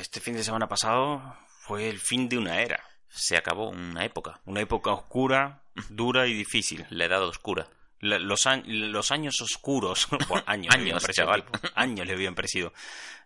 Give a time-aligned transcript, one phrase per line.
[0.00, 2.82] este fin de semana pasado fue el fin de una era.
[3.08, 4.40] Se acabó una época.
[4.44, 6.86] Una época oscura, dura y difícil.
[6.90, 7.66] La edad oscura.
[8.00, 11.44] La- los, añ- los años oscuros, Bueno, años, le Años, parecido, chaval.
[11.74, 12.72] años le habían parecido.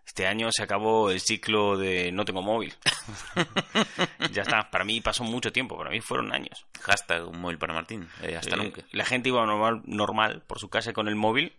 [0.05, 2.73] Este año se acabó el ciclo de no tengo móvil.
[4.31, 6.65] ya está, para mí pasó mucho tiempo, para mí fueron años.
[6.81, 8.07] Hashtag un móvil para Martín.
[8.21, 8.81] eh, hasta Eh, nunca.
[8.91, 11.53] La gente iba normal, normal por su casa con el móvil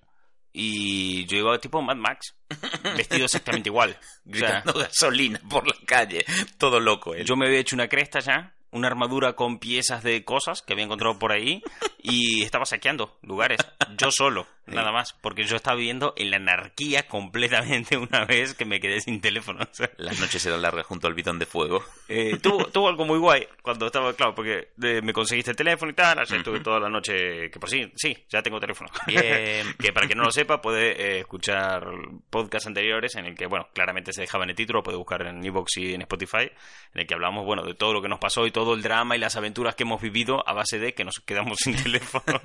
[0.58, 2.34] y yo iba tipo Mad Max,
[2.96, 3.90] vestido exactamente igual.
[3.90, 6.24] O sea, Gritando gasolina por la calle.
[6.56, 7.26] Todo loco, él.
[7.26, 10.86] yo me había hecho una cresta ya, una armadura con piezas de cosas que había
[10.86, 11.62] encontrado por ahí
[11.98, 13.58] y estaba saqueando lugares,
[13.98, 18.64] yo solo, nada más, porque yo estaba viviendo en la anarquía completamente una vez que
[18.64, 19.60] me quedé sin teléfono.
[19.70, 19.90] o sea.
[19.96, 21.84] Las noches eran largas junto al bidón de fuego.
[22.08, 25.90] Eh, tuvo, tuvo algo muy guay cuando estaba, claro, porque eh, me conseguiste el teléfono
[25.90, 28.90] y tal, ayer estuve toda la noche, que por sí, sí, ya tengo teléfono.
[29.06, 29.74] Bien.
[29.78, 31.86] que para quien no lo sepa puede eh, escuchar
[32.30, 35.44] podcasts anteriores en el que, bueno, claramente se dejaba en el título, puede buscar en
[35.44, 36.50] Evox y en Spotify,
[36.94, 39.16] en el que hablamos, bueno, de todo lo que nos pasó y todo el drama
[39.16, 42.40] y las aventuras que hemos vivido a base de que nos quedamos sin teléfono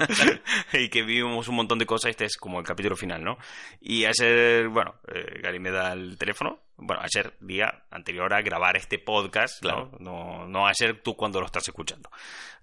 [0.73, 2.10] y que vivimos un montón de cosas.
[2.11, 3.37] Este es como el capítulo final, ¿no?
[3.79, 6.59] Y ayer, bueno, eh, Gary me da el teléfono.
[6.77, 9.89] Bueno, ayer, día anterior a grabar este podcast, ¿no?
[9.89, 9.91] Claro.
[9.99, 12.09] No, no ayer tú cuando lo estás escuchando.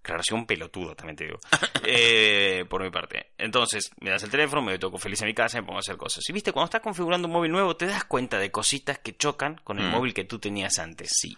[0.01, 1.39] Aclaración pelotudo, también te digo.
[1.91, 3.31] Eh, por mi parte.
[3.39, 5.81] Entonces, me das el teléfono, me toco feliz a mi casa y me pongo a
[5.81, 6.23] hacer cosas.
[6.29, 9.57] Y viste, cuando estás configurando un móvil nuevo, te das cuenta de cositas que chocan
[9.65, 9.91] con el Mm.
[9.93, 11.11] móvil que tú tenías antes.
[11.15, 11.37] Sí.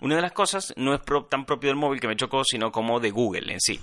[0.00, 2.72] Una de las cosas no es pro- tan propio del móvil que me chocó, sino
[2.72, 3.80] como de Google en sí.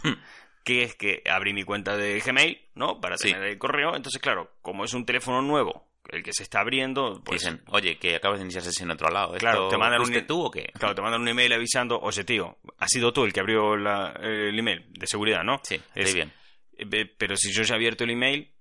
[0.63, 3.01] Que es que abrí mi cuenta de Gmail, ¿no?
[3.01, 3.31] Para Sí.
[3.31, 3.95] tener el correo.
[3.95, 7.97] Entonces, claro, como es un teléfono nuevo, el que se está abriendo, pues Dicen, oye,
[7.97, 9.33] que acabas de iniciar sesión en otro lado.
[9.37, 10.71] Claro, ¿Esto te mandan un- tú o qué?
[10.77, 14.13] Claro, te mandan un email avisando, oye tío, has sido tú el que abrió la-
[14.21, 15.59] el email de seguridad, ¿no?
[15.63, 16.31] Sí, Es- bien.
[16.77, 18.51] Eh, Pero si yo ya he abierto el email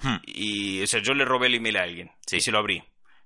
[0.00, 0.16] Hmm.
[0.26, 2.36] y, o sea, yo le robé el email a alguien Sí.
[2.36, 2.82] y se lo abrí.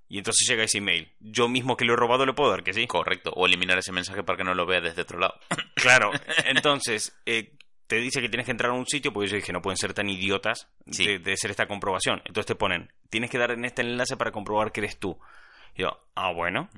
[0.08, 1.08] Y entonces llega ese email.
[1.20, 2.86] Yo mismo que lo he robado le puedo dar que sí.
[2.89, 3.31] Correcto.
[3.36, 5.39] O eliminar ese mensaje para que no lo vea desde otro lado.
[5.75, 6.11] Claro.
[6.47, 7.53] Entonces, eh,
[7.91, 9.92] te dice que tienes que entrar a un sitio, porque yo dije, no pueden ser
[9.95, 11.05] tan idiotas Sí.
[11.05, 12.18] de, de hacer esta comprobación.
[12.24, 15.18] Entonces te ponen, tienes que dar en este enlace para comprobar que eres tú.
[15.74, 16.68] Y yo, ah, bueno.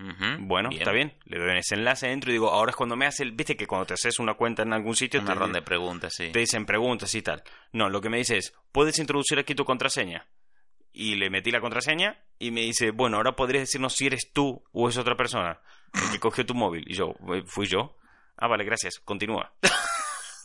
[0.40, 1.14] Bueno, está bien.
[1.24, 3.32] Le doy en ese enlace, entro y digo, ahora es cuando me hace el...
[3.32, 5.20] Viste que cuando te haces una cuenta en algún sitio...
[5.20, 6.30] Una te, ronda de preguntas, sí.
[6.30, 7.42] te dicen preguntas y tal.
[7.72, 10.26] No, lo que me dice es, ¿puedes introducir aquí tu contraseña?
[10.92, 14.62] Y le metí la contraseña y me dice, bueno, ahora podrías decirnos si eres tú
[14.72, 15.60] o es otra persona
[15.94, 16.84] el que cogió tu móvil.
[16.86, 17.96] Y yo, "Eh, ¿fui yo?
[18.36, 19.52] Ah, vale, gracias, continúa.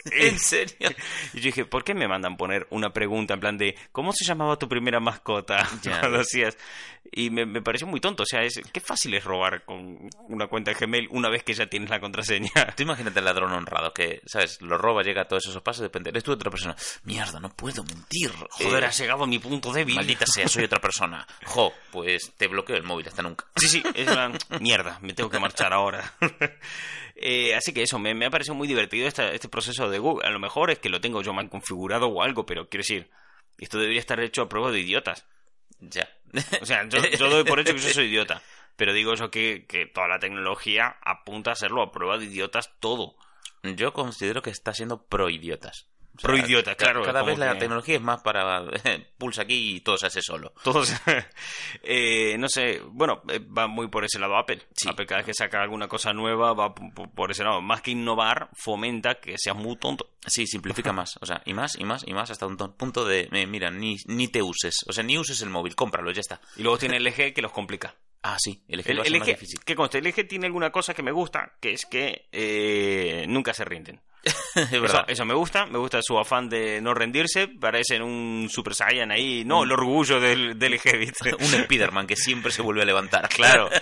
[0.11, 0.89] ¿En serio?
[1.33, 4.25] Y yo dije, ¿por qué me mandan poner una pregunta en plan de ¿cómo se
[4.25, 6.57] llamaba tu primera mascota cuando hacías?
[7.11, 8.23] Y me, me pareció muy tonto.
[8.23, 11.53] O sea, es, qué fácil es robar con una cuenta de Gmail una vez que
[11.53, 12.49] ya tienes la contraseña.
[12.75, 14.61] Tú imagínate el ladrón honrado que, ¿sabes?
[14.61, 16.75] Lo roba, llega a todos esos pasos, de repente eres tú otra persona.
[17.03, 18.31] Mierda, no puedo mentir.
[18.51, 19.95] Joder, Eh, has llegado a mi punto débil.
[19.95, 21.25] Maldita sea, soy otra persona.
[21.45, 23.45] Jo, pues te bloqueo el móvil hasta nunca.
[23.55, 26.13] Sí, sí, es una mierda, me tengo que marchar ahora.
[27.19, 30.27] Eh, así que eso, me, me ha parecido muy divertido esta- este proceso de Google.
[30.27, 33.09] A lo mejor es que lo tengo yo mal configurado o algo, pero quiero decir,
[33.57, 35.25] esto debería estar hecho a prueba de idiotas.
[35.79, 36.09] Ya.
[36.61, 38.41] O sea, yo, yo doy por hecho que yo soy idiota.
[38.75, 42.71] Pero digo eso que, que toda la tecnología apunta a hacerlo a prueba de idiotas
[42.79, 43.15] todo.
[43.63, 45.87] Yo considero que está siendo pro idiotas.
[46.17, 48.63] O sea, Pro idiota, claro, Cada vez la que- tecnología es más para
[49.17, 50.51] pulsa aquí y todo se hace solo.
[50.63, 50.91] Todos,
[51.83, 54.61] eh, no sé, bueno, eh, va muy por ese lado Apple.
[54.75, 54.89] Sí.
[54.89, 57.61] Apple cada vez que saca alguna cosa nueva va por ese lado.
[57.61, 60.09] Más que innovar, fomenta que seas muy tonto.
[60.25, 61.17] Sí, simplifica más.
[61.21, 63.95] O sea, y más, y más, y más, hasta un punto de, eh, mira, ni,
[64.07, 64.83] ni te uses.
[64.87, 66.41] O sea, ni uses el móvil, cómpralo, ya está.
[66.57, 67.95] Y luego tiene el LG que los complica.
[68.23, 69.59] Ah, sí, el El, lo hace el más difícil.
[69.63, 73.53] que conste, el LG tiene alguna cosa que me gusta, que es que eh, nunca
[73.53, 74.01] se rinden.
[74.55, 75.05] es Eso, verdad.
[75.07, 79.43] eso me gusta, me gusta su afán de no rendirse, parecen un Super Saiyan ahí,
[79.45, 81.33] no, el orgullo del, del ¿viste?
[81.35, 83.29] un Spiderman que siempre se vuelve a levantar.
[83.29, 83.69] Claro.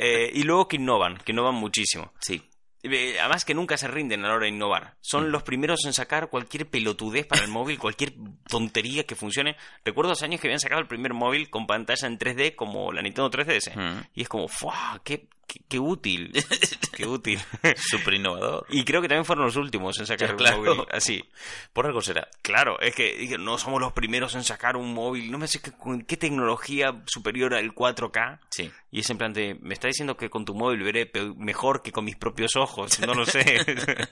[0.00, 2.12] Eh, y luego que innovan, que innovan muchísimo.
[2.20, 2.42] Sí.
[2.90, 4.96] Eh, Además que nunca se rinden a la hora de innovar.
[5.00, 8.14] Son los primeros en sacar cualquier pelotudez para el móvil, cualquier
[8.48, 9.56] tontería que funcione.
[9.84, 13.02] Recuerdo hace años que habían sacado el primer móvil con pantalla en 3D como la
[13.02, 13.74] Nintendo 3DS.
[13.74, 14.04] Mm.
[14.14, 15.00] Y es como, ¡fuah!
[15.04, 16.32] ¡Qué, qué, qué útil!
[16.92, 17.40] ¡Qué útil!
[17.76, 18.66] Súper innovador.
[18.70, 21.24] y creo que también fueron los últimos en sacar Ya, un móvil así.
[21.72, 22.28] Por algo será.
[22.42, 25.30] Claro, es que no somos los primeros en sacar un móvil.
[25.30, 28.40] No me sé qué, con qué tecnología superior al 4K.
[28.50, 28.70] Sí.
[28.90, 31.92] Y es en plan de, me está diciendo que con tu móvil veré mejor que
[31.92, 32.98] con mis propios ojos.
[33.00, 33.44] No lo sé.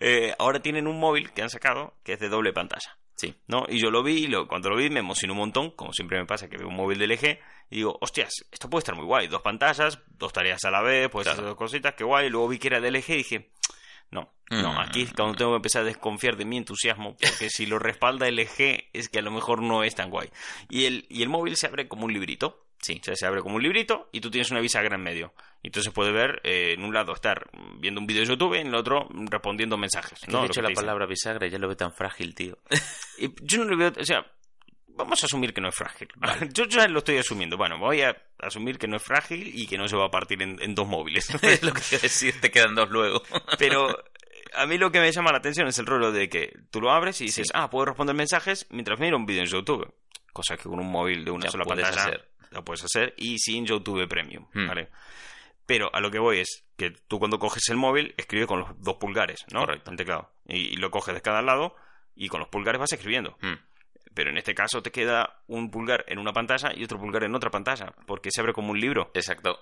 [0.00, 2.96] Eh, ahora tienen un móvil que han sacado que es de doble pantalla.
[3.20, 3.34] Sí.
[3.48, 3.64] ¿no?
[3.68, 6.18] Y yo lo vi, y lo, cuando lo vi me emocionó un montón, como siempre
[6.18, 7.38] me pasa que veo un móvil del LG,
[7.70, 9.26] y digo, hostias, esto puede estar muy guay.
[9.28, 11.34] Dos pantallas, dos tareas a la vez, puedes Claro.
[11.40, 12.30] hacer dos cositas, qué guay.
[12.30, 13.50] Luego vi que era del LG y dije,
[14.10, 14.78] no, no, Mm.
[14.80, 18.26] aquí es cuando tengo que empezar a desconfiar de mi entusiasmo, porque si lo respalda
[18.26, 20.30] LG es que a lo mejor no es tan guay.
[20.68, 22.64] Y el, y el móvil se abre como un librito.
[22.80, 22.98] Sí.
[23.00, 25.34] O sea, se abre como un librito y tú tienes una bisagra en medio.
[25.62, 28.58] Y entonces puedes ver, eh, en un lado estar viendo un vídeo de YouTube y
[28.60, 30.18] en el otro respondiendo mensajes.
[30.28, 30.38] ¿no?
[30.40, 32.58] Lo hecho que la palabra bisagra ya lo veo tan frágil, tío.
[33.18, 34.24] Y yo no le veo, o sea,
[34.88, 36.08] vamos a asumir que no es frágil.
[36.54, 37.56] Yo ya lo estoy asumiendo.
[37.58, 40.40] Bueno, voy a asumir que no es frágil y que no se va a partir
[40.42, 41.28] en, en dos móviles.
[41.42, 43.22] es lo que a decir, te quedan dos luego.
[43.58, 44.02] Pero eh,
[44.54, 46.90] a mí lo que me llama la atención es el rollo de que tú lo
[46.90, 47.52] abres y dices, Sí.
[47.54, 49.92] ah, puedo responder mensajes mientras miro un vídeo en YouTube.
[50.32, 52.29] Cosa que con un móvil de una Ya sola pantalla hacer.
[52.50, 54.66] Lo puedes hacer y sin YouTube Premium, Hmm.
[54.68, 54.88] ¿vale?
[55.66, 58.80] Pero a lo que voy es que tú cuando coges el móvil escribes con los
[58.82, 59.60] dos pulgares, ¿no?
[59.60, 59.90] Correcto.
[59.90, 60.30] El teclado.
[60.46, 61.76] Y, y lo coges de cada lado
[62.16, 63.36] y con los pulgares vas escribiendo.
[63.40, 63.54] Hmm.
[64.12, 67.34] Pero en este caso te queda un pulgar en una pantalla y otro pulgar en
[67.34, 69.10] otra pantalla, porque se abre como un libro.
[69.14, 69.60] Exacto.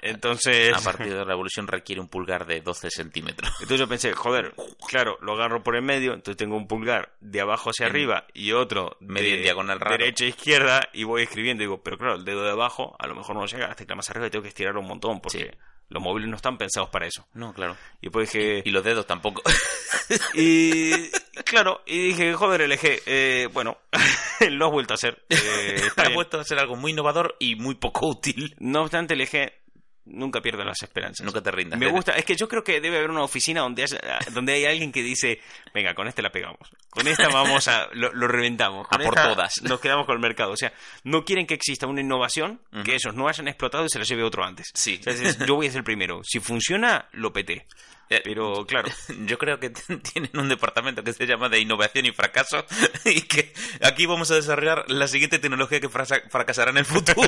[0.00, 3.50] Entonces, A partir de la evolución requiere un pulgar de 12 centímetros.
[3.60, 4.54] entonces yo pensé, joder,
[4.88, 8.24] claro, lo agarro por el medio, entonces tengo un pulgar de abajo hacia En- arriba
[8.34, 9.96] y otro medio de diagonal raro.
[9.98, 11.62] derecha e izquierda y voy escribiendo.
[11.62, 14.08] Digo, pero claro, el dedo de abajo a lo mejor no llega, la tecla más
[14.10, 15.58] arriba y tengo que estirar un montón, porque Sí.
[15.88, 17.26] Los móviles no están pensados para eso.
[17.34, 17.76] No, claro.
[18.00, 19.42] Y después dije, Y los dedos tampoco.
[20.34, 21.10] y
[21.44, 23.78] claro, y dije, joder, eje, eh, bueno,
[24.50, 25.24] lo has vuelto a hacer.
[25.28, 26.16] Eh, está ha bien.
[26.16, 28.54] vuelto a ser algo muy innovador y muy poco útil.
[28.58, 29.60] No obstante, eje
[30.10, 31.24] nunca pierde las esperanzas.
[31.24, 31.78] Nunca te rindas.
[31.78, 33.98] Me gusta, es que yo creo que debe haber una oficina donde haya,
[34.32, 35.40] donde hay alguien que dice,
[35.74, 39.14] venga, con este la pegamos, con esta vamos a, lo, lo reventamos, con A por
[39.14, 39.60] todas.
[39.62, 40.72] Nos quedamos con el mercado, o sea,
[41.04, 42.82] no quieren que exista una innovación Ujú.
[42.84, 44.70] que esos no hayan explotado y se la lleve otro antes.
[44.74, 44.98] Sí.
[45.00, 47.66] O sea, es- yo voy a ser el primero, si funciona, lo peté,
[48.10, 48.88] Eh, pero claro,
[49.26, 52.64] Yo creo que tienen un departamento que se llama de innovación y fracaso
[53.04, 53.52] y que
[53.82, 57.24] aquí vamos a desarrollar la siguiente tecnología que fracasará en el futuro.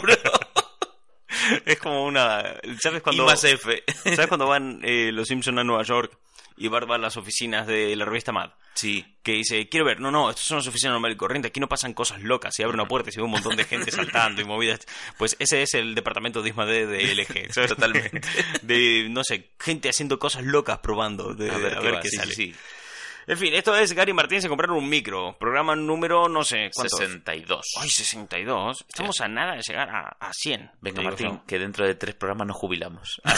[1.72, 2.43] Es como una,
[2.82, 3.82] ¿sabes y cuando, más F.
[4.05, 6.17] ¿sabes cuando van eh, los Simpsons a Nueva York
[6.56, 8.50] y Bart va a las oficinas de la revista Mad?
[8.75, 9.05] Sí.
[9.22, 11.69] que dice, quiero ver, no, no, estas son las oficinas normal y corriente, aquí no
[11.69, 14.40] pasan cosas locas, se abre una puerta y se ve un montón de gente saltando
[14.40, 14.81] y movidas.
[15.19, 17.52] Pues ese es el departamento de ISMAD de LG.
[17.52, 17.70] ¿sabes?
[17.70, 18.20] Totalmente.
[18.62, 22.17] De, no sé, gente haciendo cosas locas probando, de, A ver, qué, va, qué sí,
[22.17, 22.34] sale.
[22.34, 22.55] sí, sí.
[23.31, 26.97] En fin, esto es Gary Martín se compraron un micro, programa número, no sé, ¿cuánto?
[26.97, 27.65] 62.
[27.81, 28.85] Ay, 62.
[28.88, 30.73] Estamos a nada de llegar a, a 100.
[30.81, 33.23] Venga, digo Martín, que dentro de tres programas nos jubilamos.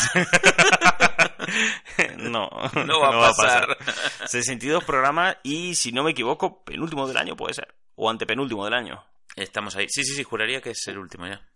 [2.16, 2.48] no,
[2.86, 3.76] No va a pasar.
[4.24, 7.74] 62 programas y, si no me equivoco, penúltimo del año puede ser.
[7.94, 9.04] O antepenúltimo del año.
[9.36, 9.88] Estamos ahí.
[9.90, 11.46] Sí, sí, sí, juraría que es el último ya.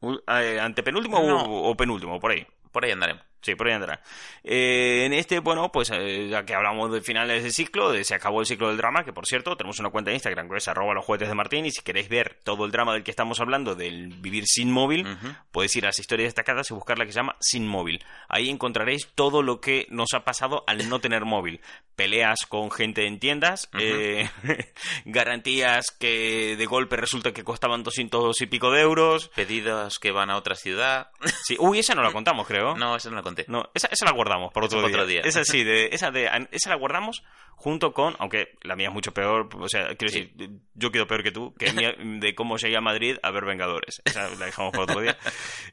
[0.00, 1.44] Uy, eh, ¿Antepenúltimo No.
[1.44, 2.20] o, o penúltimo?
[2.20, 2.46] Por ahí.
[2.70, 3.24] Por ahí andaremos.
[3.46, 4.00] Sí, por ahí andará.
[4.42, 8.16] Eh, en este, bueno, pues eh, ya que hablamos de finales del ciclo, de- se
[8.16, 10.66] acabó el ciclo del drama, que por cierto, tenemos una cuenta de Instagram que es
[10.66, 13.38] arroba los juguetes de Martín, y si queréis ver todo el drama del que estamos
[13.38, 15.28] hablando, del vivir sin móvil, Ujú.
[15.52, 18.04] podéis ir a las historias destacadas y buscar la que se llama Sin Móvil.
[18.28, 21.60] Ahí encontraréis todo lo que nos ha pasado al no tener móvil.
[21.94, 24.28] Peleas con gente en tiendas, eh,
[25.04, 29.28] garantías que de golpe resulta que costaban 200 y pico de euros.
[29.34, 31.10] Pedidos que van a otra ciudad.
[31.44, 32.76] Sí, uy, esa no la contamos, creo.
[32.76, 34.88] No, eso no lo No, esa, esa la guardamos por otro, día.
[34.90, 35.20] para otro día.
[35.24, 37.22] Esa sí, de, esa, de, esa la guardamos
[37.58, 40.30] junto con, aunque la mía es mucho peor, o sea, quiero Sí.
[40.36, 43.44] decir, yo quedo peor que tú, que mía, de cómo llegué a Madrid a ver
[43.46, 44.02] Vengadores.
[44.04, 45.16] Esa la dejamos para otro día.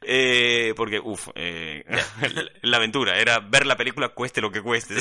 [0.06, 1.86] Eh, porque, uff, eh,
[2.62, 4.96] la aventura era ver la película cueste lo que cueste.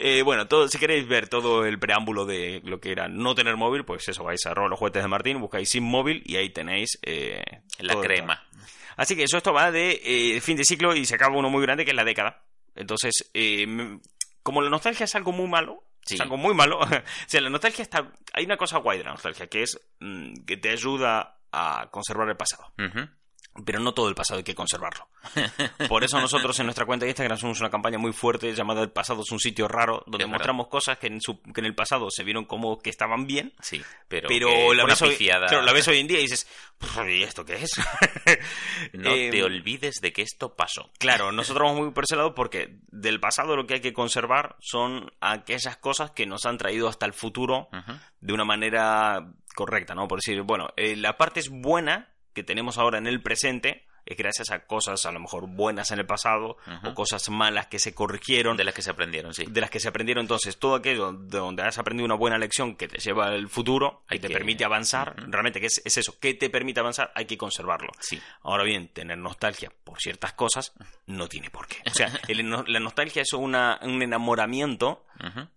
[0.00, 3.56] Eh, bueno, todo, si queréis ver todo el preámbulo de lo que era no tener
[3.56, 6.50] móvil, pues eso, vais a arroba los juguetes de Martín, buscáis sin móvil y ahí
[6.50, 7.42] tenéis eh,
[7.80, 8.46] La crema.
[8.98, 11.62] Así que eso esto va de eh, fin de ciclo y se acaba uno muy
[11.62, 12.42] grande que es la década.
[12.74, 13.98] Entonces, eh,
[14.42, 16.14] como la nostalgia es algo muy malo, Sí.
[16.14, 16.86] es algo muy malo, o
[17.26, 18.10] sea, la nostalgia está...
[18.32, 22.28] Hay una cosa guay de la nostalgia, que es mm, que te ayuda a conservar
[22.28, 22.72] el pasado.
[23.64, 25.08] Pero no todo el pasado hay que conservarlo.
[25.88, 28.90] Por eso nosotros en nuestra cuenta de Instagram somos una campaña muy fuerte llamada El
[28.90, 30.38] pasado es un sitio raro, donde Es verdad.
[30.38, 33.52] mostramos cosas que en, su- que en el pasado se vieron como que estaban bien,
[33.60, 35.46] Sí, pero, pero la, ves hoy, pifiada.
[35.48, 36.46] claro, la ves hoy en día y dices,
[37.08, 37.70] ¿y esto qué es?
[38.92, 40.90] No Eh, te olvides de que esto pasó.
[40.98, 44.56] Claro, nosotros vamos muy por ese lado porque del pasado lo que hay que conservar
[44.60, 47.68] son aquellas cosas que nos han traído hasta el futuro
[48.20, 50.06] de una manera correcta, ¿no?
[50.06, 54.16] Por decir, bueno, eh, la parte es buena que tenemos ahora en el presente es
[54.16, 57.92] gracias a cosas a lo mejor buenas en el pasado o cosas malas que se
[57.92, 59.44] corrigieron De las que se aprendieron, sí.
[59.46, 60.22] de las que se aprendieron.
[60.22, 64.04] Entonces, todo aquello de donde has aprendido una buena lección que te lleva al futuro
[64.10, 66.18] y te que- permite avanzar, realmente, que es, es eso?
[66.18, 67.12] ¿Qué te permite avanzar?
[67.14, 67.90] Hay que conservarlo.
[68.00, 68.18] Sí.
[68.44, 70.72] Ahora bien, tener nostalgia por ciertas cosas
[71.04, 71.76] no tiene por qué.
[71.84, 75.04] O sea, el la nostalgia es una, un enamoramiento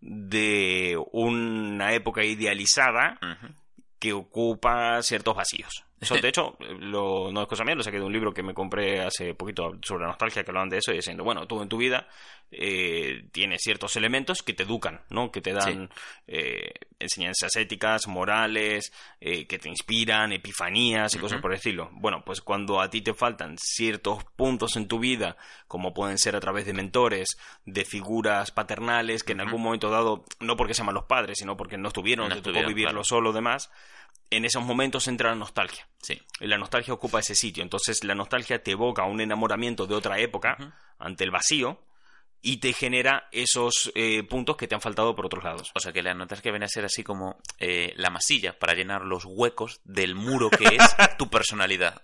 [0.02, 3.18] de una época idealizada
[3.98, 5.86] que ocupa ciertos vacíos.
[6.02, 8.56] So, de hecho, lo, no es cosa mía, lo saqué de un libro que me
[8.56, 11.70] compré hace poquito sobre la nostalgia, que hablaban de eso, y diciendo, bueno, tú en
[11.70, 12.08] tu vida
[12.50, 15.32] eh, tienes ciertos elementos que te educan, ¿no?
[15.32, 15.90] Que te dan
[16.26, 21.90] eh, enseñanzas éticas, morales, eh, que te inspiran, epifanías y cosas por el estilo.
[21.94, 26.36] Bueno, pues cuando a ti te faltan ciertos puntos en tu vida, como pueden ser
[26.36, 30.88] a través de mentores, de figuras paternales, que en algún momento dado, no porque sean
[30.88, 33.04] malos padres, sino porque no estuvieron, No te tocó vivirlo claro.
[33.04, 33.70] solo, demás,
[34.32, 35.88] en esos momentos entra la nostalgia.
[36.02, 36.20] Sí.
[36.40, 37.62] La nostalgia ocupa ese sitio.
[37.62, 40.58] Entonces la nostalgia te evoca un enamoramiento de otra época
[40.98, 41.80] ante el vacío
[42.44, 45.70] y te genera esos eh, puntos que te han faltado por otros lados.
[45.76, 49.04] O sea que la nostalgia viene a ser así como eh, la masilla para llenar
[49.04, 52.02] los huecos del muro que es tu personalidad.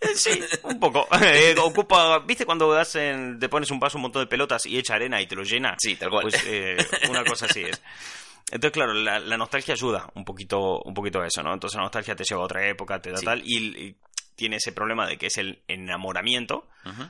[0.00, 1.06] Eh, Sí, un poco.
[1.22, 4.94] Eh, ocupa, ¿viste cuando hacen, te pones un vaso, un montón de pelotas y echa
[4.94, 5.74] arena y te lo llena?
[5.78, 6.22] Sí, tal cual.
[6.22, 6.76] Pues eh,
[7.08, 7.80] una cosa así es.
[8.50, 11.52] Entonces, claro, la, la nostalgia ayuda un poquito, un poquito a eso, ¿no?
[11.52, 13.24] Entonces la nostalgia te lleva a otra época, te da Sí.
[13.26, 13.96] tal, y, y
[14.36, 16.66] tiene ese problema de que es el enamoramiento,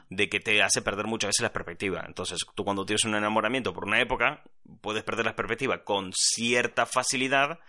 [0.08, 2.02] de que te hace perder muchas veces la perspectiva.
[2.06, 4.42] Entonces, tú cuando tienes un enamoramiento por una época,
[4.80, 7.60] puedes perder la perspectiva con cierta facilidad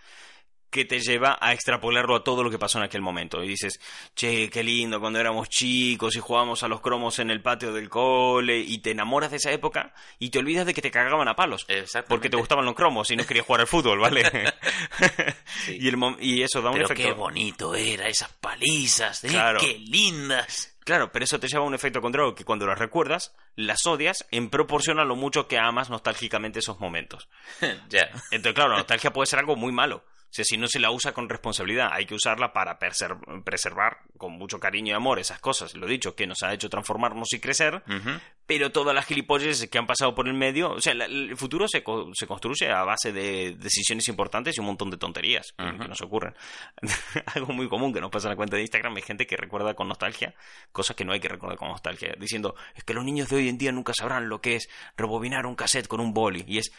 [0.70, 3.42] que te lleva a extrapolarlo a todo lo que pasó en aquel momento.
[3.42, 3.80] Y dices,
[4.14, 7.88] che, qué lindo cuando éramos chicos y jugábamos a los cromos en el patio del
[7.88, 11.34] cole y te enamoras de esa época y te olvidas de que te cagaban a
[11.34, 11.66] palos.
[12.08, 14.24] Porque te gustaban los cromos y no querías jugar al fútbol, ¿vale?
[15.64, 15.76] Sí.
[15.80, 17.02] y, el y eso da un Pero efecto...
[17.02, 19.28] qué bonito era esas palizas, ¿eh?
[19.28, 19.60] Claro.
[19.60, 20.76] qué lindas.
[20.84, 24.26] Claro, pero eso te lleva a un efecto contrario que cuando las recuerdas, las odias
[24.30, 27.28] en proporción a lo mucho que amas nostálgicamente esos momentos.
[27.88, 28.10] ya.
[28.30, 30.04] Entonces, claro, la nostalgia puede ser algo muy malo.
[30.30, 34.32] O sea, si no se la usa con responsabilidad, hay que usarla para preservar con
[34.32, 37.82] mucho cariño y amor esas cosas, lo dicho, que nos ha hecho transformarnos y crecer,
[37.88, 38.10] Ujú.
[38.46, 41.66] pero todas las gilipollas que han pasado por el medio, o sea, la- el futuro
[41.66, 45.64] se, co- se construye a base de decisiones importantes y un montón de tonterías que,
[45.64, 45.78] Ujú.
[45.78, 46.34] que nos ocurren.
[47.34, 49.74] Algo muy común que nos pasa en la cuenta de Instagram, hay gente que recuerda
[49.74, 50.34] con nostalgia
[50.72, 53.48] cosas que no hay que recordar con nostalgia, diciendo, es que los niños de hoy
[53.48, 56.70] en día nunca sabrán lo que es rebobinar un cassette con un boli, y es,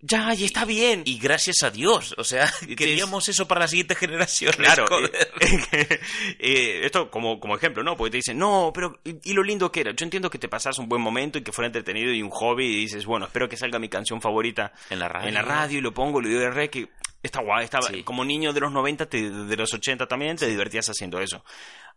[0.00, 1.02] ya, y está bien.
[1.04, 4.52] Y gracias a Dios, o sea, queríamos eso para la siguiente generación.
[4.56, 5.28] Claro, eh,
[6.38, 7.96] eh, esto como, como ejemplo, ¿no?
[7.96, 9.92] Porque te dicen, no, pero y, y lo lindo que era.
[9.92, 12.66] Yo entiendo que te pasas un buen momento y que fuera entretenido y un hobby
[12.66, 15.28] y dices, bueno, espero que salga mi canción favorita En la radio.
[15.28, 16.88] en la radio y lo pongo, le doy el rec y
[17.22, 18.02] está guay, Sí.
[18.04, 21.44] como niño de los 90, te- de los 80 también te divertías haciendo eso.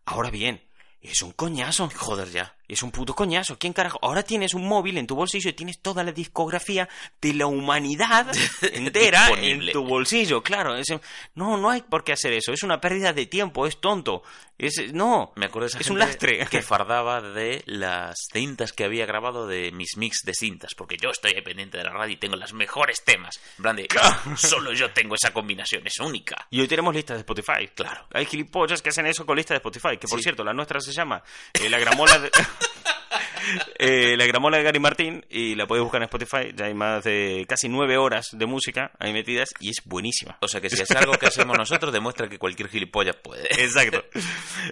[0.05, 0.63] Ahora bien,
[1.01, 1.89] es un coñazo.
[1.95, 2.55] Joder, ya.
[2.69, 3.57] Es un puto coñazo.
[3.57, 3.99] ¿Quién carajo?
[4.01, 6.87] Ahora tienes un móvil en tu bolsillo y tienes toda la discografía
[7.19, 8.27] de la humanidad
[8.61, 10.41] entera en tu bolsillo.
[10.43, 10.87] Claro, es-
[11.35, 12.53] no, no hay por qué hacer eso.
[12.53, 14.21] Es una pérdida de tiempo, es tonto.
[14.57, 16.45] Es, no, Me acuerdo de esa es un lastre.
[16.47, 21.09] que fardaba de las cintas que había grabado de mis mix de cintas, porque yo
[21.11, 23.39] estoy ahí pendiente de la radio y tengo los mejores temas.
[23.57, 23.87] En plan de,
[24.37, 26.45] solo yo tengo esa combinación, es única.
[26.51, 27.69] Y hoy tenemos listas de Spotify.
[27.73, 28.05] Claro.
[28.13, 29.97] Hay gilipollas que hacen eso con listas de Spotify.
[29.97, 30.23] Que por Sí.
[30.23, 31.23] cierto, la nuestra se llama
[31.53, 32.29] eh, La Gramola de.
[33.79, 35.25] eh, la Gramola de Gary Martín.
[35.29, 36.53] Y la podéis buscar en Spotify.
[36.55, 39.49] Ya hay más de casi nueve horas de música ahí metidas.
[39.59, 40.37] Y es buenísima.
[40.41, 43.43] O sea que si es algo que hacemos nosotros, demuestra que cualquier gilipollas puede.
[43.63, 44.03] Exacto.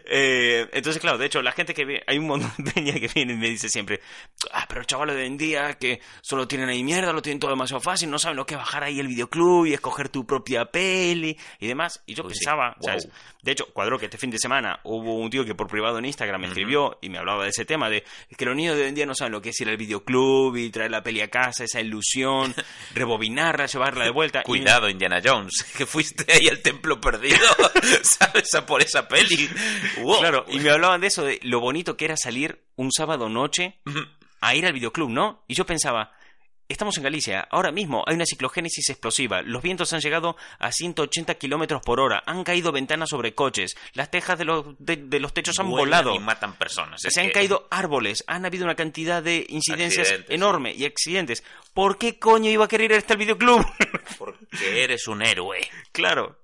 [0.05, 3.07] Eh, entonces, claro, de hecho, la gente que ve, hay un montón de peña que
[3.07, 4.01] viene y me dice siempre,
[4.51, 7.51] ah, pero chavales de hoy en día que solo tienen ahí mierda, lo tienen todo
[7.51, 10.65] demasiado fácil, no saben lo que es bajar ahí el videoclub y escoger tu propia
[10.65, 12.01] peli y demás.
[12.05, 12.39] Y yo Uy, sí.
[12.39, 12.83] pensaba, Wow.
[12.85, 13.07] ¿sabes?
[13.47, 16.03] De hecho, cuadró que este fin de semana hubo un tío que por privado en
[16.03, 18.03] Instagram me escribió y me hablaba de ese tema de
[18.37, 20.57] que los niños de hoy en día no saben lo que es ir al videoclub
[20.57, 22.53] y traer la peli a casa, esa ilusión,
[22.93, 24.41] rebobinarla, llevarla de vuelta.
[24.41, 27.37] Y- Cuidado, Indiana Jones, que fuiste ahí al templo perdido,
[28.01, 28.53] ¿sabes?
[28.53, 29.49] A por esa peli.
[30.01, 30.19] Wow.
[30.19, 33.77] Claro, y me hablaban de eso, de lo bonito que era salir un sábado noche
[34.41, 35.45] a ir al videoclub, ¿no?
[35.47, 36.11] Y yo pensaba,
[36.69, 41.35] estamos en Galicia, ahora mismo hay una ciclogénesis explosiva, los vientos han llegado a 180
[41.35, 45.33] kilómetros por hora, han caído ventanas sobre coches, las tejas de los, de, de los
[45.33, 46.15] techos han Vuelan volado.
[46.15, 47.03] Y matan personas.
[47.05, 50.85] es Se han que- caído árboles, han habido una cantidad de incidencias Accidentes, enorme y
[50.85, 51.43] accidentes.
[51.73, 53.65] ¿Por qué coño iba a querer ir hasta el videoclub?
[54.17, 55.59] Porque eres un héroe.
[55.91, 56.37] claro.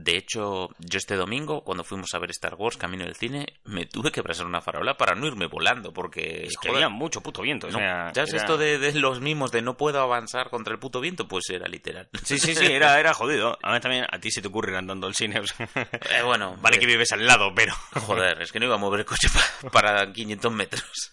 [0.00, 3.84] De hecho, yo este domingo, cuando fuimos a ver Star Wars Camino del Cine, me
[3.84, 6.44] tuve que abrazar una farola para no irme volando, porque...
[6.44, 7.66] Es que joder, había mucho puto viento.
[7.66, 10.50] o no, sea, ya es era- esto de, de los mismos de no puedo avanzar
[10.50, 12.08] contra el puto viento, pues era literal.
[12.22, 13.58] Sí, sí, sí, era, era jodido.
[13.60, 15.42] Además también a ti se te ocurre ir andando al cine.
[15.58, 17.74] Eh, bueno, vale que vives al lado, pero...
[18.06, 21.10] Joder, es que no iba a mover el coche pa- para 500 metros.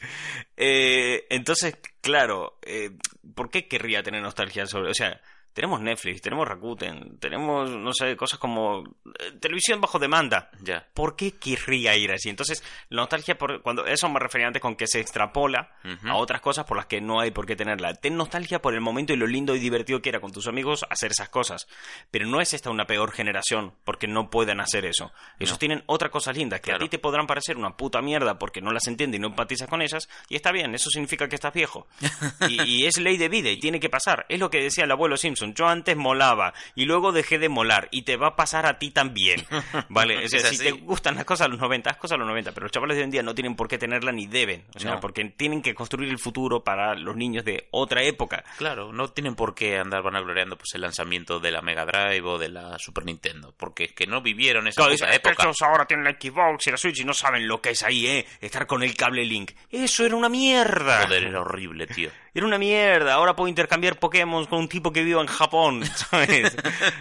[0.58, 2.92] Eh, entonces, claro, eh,
[3.34, 4.92] ¿por qué querría tener nostalgia sobre...?
[4.92, 5.20] O sea,
[5.56, 8.84] tenemos Netflix, tenemos Rakuten, tenemos, no sé, cosas como
[9.20, 10.52] eh, televisión bajo demanda.
[10.62, 10.86] Ya.
[10.94, 12.30] ¿Por qué querría ir así?
[12.30, 15.72] Entonces, la nostalgia, por, cuando eso me refería antes con que se extrapola
[16.06, 17.94] a otras cosas por las que no hay por qué tenerla.
[17.96, 20.86] Ten nostalgia por el momento y lo lindo y divertido que era con tus amigos
[20.90, 21.68] hacer esas cosas.
[22.12, 25.12] Pero no es esta una peor generación porque no puedan hacer eso.
[25.40, 25.58] Ellos No.
[25.60, 26.84] tienen otras cosas lindas que Claro.
[26.84, 29.70] a ti te podrán parecer una puta mierda porque no las entiendes y no empatizas
[29.70, 30.10] con ellas.
[30.28, 31.88] Y está bien, eso significa que estás viejo.
[32.50, 34.26] Y, y es ley de vida y tiene que pasar.
[34.30, 35.45] Es lo que decía el abuelo Simpson.
[35.54, 38.92] Yo antes molaba y luego dejé de molar y te va a pasar a ti
[38.92, 39.46] también.
[39.90, 40.26] ¿Vale?
[40.26, 42.52] O sea, si te gustan las cosas a los 90, haz cosas a los 90,
[42.54, 44.64] pero los chavales de hoy en día no tienen por qué tenerla ni deben.
[44.76, 45.00] O sea, No.
[45.00, 48.44] porque tienen que construir el futuro para los niños de otra época.
[48.58, 52.38] Claro, no tienen por qué andar vanagloriando pues, el lanzamiento de la Mega Drive o
[52.38, 55.30] de la Super Nintendo, porque es que no vivieron esa Claro, puta dicen, "Es que
[55.30, 55.44] época.
[55.50, 58.08] estos ahora tienen la Xbox y la Switch y no saben lo que es ahí,
[58.08, 58.26] ¿eh?
[58.42, 59.52] Estar con el cable Link.
[59.70, 61.04] Eso era una mierda.
[61.04, 62.10] Joder, era horrible, tío.
[62.34, 63.14] Era una mierda.
[63.14, 66.56] Ahora puedo intercambiar Pokémon con un tipo que vive en Japón, ¿sabes?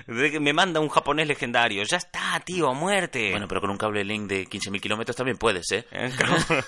[0.07, 1.83] De que Me manda un japonés legendario.
[1.85, 3.31] Ya está, tío, a muerte.
[3.31, 5.87] Bueno, pero con un cable link de 15.000 kilómetros también puedes, ¿eh?
[5.91, 6.13] Eh.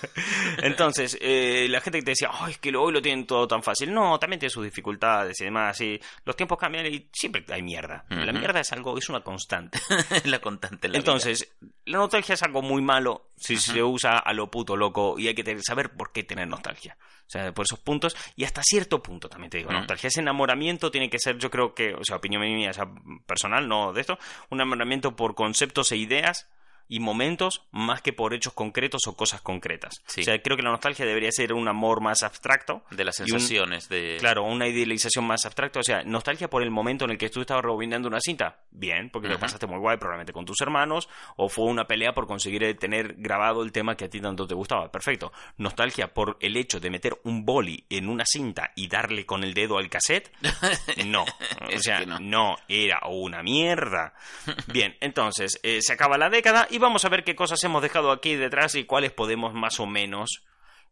[0.59, 3.63] Entonces, eh, la gente que te decía, ay, es que hoy lo tienen todo tan
[3.63, 3.93] fácil.
[3.93, 5.81] No, también tiene sus dificultades y demás.
[5.81, 8.05] Y los tiempos cambian y siempre hay mierda.
[8.09, 9.79] La mierda es algo, es una constante.
[10.25, 14.33] la constante en la Entonces, la nostalgia es algo muy malo si se usa a
[14.33, 16.97] lo puto loco y hay que saber por qué tener nostalgia.
[17.01, 20.09] O sea, por esos puntos y hasta cierto punto también te digo, nostalgia.
[20.09, 22.89] Ese enamoramiento tiene que ser, yo creo que, o sea, opinión mía, o sea,
[23.25, 24.19] personal, no de esto,
[24.51, 26.49] un enamoramiento por conceptos e ideas
[26.89, 29.95] y momentos más que por hechos concretos o cosas concretas.
[30.07, 30.21] Sí.
[30.21, 32.83] O sea, creo que la nostalgia debería ser un amor más abstracto.
[32.91, 34.17] De las un- sensaciones, de...
[34.21, 35.81] Claro, una idealización más abstracta.
[35.81, 38.61] O sea, nostalgia por el momento en el que tú estabas rebobinando una cinta.
[38.71, 39.41] Bien, porque lo Ujú.
[39.41, 41.09] pasaste muy guay, probablemente con tus hermanos.
[41.37, 44.47] O fue una pelea por conseguir eh, tener grabado el tema que a ti tanto
[44.47, 44.91] te gustaba.
[44.93, 45.33] Perfecto.
[45.59, 49.55] Nostalgia por el hecho de meter un boli en una cinta y darle con el
[49.55, 50.31] dedo al cassette.
[51.07, 51.23] No.
[51.25, 52.57] O sea, no.
[52.69, 54.15] era una mierda.
[54.69, 58.11] Bien, entonces, eh, se acaba la década y vamos a ver qué cosas hemos dejado
[58.13, 60.43] aquí detrás y cuáles podemos más o menos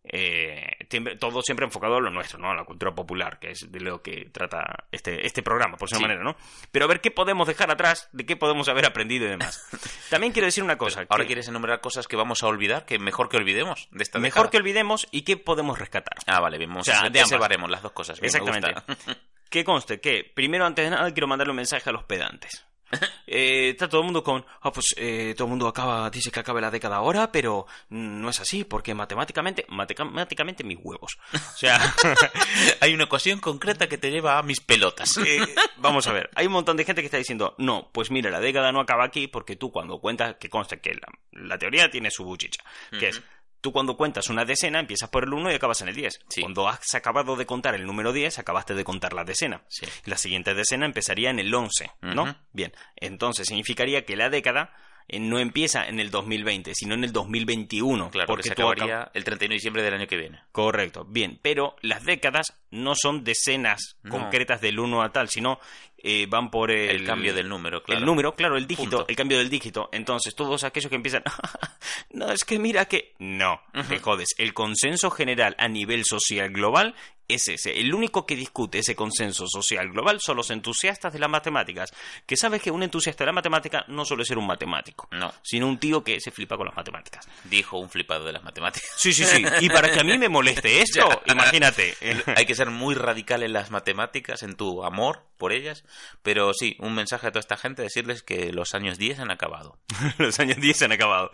[0.06, 2.50] eh, siempre- todo siempre enfocado a lo nuestro, ¿no?
[2.50, 5.96] A la cultura popular, que es de lo que trata este, este programa, por su
[5.96, 6.02] Sí.
[6.02, 6.36] manera, ¿no?
[6.70, 9.66] Pero a ver qué podemos dejar atrás, de qué podemos haber aprendido y demás.
[10.10, 11.06] También quiero decir una cosa.
[11.08, 14.18] Ahora que quieres enumerar cosas que vamos a olvidar, que mejor que olvidemos de esta
[14.18, 16.16] mejor que olvidemos y qué podemos rescatar.
[16.26, 17.30] Ah, vale, bien, vamos O sea, a de ambas.
[17.30, 18.22] separemos las dos cosas.
[18.22, 18.74] Exactamente.
[19.50, 22.66] Que conste que, primero, antes de nada, quiero mandarle un mensaje a los pedantes.
[23.26, 26.40] Eh, está todo el mundo con, ah, pues eh, todo el mundo acaba, dice que
[26.40, 31.18] acabe la década ahora, pero no es así, porque matemáticamente, matemáticamente mis huevos.
[31.32, 31.80] O sea,
[32.80, 35.16] Hay una ocasión concreta que te lleva a mis pelotas.
[35.26, 35.40] eh,
[35.78, 38.40] vamos a ver, hay un montón de gente que está diciendo, no, pues mira, la
[38.40, 42.10] década no acaba aquí porque tú cuando cuentas, que conste que la, la teoría tiene
[42.10, 42.62] su buchicha,
[42.98, 43.22] que es,
[43.64, 46.20] tú cuando cuentas una decena empiezas por el 1 y acabas en el 10.
[46.28, 46.42] Sí.
[46.42, 49.62] Cuando has acabado de contar el número 10, acabaste de contar la decena.
[49.68, 49.86] Sí.
[50.04, 52.36] La siguiente decena empezaría en el 11, ¿no?
[52.52, 54.74] Bien, entonces significaría que la década
[55.08, 58.10] no empieza en el 2020, sino en el 2021.
[58.10, 60.40] Claro, porque porque se tú acab- acabaría el 31 de diciembre del año que viene.
[60.52, 64.10] Correcto, bien, pero las décadas no son decenas No.
[64.12, 65.60] concretas del 1 a tal, sino
[66.06, 68.00] eh, van por el, El, cambio del número, claro.
[68.00, 69.06] El número, claro, el dígito, Punto.
[69.08, 69.88] el cambio del dígito.
[69.92, 71.22] Entonces, todos aquellos que empiezan,
[72.10, 73.14] no, es que mira que...
[73.18, 74.34] No, te jodes.
[74.36, 76.94] El consenso general a nivel social global
[77.28, 77.78] es ese.
[77.80, 81.92] El único que discute ese consenso social global son los entusiastas de las matemáticas.
[82.26, 85.66] Que sabes que un entusiasta de la matemática no suele ser un matemático, No, sino
[85.66, 87.26] un tío que se flipa con las matemáticas.
[87.44, 88.90] dijo un flipado de las matemáticas.
[88.96, 89.44] Sí, sí, sí.
[89.60, 91.94] Y para que a mí me moleste esto, imagínate.
[92.36, 95.84] Hay que ser muy radical en las matemáticas, en tu amor por ellas.
[96.22, 99.78] Pero sí, un mensaje a toda esta gente, decirles que los años 10 han acabado.
[100.18, 101.30] Los años 10 se han acabado.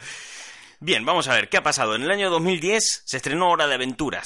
[0.83, 1.95] Bien, vamos a ver, ¿qué ha pasado?
[1.95, 4.25] En el año 2010 se estrenó Hora de Aventuras.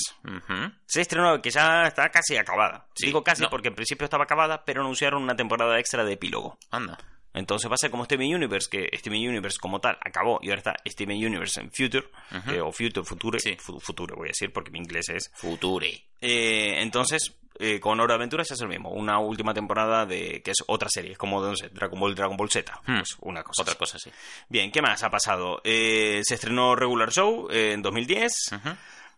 [0.86, 2.86] Se estrenó que ya está casi acabada.
[2.94, 3.50] Sí, Digo casi no.
[3.50, 6.56] porque en principio estaba acabada, pero anunciaron una temporada extra de epílogo.
[6.70, 6.96] Anda.
[7.32, 10.58] Entonces va a ser como Steven Universe, que Steven Universe como tal acabó y ahora
[10.58, 12.06] está Steven Universe en Future,
[12.48, 13.56] que- o Future, Future, Sí.
[13.58, 15.32] fu- Future voy a decir porque mi inglés es.
[15.34, 16.04] Future.
[16.20, 20.50] Eh, entonces, eh, con Hora de Aventuras es lo mismo, una última temporada de que
[20.50, 22.96] es otra serie, es como, no sé, Dragon Ball, Dragon Ball Z, Hmm.
[22.98, 23.62] pues una cosa.
[23.62, 23.78] Otra así.
[23.78, 24.10] cosa, sí.
[24.48, 25.60] Bien, ¿qué más ha pasado?
[25.64, 28.32] Eh, se estrenó Regular Show eh, en 2010.
[28.52, 28.68] Ujú.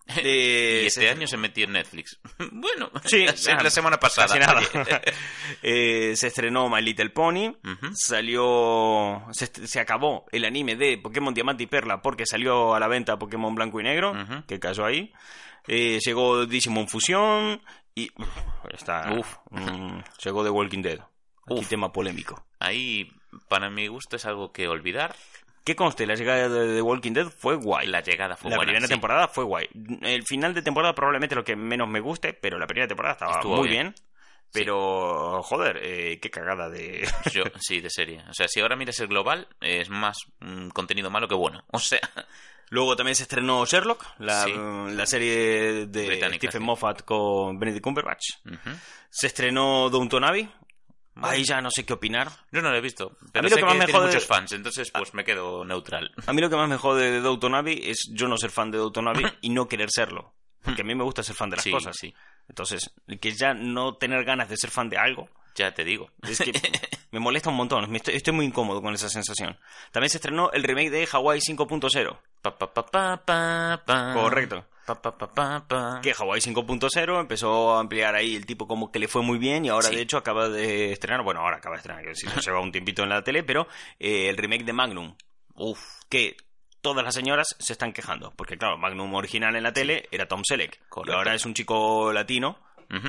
[0.18, 2.18] Eh, y este se- año se metió en Netflix.
[2.38, 4.28] bueno, Sí, nada, la semana pasada.
[4.28, 5.02] Casi nada.
[5.62, 7.48] Eh, se estrenó My Little Pony.
[7.48, 7.88] Ujú.
[7.94, 9.24] Salió.
[9.32, 13.18] Se, se acabó el anime de Pokémon Diamante y Perla porque salió a la venta
[13.18, 14.44] Pokémon Blanco y Negro, Ujú.
[14.46, 15.12] que cayó ahí.
[15.66, 17.60] Eh, llegó Digimon Fusión.
[17.94, 18.10] Y.
[18.16, 18.28] uf,
[18.72, 19.12] está.
[19.18, 19.36] Uf.
[19.50, 21.00] mm, llegó The Walking Dead.
[21.48, 21.68] Uf.
[21.68, 22.46] tema polémico.
[22.60, 23.10] Ahí,
[23.48, 25.14] para mi gusto, es algo que olvidar.
[25.66, 27.88] Que conste, la llegada de The Walking Dead fue guay.
[27.88, 28.70] La llegada fue la buena.
[28.70, 28.92] primera sí.
[28.92, 29.68] temporada fue guay.
[30.00, 33.32] El final de temporada probablemente lo que menos me guste, pero la primera temporada estaba
[33.32, 33.88] Estuvo muy bien.
[33.88, 33.94] bien.
[34.52, 37.06] Pero, joder, eh, qué cagada de...
[37.32, 38.22] Yo, sí, de serie.
[38.30, 41.64] O sea, si ahora miras el global, es más mm, contenido malo que bueno.
[41.72, 41.98] O sea,
[42.70, 44.52] Luego también se estrenó Sherlock, la, Sí.
[44.54, 46.66] la serie de Británica, Stephen sí.
[46.66, 48.24] Moffat con Benedict Cumberbatch.
[49.10, 50.48] Se estrenó Downton Abbey.
[51.22, 52.28] Ahí ya no sé qué opinar.
[52.52, 53.16] yo no lo he visto.
[53.32, 55.24] Pero mí lo sé que que, más me tiene jode- muchos fans, entonces pues me
[55.24, 56.12] quedo neutral.
[56.26, 58.70] A mí lo que más me jode de Downton Abbey es yo no ser fan
[58.70, 60.34] de Downton Abbey y no querer serlo.
[60.62, 61.94] Porque a mí me gusta ser fan de las Sí, cosas.
[61.98, 62.12] sí.
[62.48, 66.10] Entonces, que ya no tener ganas de ser fan de algo, Ya te digo.
[66.28, 66.52] es que
[67.12, 67.94] me molesta un montón.
[67.96, 69.56] Estoy, estoy muy incómodo con esa sensación.
[69.92, 72.18] También se estrenó el remake de Hawaii 5.0.
[72.42, 74.12] Pa, pa, pa, pa, pa, pa.
[74.14, 74.64] Correcto.
[74.86, 76.00] Pa, pa, pa, pa, pa.
[76.00, 79.64] Que Hawaii 5.0 empezó a ampliar ahí el tipo como que le fue muy bien
[79.64, 79.96] y ahora Sí.
[79.96, 83.02] de hecho acaba de estrenar, bueno, ahora acaba de estrenar, que sí, lleva un tiempito
[83.02, 83.66] en la tele, pero
[83.98, 85.16] eh, el remake de Magnum.
[85.54, 86.36] Uf, que
[86.80, 90.42] todas las señoras se están quejando, porque claro, Magnum original en la tele era Tom
[90.44, 92.58] Selleck, y ahora es un chico latino,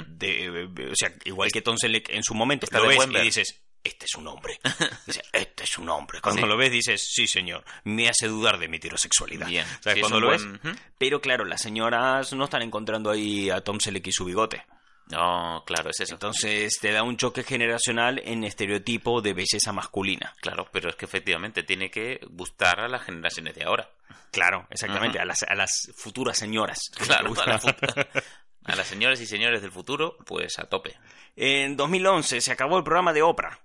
[0.08, 3.62] de, o sea, igual que Tom Selleck en su momento, Está lo ves y dices,
[3.88, 4.60] este es un hombre.
[5.34, 6.22] Este es un hombre.
[6.22, 6.48] Cuando Sí.
[6.48, 9.48] lo ves dices, sí señor, me hace dudar de mi heterosexualidad.
[9.48, 9.66] Bien.
[9.82, 13.62] Sí, es Cuando lo buen- ves, pero claro, las señoras no están encontrando ahí a
[13.62, 14.66] Tom Selleck y su bigote.
[15.10, 16.16] No, claro, es eso.
[16.16, 20.34] Entonces te da un choque generacional en estereotipo de belleza masculina.
[20.42, 23.90] Claro, pero es que efectivamente tiene que gustar a las generaciones de ahora.
[24.32, 26.80] Claro, exactamente, a, las, a las futuras señoras.
[26.98, 27.60] Claro, a, la gusta.
[27.60, 28.20] fu-
[28.66, 30.98] a las señoras y señores del futuro, pues a tope.
[31.38, 33.58] En 2011 se acabó el programa de Oprah.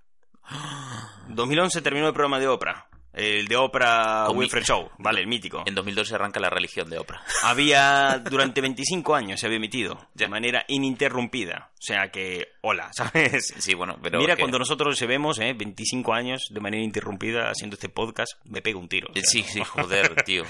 [1.29, 2.87] 2011 terminó el programa de Oprah.
[3.13, 5.61] El de Oprah mi- Winfrey Show, vale, el mítico.
[5.67, 7.21] En 2012 arranca la religión de Oprah.
[7.43, 11.69] Había, durante 25 años se había emitido de manera ininterrumpida.
[11.73, 13.53] O sea que, hola, ¿sabes?
[13.59, 14.17] Sí, bueno, pero...
[14.17, 15.53] Mira, que- cuando nosotros llevemos ¿eh?
[15.53, 19.09] 25 años de manera interrumpida haciendo este podcast, me pego un tiro.
[19.11, 19.47] o sea, Sí, no.
[19.47, 20.43] sí, joder, tío.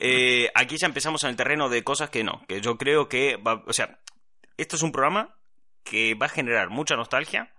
[0.00, 3.36] Eh, aquí ya empezamos en el terreno de cosas que no, que yo creo que
[3.36, 3.98] va, o sea,
[4.56, 5.34] esto es un programa
[5.84, 7.52] que va a generar mucha nostalgia,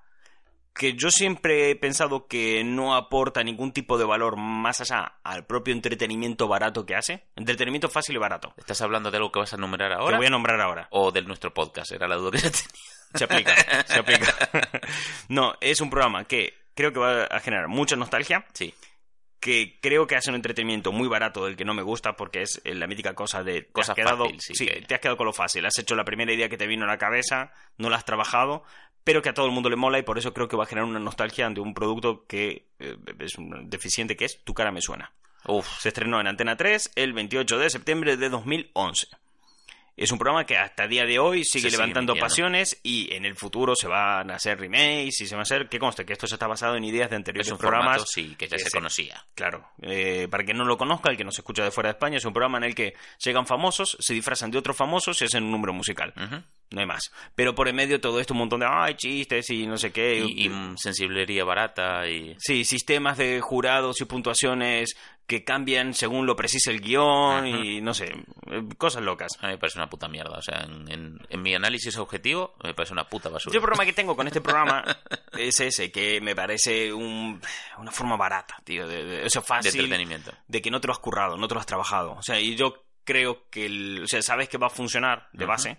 [0.79, 5.45] que yo siempre he pensado que no aporta ningún tipo de valor más allá al
[5.45, 8.53] propio entretenimiento barato que hace, entretenimiento fácil y barato.
[8.57, 10.17] ¿Estás hablando de algo que vas a enumerar Te ahora?
[10.17, 10.87] voy a nombrar ahora.
[10.91, 11.91] ¿O de nuestro podcast?
[11.91, 12.67] Era la duda que yo tenía.
[13.13, 13.55] Se aplica,
[13.87, 14.33] se aplica.
[15.27, 18.73] No, es un programa que creo que va a generar mucha nostalgia, Sí,
[19.41, 22.61] que creo que hace un entretenimiento muy barato del que no me gusta porque es
[22.65, 25.17] eh, la mítica cosa de te Cosa has quedado, fácil, sí, que- te has quedado
[25.17, 27.89] con lo fácil, has hecho la primera idea que te vino a la cabeza, no
[27.89, 28.63] la has trabajado,
[29.03, 30.67] pero que a todo el mundo le mola y por eso creo que va a
[30.67, 34.71] generar una nostalgia ante un producto que eh, es un deficiente que es Tu cara
[34.71, 35.11] me suena.
[35.45, 39.07] Uf, Se estrenó en Antena 3 el 28 de septiembre de 2011.
[39.95, 43.25] Es un programa que hasta el día de hoy sigue Se levantando pasiones y en
[43.25, 45.67] el futuro se van a hacer remakes y se van a hacer...
[45.67, 47.97] Que conste que esto ya está basado en ideas de anteriores es un programas.
[47.97, 49.25] formato, sí, que ya que se se- conocía.
[49.35, 52.17] Claro, eh, para quien no lo conozca, el que nos escucha de fuera de España,
[52.17, 55.43] es un programa en el que llegan famosos, se disfrazan de otros famosos y hacen
[55.43, 56.13] un número musical.
[56.71, 57.11] No hay más.
[57.33, 60.19] Pero por en medio todo esto un montón de ay, chistes y no sé qué.
[60.23, 62.35] Y, y, sensiblería barata y...
[62.37, 67.93] Sí, sistemas de jurados y puntuaciones que cambian según lo precisa el guion y no
[67.93, 68.05] sé,
[68.51, 69.31] eh, cosas locas.
[69.41, 70.37] A mí me parece una puta mierda.
[70.37, 73.53] O sea, en, en- en mi análisis objetivo, me parece una puta basura.
[73.53, 74.83] Yo el problema que tengo con este programa
[75.37, 77.41] es ese, que me parece un-
[77.79, 79.81] una forma barata, tío, de, de- o sea, de fácil.
[79.81, 80.31] entretenimiento.
[80.47, 82.11] de que no te lo has currado, no te lo has trabajado.
[82.13, 85.45] O sea, y yo creo que, el, o sea, sabes que va a funcionar de
[85.45, 85.77] base,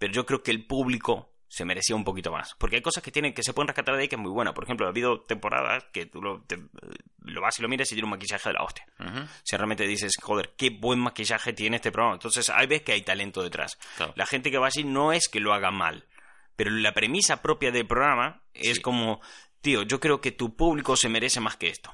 [0.00, 2.54] pero yo creo que el público se merecía un poquito más.
[2.58, 4.54] Porque hay cosas que tienen que se pueden rescatar de ahí que es muy buena.
[4.54, 6.58] Por ejemplo, ha habido temporadas que tú lo, te-
[7.22, 8.86] lo vas y lo miras y tiene un maquillaje de la hostia.
[9.42, 12.14] Si realmente dices, joder, qué buen maquillaje tiene este programa.
[12.14, 13.76] Entonces, ahí ves que hay talento detrás.
[13.96, 14.12] Claro.
[14.16, 16.06] La gente que va allí no es que lo haga mal,
[16.56, 18.80] pero la premisa propia del programa es Sí.
[18.82, 19.20] como,
[19.60, 21.92] tío, yo creo que tu público se merece más que esto.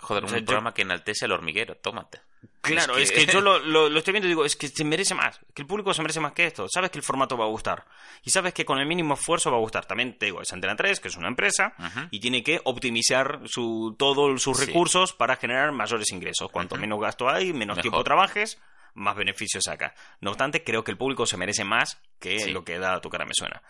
[0.00, 2.20] Joder, O un yo- programa que enaltece al hormiguero, tómate.
[2.60, 4.84] Claro, Es es que- yo lo, lo- lo estoy viendo y digo, es que se
[4.84, 6.66] merece más, que el público se merece más que esto.
[6.72, 7.84] Sabes que el formato va a gustar.
[8.22, 9.86] Y sabes que con el mínimo esfuerzo va a gustar.
[9.86, 11.74] También te digo, es Antena 3, que es una empresa,
[12.10, 14.66] y tiene que optimizar su, todos sus Sí.
[14.66, 16.50] recursos para generar mayores ingresos.
[16.50, 17.82] Cuanto menos gasto hay, menos Mejor.
[17.82, 18.60] tiempo trabajes,
[18.94, 19.94] más beneficios saca.
[20.20, 22.50] No obstante, creo que el público se merece más que Sí.
[22.52, 23.62] lo que da Tu cara me suena.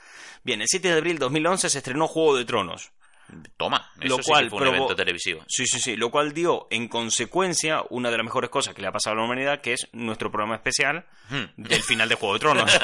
[0.42, 2.92] Bien, el 7 de abril de 2011 se estrenó Juego de Tronos.
[3.56, 5.44] Toma, eso Lo sí cual que fue un evento televisivo.
[5.48, 5.96] Sí, sí, sí.
[5.96, 9.18] Lo cual dio, en consecuencia, una de las mejores cosas que le ha pasado a
[9.20, 11.44] la humanidad, que es nuestro programa especial Hmm.
[11.56, 12.80] del final de Juego de Tronos.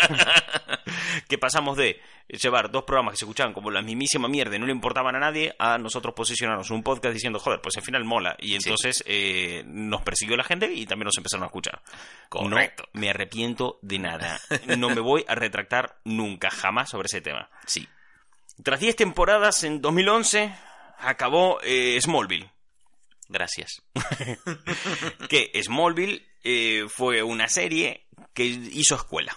[1.29, 4.67] que pasamos de llevar dos programas que se escuchaban como la mismísima mierda y no
[4.67, 8.37] le importaban a nadie, a nosotros posicionarnos un podcast diciendo, joder, pues al final mola.
[8.39, 11.81] Y entonces eh, nos persiguió la gente y también nos empezaron a escuchar.
[12.29, 12.85] Correcto.
[12.93, 14.39] No me arrepiento de nada.
[14.77, 17.49] No me voy a retractar nunca, jamás sobre ese tema.
[17.67, 17.89] Sí.
[18.63, 20.55] Tras 10 temporadas, en 2011,
[20.99, 22.51] acabó eh, Smallville.
[23.29, 23.83] Gracias.
[25.29, 29.37] que Smallville eh, fue una serie que hizo escuela.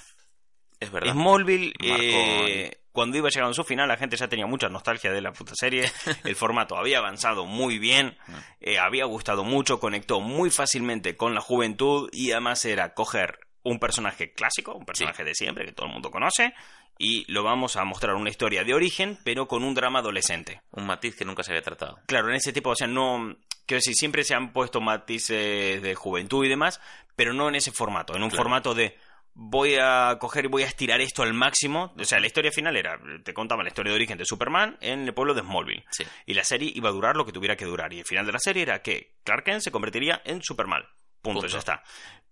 [0.80, 1.14] Es verdad.
[1.14, 5.22] Smallville, eh, cuando iba llegando a su final, la gente ya tenía mucha nostalgia de
[5.22, 5.90] la puta serie.
[6.24, 8.18] El formato había avanzado muy bien,
[8.60, 13.80] eh, había gustado mucho, conectó muy fácilmente con la juventud y además era coger un
[13.80, 16.54] personaje clásico, un personaje de siempre que todo el mundo conoce,
[16.98, 20.62] y lo vamos a mostrar una historia de origen, pero con un drama adolescente.
[20.72, 22.00] Un matiz que nunca se había tratado.
[22.08, 23.36] Claro, en ese tipo, o sea, no.
[23.66, 26.80] Quiero decir, siempre se han puesto matices de juventud y demás,
[27.16, 28.44] pero no en ese formato, en un Claro.
[28.44, 28.98] formato de
[29.40, 31.94] voy a coger y voy a estirar esto al máximo.
[32.00, 35.02] O sea, la historia final era, te contaba la historia de origen de Superman en
[35.06, 35.84] el pueblo de Smallville.
[35.92, 36.04] Sí.
[36.26, 37.94] Y la serie iba a durar lo que tuviera que durar.
[37.94, 40.84] Y el final de la serie era que Clark Kent se convertiría en Superman.
[41.22, 41.48] Punto, Punto.
[41.54, 41.84] ya está.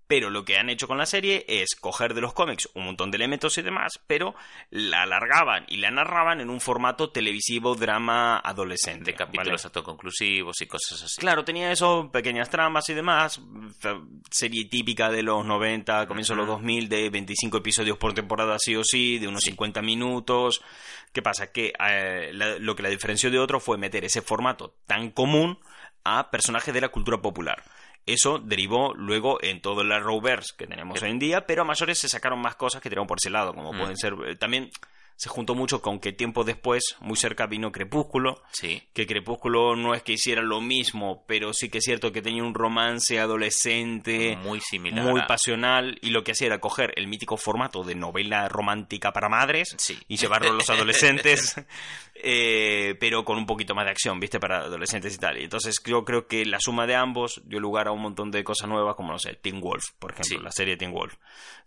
[0.07, 3.09] Pero lo que han hecho con la serie es coger de los cómics un montón
[3.09, 4.35] de elementos y demás, pero
[4.69, 9.11] la alargaban y la narraban en un formato televisivo drama adolescente.
[9.11, 9.65] De capítulos ¿vale?
[9.65, 11.19] autoconclusivos y cosas así.
[11.19, 13.41] Claro, tenía eso, pequeñas tramas y demás.
[14.29, 18.75] Serie típica de los 90, comienzo de los 2000, de 25 episodios por temporada sí
[18.75, 20.61] o sí, de unos 50 minutos.
[21.13, 21.51] ¿Qué pasa?
[21.51, 25.57] Que eh, la- lo que la diferenció de otro fue meter ese formato tan común
[26.03, 27.63] a personajes de la cultura popular.
[28.05, 31.97] Eso derivó luego en todo el Arrowverse que tenemos hoy en día, pero a mayores
[31.97, 33.77] se sacaron más cosas que tiraron por ese lado, como Mm.
[33.79, 34.13] pueden ser...
[34.27, 34.69] eh, También
[35.17, 38.83] se juntó mucho con que tiempo después, muy cerca, vino Crepúsculo, Sí.
[38.93, 42.43] que Crepúsculo no es que hiciera lo mismo, pero sí que es cierto que tenía
[42.43, 45.05] un romance adolescente Muy similar.
[45.05, 49.13] muy a- pasional y lo que hacía era coger el mítico formato de novela romántica
[49.13, 49.97] para madres Sí.
[50.07, 51.55] y llevarlo a los adolescentes,
[52.15, 54.39] eh, pero con un poquito más de acción, ¿viste?
[54.39, 55.37] Para adolescentes y tal.
[55.39, 58.43] Y entonces yo creo que la suma de ambos dio lugar a un montón de
[58.43, 60.43] cosas nuevas, como, no sé, Teen Wolf, por ejemplo, Sí.
[60.43, 61.15] la serie Teen Wolf.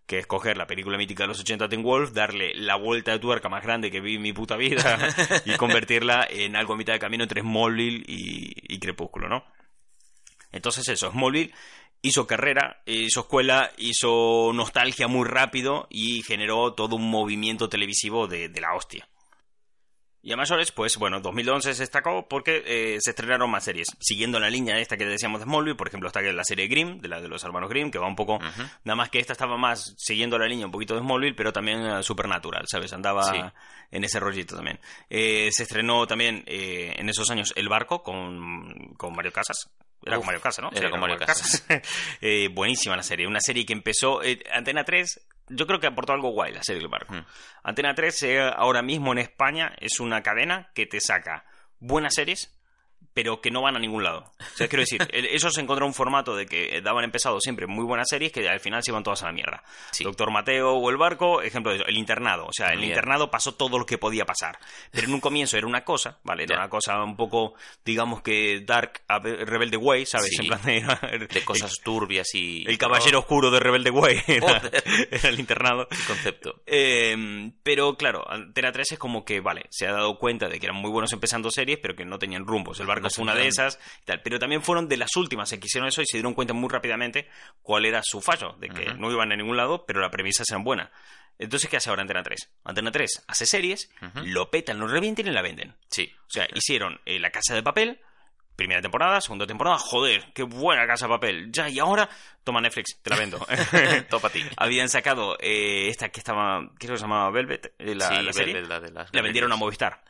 [0.09, 3.21] Que es coger la película mítica de los 80 Teen Wolf, darle la vuelta de
[3.21, 4.99] tuerca más grande que vi en mi puta vida
[5.45, 9.45] y convertirla en algo a mitad de camino entre Smallville y, y Crepúsculo, ¿no?
[10.51, 11.53] Entonces eso, Smallville
[12.03, 18.49] hizo carrera, hizo escuela, hizo nostalgia muy rápido y generó todo un movimiento televisivo de,
[18.49, 19.09] de la hostia.
[20.21, 23.87] Y a mayores, pues bueno, 2011 se destacó porque eh, se estrenaron más series.
[24.01, 27.09] Siguiendo la línea esta que decíamos de Smallville, por ejemplo, está la serie Grimm, de
[27.09, 28.39] la de los hermanos Grimm, que va un poco...
[28.85, 31.81] Nada más que esta estaba más siguiendo la línea un poquito de Smallville, pero también
[31.87, 32.93] eh, Supernatural, ¿sabes?
[32.93, 33.39] Andaba Sí.
[33.93, 34.81] en ese rollito también.
[35.09, 39.71] Eh, se estrenó también eh, en esos años El Barco con, con Mario Casas.
[40.05, 40.71] Era Uf, con Mario Casas, ¿no?
[40.75, 41.65] era con Mario Casas.
[42.21, 43.27] Eh, buenísima la serie.
[43.27, 44.23] Una serie que empezó...
[44.23, 47.15] eh, Antena 3, yo creo que aportó algo guay la serie El Barco.
[47.15, 47.25] Mm.
[47.63, 51.45] Antena 3 eh, ahora mismo en España es una cadena que te saca
[51.81, 52.58] buenas series
[53.15, 54.21] pero que no van a ningún lado.
[54.39, 57.41] O sea, quiero decir, el- eso se encontró un formato de que eh, daban empezado
[57.41, 59.65] siempre muy buenas series que al final se iban todas a la mierda.
[59.91, 60.05] Sí.
[60.05, 62.47] Doctor Mateo o El Barco, ejemplo de eso, El Internado.
[62.47, 62.95] O sea, el Mierda.
[62.95, 64.59] internado pasó todo lo que podía pasar.
[64.93, 66.45] Pero en un comienzo era una cosa, ¿vale?
[66.45, 66.61] Era Ya.
[66.61, 70.29] una cosa un poco, digamos que Dark, Rebelde Way, ¿sabes?
[70.31, 70.43] Sí.
[70.43, 72.63] En plan de, De cosas turbias y...
[72.63, 74.63] el, el caballero oscuro de Rebelde Way era,
[75.11, 75.89] era el internado.
[75.89, 76.63] Qué concepto.
[76.67, 80.67] Eh, pero claro, Antena 3 es como que, vale, se ha dado cuenta de que
[80.67, 82.79] eran muy buenos empezando series, pero que no tenían rumbos.
[82.81, 84.21] El barco No fue una de esas, y tal.
[84.23, 87.29] pero también fueron de las últimas que hicieron eso y se dieron cuenta muy rápidamente
[87.63, 90.65] cuál era su fallo, de que no iban a ningún lado, pero la premisa eran
[90.65, 90.91] buena.
[91.39, 92.51] Entonces, ¿qué hace ahora Antena 3?
[92.65, 93.91] Antena 3 hace series,
[94.25, 95.77] lo petan, lo revienten y la venden.
[95.89, 96.13] Sí.
[96.27, 98.01] O sea, hicieron eh, La Casa de Papel,
[98.57, 101.53] primera temporada, segunda temporada, joder, qué buena Casa de Papel.
[101.53, 102.09] Ya, y ahora,
[102.43, 103.39] toma Netflix, te la vendo.
[104.11, 104.45] Topa a ti.
[104.57, 108.33] Habían sacado eh, esta que estaba, creo que se llamaba Velvet, eh, la, sí, la
[108.33, 108.55] serie.
[108.55, 109.57] Velvet, la de las La vendieron a.
[109.57, 110.03] Movistar.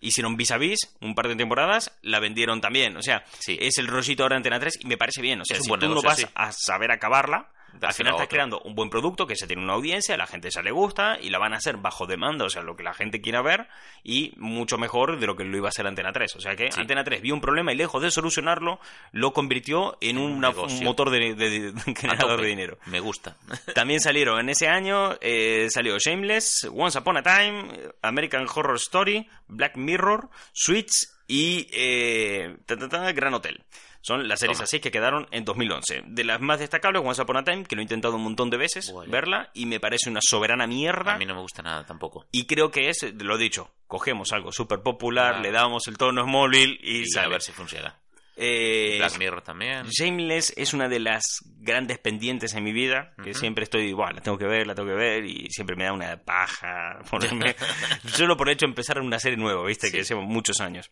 [0.00, 2.96] Hicieron Vis a Vis, un par de temporadas, la vendieron también.
[2.96, 3.56] O sea, Sí.
[3.60, 5.40] es el rollito ahora de Antena 3 y me parece bien.
[5.40, 6.26] O sea, Es si tú negocio, no vas sí.
[6.34, 7.48] a saber acabarla,
[7.80, 8.28] al final a estás otro.
[8.28, 11.30] creando un buen producto que se tiene una audiencia, la gente ya le gusta y
[11.30, 13.68] la van a hacer bajo demanda, o sea, lo que la gente quiera ver
[14.02, 16.36] y mucho mejor de lo que lo iba a hacer Antena 3.
[16.36, 16.80] O sea que Sí.
[16.80, 18.80] Antena 3 vio un problema y lejos de solucionarlo,
[19.12, 20.78] lo convirtió en un una- negocio.
[20.78, 22.78] un motor de, de- de- a generador de dinero.
[22.86, 23.36] Me gusta.
[23.74, 27.68] También salieron en ese año, eh, salió Shameless, Once Upon a Time,
[28.02, 33.62] American Horror Story, Black Mirror, Switch y eh, ta, ta, ta, Gran Hotel.
[34.00, 34.64] Son las series Toma.
[34.64, 36.02] así que quedaron en 2011.
[36.06, 38.56] De las más destacables, Once Upon a Time, que lo he intentado un montón de
[38.56, 41.14] veces verla y me parece una soberana mierda.
[41.14, 42.26] A mí no me gusta nada tampoco.
[42.32, 45.40] Y creo que es, lo dicho, cogemos algo súper popular, Ah.
[45.40, 47.28] le damos el tono Smallville y, Y a sale.
[47.30, 47.98] ver si funciona.
[48.40, 49.86] Eh, Black Mirror también.
[49.88, 51.24] Shameless es una de las
[51.58, 54.88] grandes pendientes en mi vida, que siempre estoy, bueno, la tengo que ver, la tengo
[54.90, 57.56] que ver, y siempre me da una paja ponerme,
[58.06, 60.88] solo por hecho empezar una serie nueva, viste, que llevo muchos años.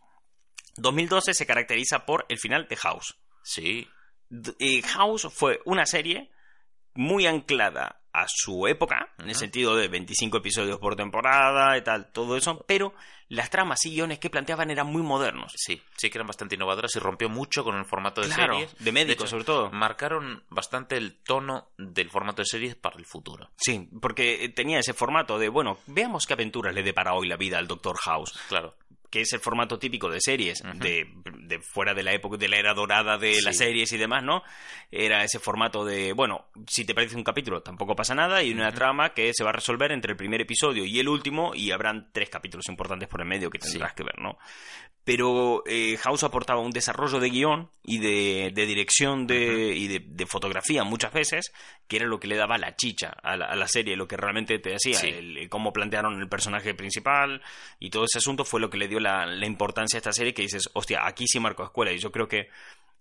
[0.79, 3.17] 2012 se caracteriza por el final de House.
[3.43, 3.89] Sí.
[4.59, 6.31] Eh, House fue una serie
[6.95, 12.11] muy anclada a su época, en el sentido de 25 episodios por temporada y tal,
[12.13, 12.95] todo eso, pero
[13.29, 15.53] las tramas y guiones que planteaban eran muy modernos.
[15.55, 18.75] Sí, sí que eran bastante innovadoras y rompió mucho con el formato de Claro, series.
[18.83, 19.71] de médicos sobre todo.
[19.71, 23.51] Marcaron bastante el tono del formato de series para el futuro.
[23.59, 27.59] Sí, porque tenía ese formato de, bueno, veamos qué aventuras le depara hoy la vida
[27.59, 28.33] al Doctor House.
[28.49, 28.77] Claro.
[29.11, 31.07] Que es el formato típico de series, de,
[31.43, 34.43] de fuera de la época de la era dorada de las series y demás, ¿no?
[34.91, 38.73] Era ese formato de, bueno, si te parece un capítulo tampoco pasa nada y una
[38.73, 42.11] trama que se va a resolver entre el primer episodio y el último y habrán
[42.13, 44.39] tres capítulos importantes por el medio que tendrás que ver, ¿no?
[45.05, 50.01] Pero eh, House aportaba un desarrollo de guion y de, de dirección de, y de,
[50.05, 51.53] de fotografía muchas veces,
[51.87, 54.17] que era lo que le daba la chicha a la, a la serie, lo que
[54.17, 55.07] realmente te decía, Sí.
[55.11, 57.41] el- el cómo plantearon el personaje principal
[57.79, 60.35] y todo ese asunto fue lo que le dio la, la importancia a esta serie
[60.35, 62.49] que dices, hostia, aquí sí marcó escuela y yo creo que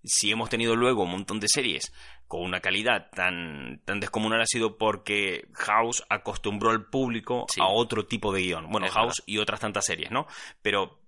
[0.04, 1.92] si hemos tenido luego un montón de series
[2.28, 7.60] con una calidad tan, tan descomunal ha sido porque House acostumbró al público Sí.
[7.60, 8.70] a otro tipo de guion.
[8.70, 10.26] Bueno, Es House y otras tantas series, ¿no?
[10.62, 11.00] Pero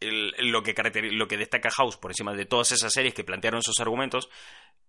[0.00, 0.74] el- lo, que
[1.12, 4.28] lo que destaca House por encima de todas esas series que plantearon esos argumentos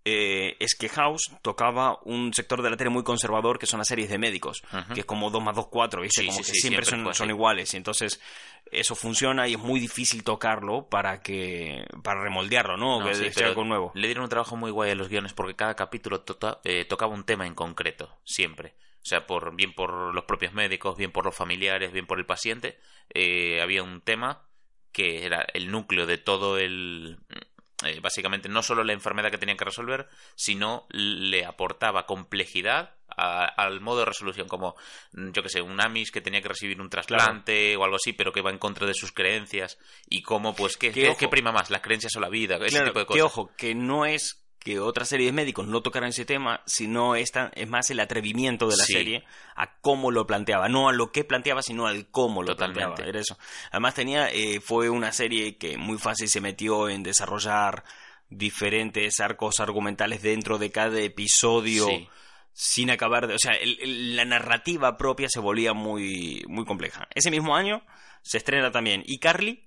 [0.06, 3.88] eh, es que House tocaba un sector de la tele muy conservador que son las
[3.88, 4.62] series de médicos,
[4.94, 6.22] que es como 2 más 2, 4, ¿viste?
[6.22, 8.20] Sí, como sí, que sí, siempre, son, iguales y entonces
[8.72, 13.00] eso funciona y es muy difícil tocarlo para que para remoldearlo, ¿no?
[13.00, 13.92] No, que sea algo nuevo.
[13.96, 16.24] Le dieron un trabajo muy guay a los guiones porque cada capítulo
[16.64, 18.74] eh, tocaba un tema en concreto, siempre.
[19.04, 22.26] O sea, por, bien por los propios médicos, bien por los familiares, bien por el
[22.26, 22.80] paciente.
[23.14, 24.44] eh, había un tema
[24.94, 27.18] que era el núcleo de todo el...
[27.86, 33.46] eh, básicamente no solo la enfermedad que tenían que resolver, sino le aportaba complejidad a-
[33.46, 34.76] al modo de resolución, como
[35.14, 38.14] mm, yo que sé, un Amis que tenía que recibir un trasplante o algo así,
[38.14, 39.78] pero que va en contra de sus creencias
[40.10, 41.18] y cómo, pues, ¿qué, Que, qué- ojo.
[41.20, 41.70] qué prima más?
[41.70, 42.56] ¿Las creencias o la vida?
[42.58, 43.18] Ese Claro, tipo de cosas.
[43.18, 47.16] que ojo, que no es que otras series de médicos no tocaran ese tema, sino
[47.16, 48.94] esta, es más el atrevimiento de la Sí.
[48.94, 49.24] serie
[49.56, 52.84] a cómo lo planteaba, no a lo que planteaba, sino al cómo lo Totalmente.
[52.86, 53.10] planteaba.
[53.10, 53.38] Era eso.
[53.72, 57.84] Además tenía, eh, fue una serie que muy fácil se metió en desarrollar
[58.30, 61.88] diferentes arcos argumentales dentro de cada episodio.
[61.88, 62.08] Sí.
[62.56, 63.34] sin acabar de...
[63.34, 67.08] O sea, el- el- la narrativa propia se volvía muy, muy compleja.
[67.16, 67.84] Ese mismo año
[68.22, 69.64] se estrena también iCarly,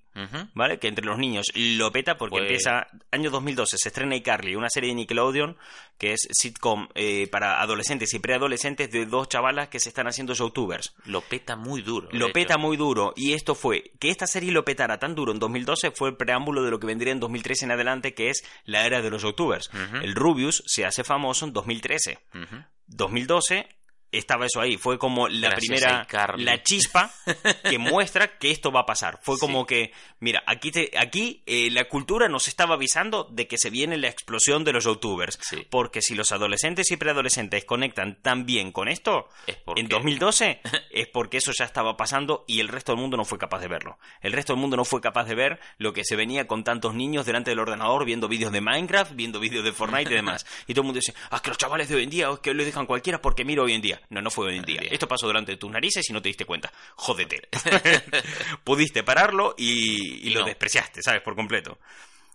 [0.55, 0.79] ¿vale?
[0.79, 2.87] Que entre los niños lo peta porque Pues- empieza...
[3.11, 5.57] Año 2012 se estrena iCarly, una serie de Nickelodeon
[5.99, 10.35] que es sitcom eh, para adolescentes y preadolescentes de dos chavalas que se están haciendo
[10.35, 10.95] youtubers.
[11.07, 12.09] Lo peta muy duro.
[12.13, 12.33] Lo hecho.
[12.35, 15.93] peta muy duro y esto fue que esta serie lo petara tan duro en 2012
[15.93, 19.01] fue el preámbulo de lo que vendría en 2013 en adelante que es la era
[19.03, 19.71] de los youtubers.
[20.03, 22.19] El Rubius se hace famoso en 2013.
[22.35, 22.57] Ujú.
[22.89, 23.69] 2012
[24.12, 27.11] estaba eso ahí, fue como la Gracias primera, la chispa
[27.69, 29.19] que muestra que esto va a pasar.
[29.23, 33.59] Fue como que, mira, aquí, te, aquí eh, la cultura nos estaba avisando de que
[33.59, 35.38] se viene la explosión de los youtubers.
[35.42, 35.66] Sí.
[35.71, 40.61] Porque si los adolescentes y preadolescentes conectan tan bien con esto, Es porque- en 2012
[40.90, 43.69] es porque eso ya estaba pasando y el resto del mundo no fue capaz de
[43.69, 43.99] verlo.
[44.21, 46.95] El resto del mundo no fue capaz de ver lo que se venía con tantos
[46.95, 50.47] niños delante del ordenador viendo vídeos de Minecraft, viendo vídeos de Fortnite y demás.
[50.66, 52.53] Y todo el mundo dice, ah, que los chavales de hoy en día, es que
[52.55, 53.96] lo dejan cualquiera porque miro hoy en día.
[54.11, 54.81] No, no fue hoy en día.
[54.91, 56.73] Esto pasó delante de tus narices y no te diste cuenta.
[56.95, 57.49] Jódete.
[58.65, 60.47] Pudiste pararlo y, y Y lo no.
[60.47, 61.23] despreciaste, ¿sabes?
[61.23, 61.79] Por completo.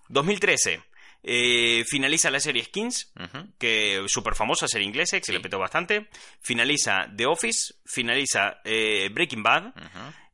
[0.10, 0.82] 2013.
[1.24, 3.12] eh, finaliza la serie Skins,
[3.60, 6.08] que súper famosa, serie inglesa, que se le petó bastante.
[6.42, 9.74] Finaliza The Office, finaliza eh, Breaking Bad,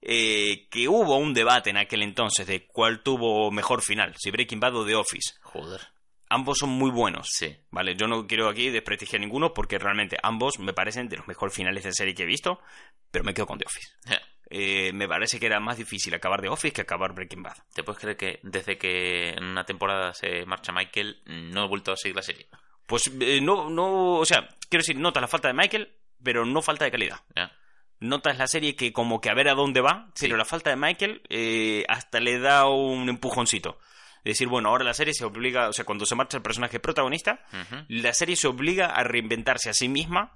[0.02, 4.60] eh, que hubo un debate en aquel entonces de cuál tuvo mejor final, si Breaking
[4.62, 5.34] Bad o The Office.
[5.42, 5.82] Joder.
[6.30, 7.28] Ambos son muy buenos.
[7.32, 7.56] Sí.
[7.72, 11.56] Vale, yo no quiero aquí desprestigiar ninguno porque realmente ambos me parecen de los mejores
[11.56, 12.60] finales de serie que he visto,
[13.12, 13.88] pero me quedo con The Office.
[14.50, 17.58] Eh, me parece que era más difícil acabar The Office que acabar Breaking Bad.
[17.74, 21.92] ¿Te puedes creer que desde que en una temporada se marcha Michael, no he vuelto
[21.92, 22.48] a seguir la serie?
[22.86, 26.62] Pues eh, no, no, o sea, quiero decir, notas la falta de Michael, pero no
[26.62, 27.20] falta de calidad.
[27.36, 27.52] Ya.
[28.00, 30.26] Notas la serie que como que a ver a dónde va, Sí.
[30.26, 33.80] pero la falta de Michael eh, hasta le da un empujoncito.
[34.28, 37.40] Decir, bueno, ahora la serie se obliga, o sea, cuando se marcha el personaje protagonista,
[37.88, 40.34] la serie se obliga a reinventarse a sí misma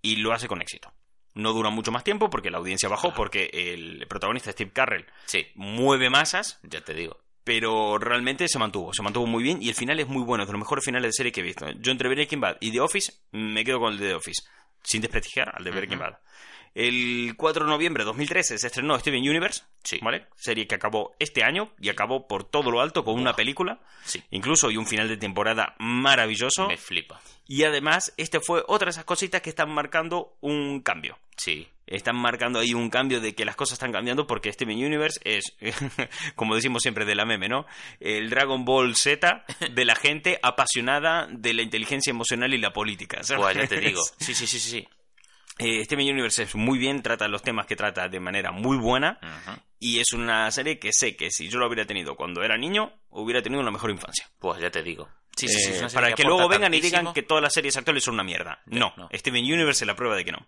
[0.00, 0.92] y lo hace con éxito.
[1.34, 3.16] No dura mucho más tiempo porque la audiencia bajó, Claro.
[3.16, 7.18] porque el protagonista Steve Carrell Sí, mueve masas, ya te digo.
[7.44, 10.48] pero realmente se mantuvo, se mantuvo muy bien y el final es muy bueno, es
[10.48, 11.66] de los mejores finales de serie que he visto.
[11.80, 14.42] Yo entre Breaking Bad y The Office me quedo con el de The Office,
[14.84, 15.98] sin desprestigiar al de Breaking.
[15.98, 16.14] Bad.
[16.74, 19.98] El 4 de noviembre de 2013 se estrenó Steven Universe, Sí.
[20.02, 20.26] ¿vale?
[20.36, 24.22] Serie que acabó este año y acabó por todo lo alto con una película, Sí.
[24.30, 26.68] incluso y un final de temporada maravilloso.
[26.68, 27.20] Me flipa.
[27.46, 31.18] Y además, este fue otra de esas cositas que están marcando un cambio.
[31.36, 31.68] Sí.
[31.86, 35.52] Están marcando ahí un cambio de que las cosas están cambiando porque Steven Universe es,
[36.36, 37.66] como decimos siempre de la meme, ¿no?
[38.00, 43.22] El Dragon Ball Z de la gente apasionada de la inteligencia emocional y la política.
[43.22, 43.42] ¿sabes?
[43.42, 44.00] Buah, ya te digo.
[44.18, 44.88] Sí, sí, sí, sí.
[45.58, 49.18] Eh, Steven Universe es muy bien, trata los temas que trata de manera muy buena
[49.78, 52.92] y es una serie que sé que si yo lo hubiera tenido cuando era niño,
[53.10, 54.28] hubiera tenido una mejor infancia.
[54.38, 55.08] Pues ya te digo.
[55.36, 58.04] Sí, sí, sí, Eh, para que, luego vengan y digan que todas las series actuales
[58.04, 58.62] son una mierda.
[58.66, 59.08] Ya, No, no.
[59.14, 60.46] Steven Universe es la prueba de que no.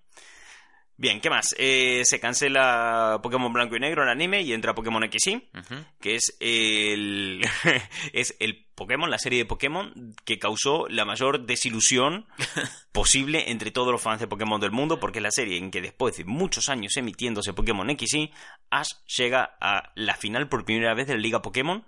[0.96, 1.54] Bien, ¿qué más?
[1.58, 5.74] Eh, se cancela Pokémon Blanco y Negro, el anime, y entra Pokémon XY, Ujú.
[6.00, 7.44] que es el,
[8.12, 12.26] es el Pokémon, la serie de Pokémon que causó la mayor desilusión
[12.92, 15.80] posible entre todos los fans de Pokémon del mundo, porque es la serie en que
[15.80, 18.32] después de muchos años emitiéndose Pokémon XY,
[18.70, 21.84] Ash llega a la final por primera vez de la Liga Pokémon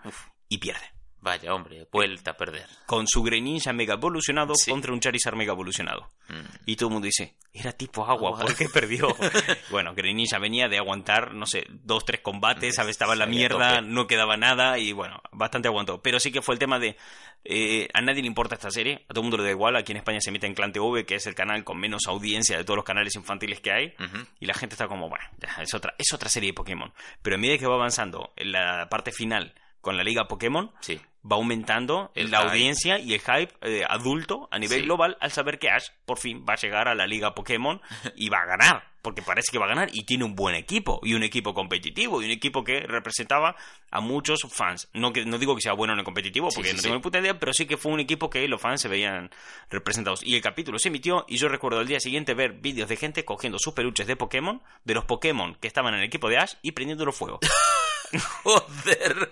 [0.48, 0.84] y pierde
[1.26, 2.66] Vaya, hombre, vuelta a perder.
[2.86, 4.70] con su Greninja mega evolucionado Sí.
[4.70, 6.08] contra un Charizard mega evolucionado.
[6.28, 6.34] Mm.
[6.66, 8.40] Y todo el mundo dice, era tipo agua, Agua.
[8.42, 9.08] ¿por qué perdió?
[9.70, 12.92] bueno, Greninja venía de aguantar, no sé, dos, tres combates, ¿sabes?
[12.92, 16.00] Estaba en la mierda, no quedaba nada y bueno, bastante aguantó.
[16.00, 16.96] Pero sí que fue el tema de,
[17.44, 19.90] eh, a nadie le importa esta serie, a todo el mundo le da igual, aquí
[19.92, 22.62] en España se emite en Clan TV, que es el canal con menos audiencia de
[22.64, 23.86] todos los canales infantiles que hay.
[23.98, 24.24] Ujú.
[24.38, 26.92] Y la gente está como, bueno, ya, es otra, es otra serie de Pokémon.
[27.22, 29.54] Pero a medida que va avanzando en la parte final
[29.86, 31.00] con la liga Pokémon, Sí.
[31.24, 32.50] va aumentando El la hype.
[32.50, 34.84] audiencia y el hype eh, adulto a nivel Sí.
[34.84, 37.80] global al saber que Ash por fin va a llegar a la liga Pokémon
[38.16, 41.00] y va a ganar, porque parece que va a ganar y tiene un buen equipo
[41.04, 43.54] y un equipo competitivo y un equipo que representaba
[43.90, 44.88] a muchos fans.
[44.92, 47.00] No que no digo que sea bueno en el competitivo porque sí, no tengo ni
[47.02, 49.30] puta idea, pero sí que fue un equipo que los fans se veían
[49.70, 50.22] representados.
[50.24, 53.24] Y el capítulo se emitió y yo recuerdo al día siguiente ver vídeos de gente
[53.24, 56.54] cogiendo sus peluches de Pokémon, de los Pokémon que estaban en el equipo de Ash
[56.62, 57.38] y prendiéndolo fuego.
[58.42, 59.30] Joder.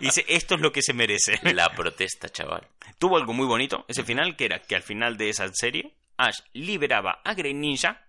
[0.00, 1.38] y dice, esto es lo que se merece.
[1.54, 2.66] La protesta, chaval.
[2.98, 6.38] tuvo algo muy bonito, ese final, que era que al final de esa serie, Ash
[6.52, 8.02] liberaba a Greninja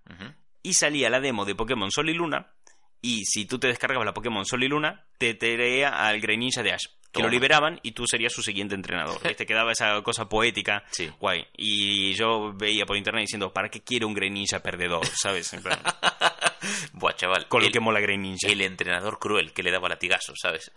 [0.63, 2.47] y salía la demo de Pokémon Sol y Luna.
[3.01, 6.73] Y si tú te descargabas la Pokémon Sol y Luna, te traía al Greninja de
[6.73, 6.85] Ash.
[7.11, 7.25] Que Toma.
[7.27, 9.17] lo liberaban y tú serías su siguiente entrenador.
[9.35, 11.09] Te quedaba esa cosa poética, Sí.
[11.19, 11.43] guay.
[11.57, 15.03] Y yo veía por internet diciendo, ¿para qué quiero un Greninja perdedor?
[15.07, 15.51] ¿Sabes?
[15.53, 15.79] En plan,
[16.99, 17.47] Buah, chaval.
[17.47, 18.47] con lo el, que mola Greninja.
[18.47, 20.71] el entrenador cruel que le daba latigazos, ¿sabes?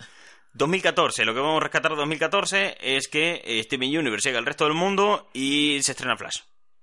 [0.55, 4.65] 2014, lo que vamos a rescatar de 2014 es que Steven Universe llega al resto
[4.65, 6.41] del mundo y se estrena Flash.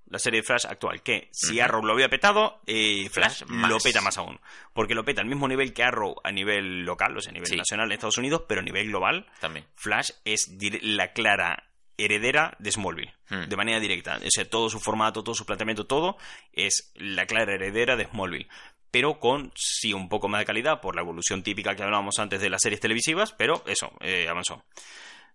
[0.08, 1.60] La serie de Flash actual, que si.
[1.60, 4.40] Arrow lo había petado, eh, Flash, lo peta más aún.
[4.74, 7.48] Porque lo peta al mismo nivel que Arrow a nivel local, o sea, a nivel
[7.48, 7.56] Sí.
[7.56, 9.68] nacional en Estados Unidos, pero a nivel global, También.
[9.76, 11.66] Flash es la clara
[11.96, 13.50] heredera de Smallville, Hmm.
[13.50, 14.18] de manera directa.
[14.18, 16.18] O sea, todo su formato, todo su planteamiento, todo
[16.54, 18.48] es la clara heredera de Smallville.
[18.92, 22.42] Pero con, sí, un poco más de calidad por la evolución típica que hablábamos antes
[22.42, 24.64] de las series televisivas, pero eso, eh, avanzó.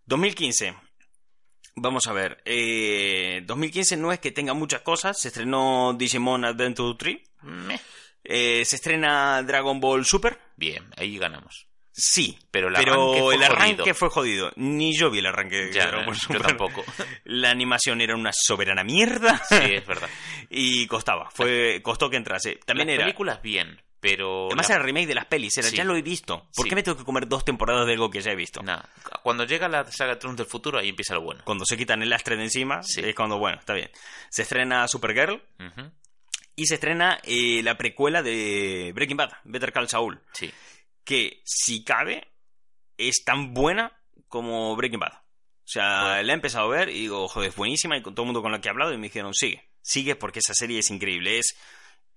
[0.07, 0.75] 2015.
[1.77, 2.43] Vamos a ver.
[2.45, 5.21] eh, 2015 no es que tenga muchas cosas.
[5.21, 7.17] Se estrenó Digimon Adventure 3.
[7.43, 7.81] Meh.
[8.25, 10.39] eh, se estrena Dragon Ball Super.
[10.57, 11.67] Bien, ahí ganamos.
[11.97, 13.95] Sí, Pero el pero arranque fue el arranque jodido.
[13.95, 14.51] fue jodido.
[14.57, 16.85] Ni yo vi el arranque Ya, Ball yo tampoco.
[17.25, 19.41] La animación era una soberana mierda.
[19.49, 20.09] Sí, es verdad.
[20.51, 21.31] y costaba.
[21.31, 22.59] Fue, costó que entrase.
[22.67, 23.05] También Las era.
[23.05, 24.47] películas bien, pero...
[24.47, 25.57] Además la- era remake de las pelis.
[25.57, 25.77] Era, Sí.
[25.77, 26.49] ya lo he visto.
[26.57, 26.69] ¿Por Sí.
[26.71, 28.61] qué me tengo que comer dos temporadas de algo que ya he visto?
[28.61, 28.83] Nah,
[29.23, 31.43] cuando llega la saga Trunks del futuro, ahí empieza lo bueno.
[31.45, 33.03] Cuando se quitan el lastre de encima, Sí.
[33.05, 33.91] es cuando, bueno, está bien.
[34.31, 35.93] Se estrena Supergirl Ujú.
[36.57, 40.21] y se estrena eh, la precuela de Breaking Bad, Better Call Saul.
[40.33, 40.53] Sí.
[41.05, 42.27] Que, si cabe,
[42.99, 43.93] es tan buena
[44.29, 45.13] como Breaking Bad.
[45.13, 46.23] O sea, Bueno.
[46.25, 47.97] la he empezado a ver y digo, joder, es buenísima.
[47.97, 50.15] Y con todo el mundo con el que he hablado y me dijeron, sigue, sigue
[50.17, 51.39] porque esa serie es increíble.
[51.39, 51.57] Es,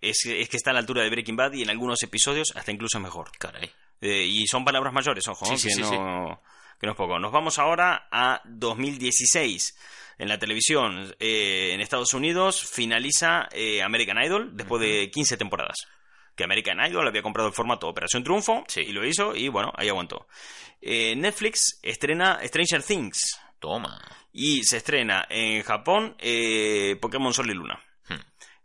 [0.01, 2.71] es, es que está a la altura de Breaking Bad y en algunos episodios hasta
[2.71, 3.31] incluso mejor.
[3.37, 3.69] Caray.
[4.01, 5.57] Eh, y son palabras mayores, ojo, Sí, ¿no?
[5.57, 6.41] sí, que, sí, no,
[6.79, 7.17] que no es poco.
[7.19, 9.77] Nos vamos ahora a 2016.
[10.19, 15.87] En la televisión eh, en Estados Unidos finaliza eh, American Idol después de 15 temporadas.
[16.37, 18.81] Que American Idol había comprado el formato Operación Triunfo Sí.
[18.81, 20.27] y lo hizo y bueno, ahí aguantó.
[20.81, 23.99] Eh, Netflix estrena Stranger Things Toma.
[24.31, 28.21] y se estrena en Japón eh, Pokémon Sol y Luna Hmm.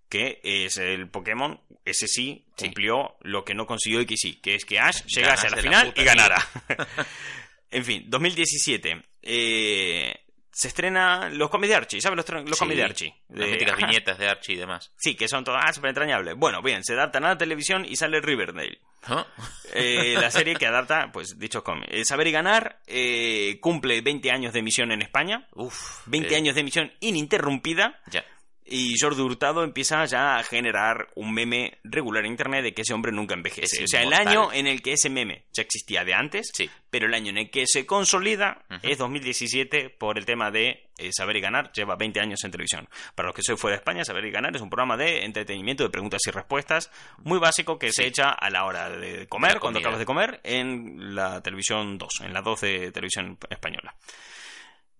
[0.09, 2.67] que es el Pokémon, ese sí, Sí.
[2.67, 6.05] cumplió lo que no consiguió X que es que Ash llegase a la final y
[6.05, 6.37] ganara.
[7.71, 9.03] en fin, 2017.
[9.23, 10.15] eh,
[10.53, 13.15] se estrena los cómics de Archie, ¿sabes los, los Sí, cómics de Archie?
[13.31, 13.87] Las De- míticas ajá.
[13.87, 14.93] viñetas de Archie y demás.
[14.97, 16.35] Sí, que son todas ah, súper entrañables.
[16.37, 18.79] Bueno, bien, se adaptan a la televisión y sale Riverdale.
[19.75, 21.89] Eh, la serie que adapta, pues, dichos cómics.
[21.91, 25.49] Eh, Saber y Ganar eh, cumple 20 años de emisión en España.
[25.55, 26.03] Uf.
[26.07, 28.01] 20 eh, años de emisión ininterrumpida.
[28.11, 28.25] Ya.
[28.65, 32.95] Y Jordi Hurtado empieza ya a generar un meme regular en internet de que ese
[32.95, 33.79] hombre nunca envejece.
[33.79, 36.71] Es o sea, el año en el que ese meme ya existía de antes, Sí.
[36.89, 38.81] pero el año en el que se consolida Ujú.
[38.89, 41.73] es 2017 por el tema de eh, Saber y Ganar.
[41.73, 42.89] Lleva 20 años en televisión.
[43.17, 45.83] Para los que soy fuera de España, Saber y Ganar es un programa de entretenimiento,
[45.83, 46.91] de preguntas y respuestas,
[47.25, 51.15] muy básico que se echa a la hora de comer, cuando acabas de comer, en
[51.17, 53.95] la televisión 2, en la 12 de televisión española.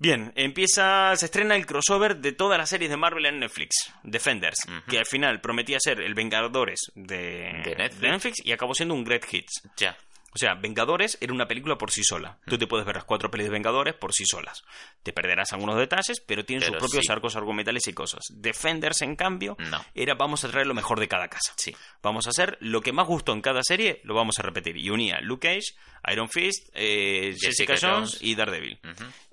[0.03, 4.59] Bien, empieza, se estrena el crossover de todas las series de Marvel en Netflix, Defenders,
[4.89, 7.17] que al final prometía ser el Vengadores de,
[7.65, 8.01] De Netflix.
[8.01, 9.63] de Netflix y acabó siendo un Great Hits.
[9.77, 9.97] Ya.
[10.35, 12.39] O sea, Vengadores era una película por sí sola.
[12.47, 14.65] Tú te puedes ver las cuatro pelis de Vengadores por sí solas.
[15.03, 17.13] Te perderás algunos detalles, pero tienen Pero sus propios sí.
[17.13, 18.25] arcos argumentales y cosas.
[18.31, 19.85] Defenders, en cambio, No.
[19.95, 21.53] era vamos a traer lo mejor de cada casa.
[21.57, 21.77] Sí.
[22.03, 24.77] Vamos a hacer lo que más gustó en cada serie, lo vamos a repetir.
[24.79, 25.75] Y unía Luke Cage,
[26.13, 28.81] Iron Fist, eh, Jessica, Jessica Jones, y Daredevil.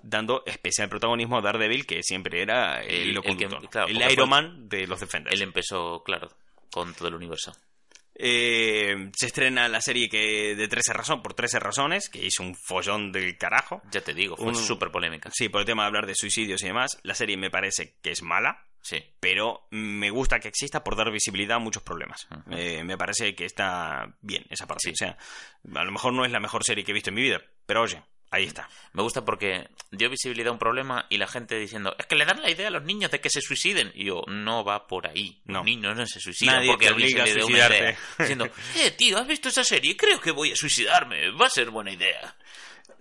[0.03, 3.69] Dando especial protagonismo a Daredevil, que siempre era el, El- el que- conductor.
[3.69, 5.33] claro, el porque Iron fue- Man de los Defenders.
[5.33, 6.29] Él empezó, claro,
[6.71, 7.55] con todo el universo.
[8.21, 12.53] Eh, se estrena la serie que de 13 razones, por 13 razones, que hizo un
[12.53, 13.81] follón del carajo.
[13.91, 15.29] Ya te digo, fue súper polémica.
[15.33, 16.99] Sí, por el tema de hablar de suicidios y demás.
[17.03, 19.01] La serie me parece que es mala, Sí.
[19.21, 22.27] pero me gusta que exista por dar visibilidad a muchos problemas.
[22.29, 22.51] Ujú.
[22.57, 24.81] Eh, me parece que está bien esa parte.
[24.83, 24.91] Sí.
[24.91, 25.17] O sea,
[25.79, 27.83] a lo mejor no es la mejor serie que he visto en mi vida, pero
[27.83, 28.69] oye, ahí está.
[28.93, 32.25] Me gusta porque dio visibilidad a un problema y la gente diciendo, es que le
[32.25, 33.91] dan la idea a los niños de que se suiciden.
[33.95, 35.41] Y yo, no va por ahí.
[35.45, 35.59] No.
[35.59, 37.77] Los niños no se suicidan Nadie porque te alguien obliga se a suicidarte.
[37.77, 37.97] idea.
[38.19, 39.95] Diciendo, eh, tío, ¿has visto esa serie?
[39.97, 41.31] Creo que voy a suicidarme.
[41.31, 42.35] Va a ser buena idea.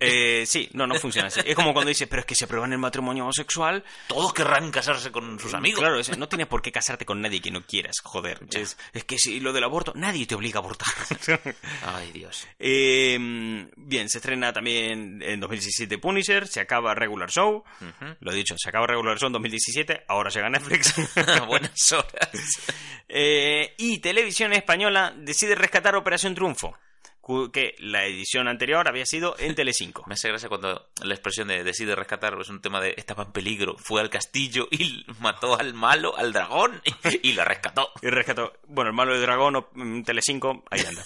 [0.00, 1.40] Eh, sí, no, no funciona así.
[1.44, 3.84] Es como cuando dices, pero es que se aprueban el matrimonio homosexual.
[4.06, 5.80] Todos querrán casarse con sus amigos.
[5.80, 8.40] Claro, es- no tienes por qué casarte con nadie que no quieras, joder.
[8.52, 10.88] Es, es que si lo del aborto, nadie te obliga a abortar.
[11.84, 12.46] Ay, Dios.
[12.58, 17.64] Eh, bien, se estrena también en 2017 Punisher, se acaba Regular Show.
[17.80, 18.16] Ujú.
[18.20, 20.94] Lo he dicho, se acaba Regular Show en 2017, ahora llega Netflix.
[21.48, 22.30] Buenas horas.
[23.08, 26.76] Eh, y Televisión Española decide rescatar Operación Triunfo,
[27.52, 30.04] que la edición anterior había sido en Telecinco.
[30.06, 33.32] Me hace gracia cuando la expresión de decide rescatar es un tema de estaba en
[33.32, 36.80] peligro, fue al castillo y mató al malo, al dragón,
[37.22, 37.92] y, y la rescató.
[38.02, 41.04] Y rescató, bueno, el malo de dragón, o, mm, Telecinco, ahí anda.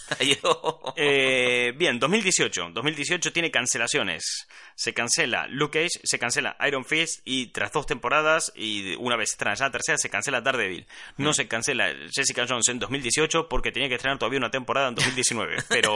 [0.96, 2.70] Eh, bien, 2018.
[2.72, 4.46] 2018 tiene cancelaciones.
[4.74, 9.36] Se cancela Luke Cage, se cancela Iron Fist y tras dos temporadas y una vez
[9.36, 10.86] tras la tercera se cancela Daredevil.
[11.16, 14.94] No se cancela Jessica Jones en 2018 porque tenía que estrenar todavía una temporada en
[14.94, 15.56] 2019.
[15.68, 15.94] Pero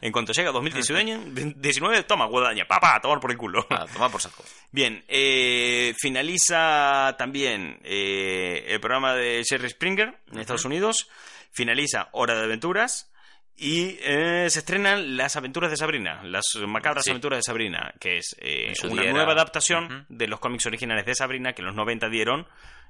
[0.00, 3.66] en cuanto llega 2019, 19, toma guadaña, papá, a tomar por el culo.
[3.70, 4.44] Ah, toma por saco.
[4.72, 11.08] Bien, eh, finaliza también eh, el programa de Jerry Springer en Estados Unidos.
[11.52, 13.10] Finaliza Hora de Aventuras.
[13.58, 17.10] Y eh, se estrenan Las Aventuras de Sabrina, Las Macabras Sí.
[17.10, 21.14] Aventuras de Sabrina, que es eh, una nueva era- adaptación de los cómics originales de
[21.14, 22.46] Sabrina que en los 90 dieron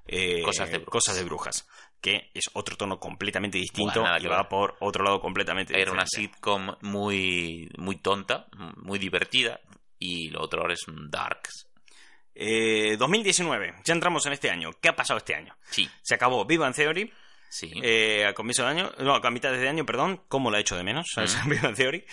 [0.09, 0.93] eh, Cosas de brujas.
[0.93, 1.69] Cosas de brujas,
[2.01, 6.07] que es otro tono completamente distinto nada y va por otro lado completamente Era una
[6.07, 8.47] sitcom muy, muy tonta,
[8.77, 9.61] muy divertida,
[9.99, 11.69] y lo otro ahora es un darks.
[12.35, 14.71] Eh, 2019, ya entramos en este año.
[14.81, 15.57] ¿Qué ha pasado este año?
[15.71, 17.11] Sí, Se acabó Big Bang Theory,
[17.49, 17.73] sí.
[17.83, 20.77] eh, a comienzo de año, no, a mitad de año, perdón, cómo la he hecho
[20.77, 21.07] de menos.
[21.17, 21.49] Mm.
[21.49, 22.05] Big Bang Theory.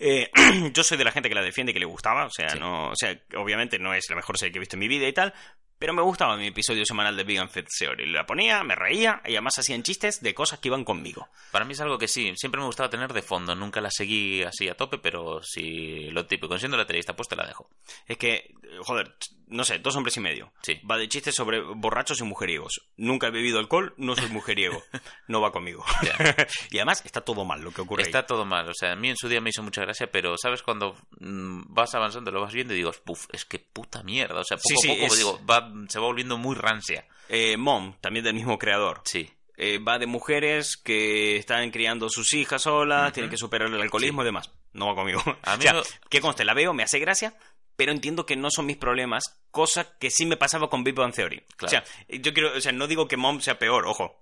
[0.00, 0.30] Eh,
[0.74, 2.58] yo soy de la gente que la defiende, que le gustaba, o sea, Sí.
[2.58, 5.06] no, o sea, obviamente no es la mejor serie que he visto en mi vida
[5.06, 5.32] y tal,
[5.78, 8.06] pero me gustaba mi episodio semanal de Big Bang Theory.
[8.10, 11.28] La ponía, me reía y además hacían chistes de cosas que iban conmigo.
[11.52, 13.54] Para mí es algo que sí, siempre me gustaba tener de fondo.
[13.54, 17.36] Nunca la seguí así a tope, pero si lo típico, siendo la tele está puesta,
[17.36, 17.70] la dejo.
[18.06, 19.14] Es que, joder,
[19.50, 20.52] no sé, dos hombres y medio.
[20.62, 20.80] Sí.
[20.90, 22.80] Va de chistes sobre borrachos y mujeriegos.
[22.96, 24.82] Nunca he bebido alcohol, no soy mujeriego.
[25.28, 25.84] No va conmigo.
[26.70, 28.02] Y además está todo mal lo que ocurre.
[28.02, 28.06] ahí.
[28.08, 28.68] Está todo mal.
[28.68, 30.62] O sea, a mí en su día me hizo mucha gracia, pero ¿sabes?
[30.62, 34.40] Cuando mm, vas avanzando, lo vas viendo y digo, puf, es que puta mierda.
[34.40, 37.06] O sea, poco Sí, sí, a poco es- digo, va, se va volviendo muy rancia.
[37.28, 39.02] Eh, Mom, también del mismo creador.
[39.04, 39.30] Sí.
[39.56, 44.22] Eh, va de mujeres que están criando sus hijas solas, tienen que superar el alcoholismo
[44.22, 44.50] y demás.
[44.72, 45.20] No va conmigo.
[45.42, 47.34] A mí o sea, no- que conste, la veo, me hace gracia,
[47.78, 51.14] pero entiendo que no son mis problemas, cosa que sí me pasaba con Big Bang
[51.14, 51.44] Theory.
[51.56, 51.66] Claro.
[51.66, 51.84] O sea,
[52.18, 54.20] yo quiero, o sea, no digo que Mom sea peor, ojo,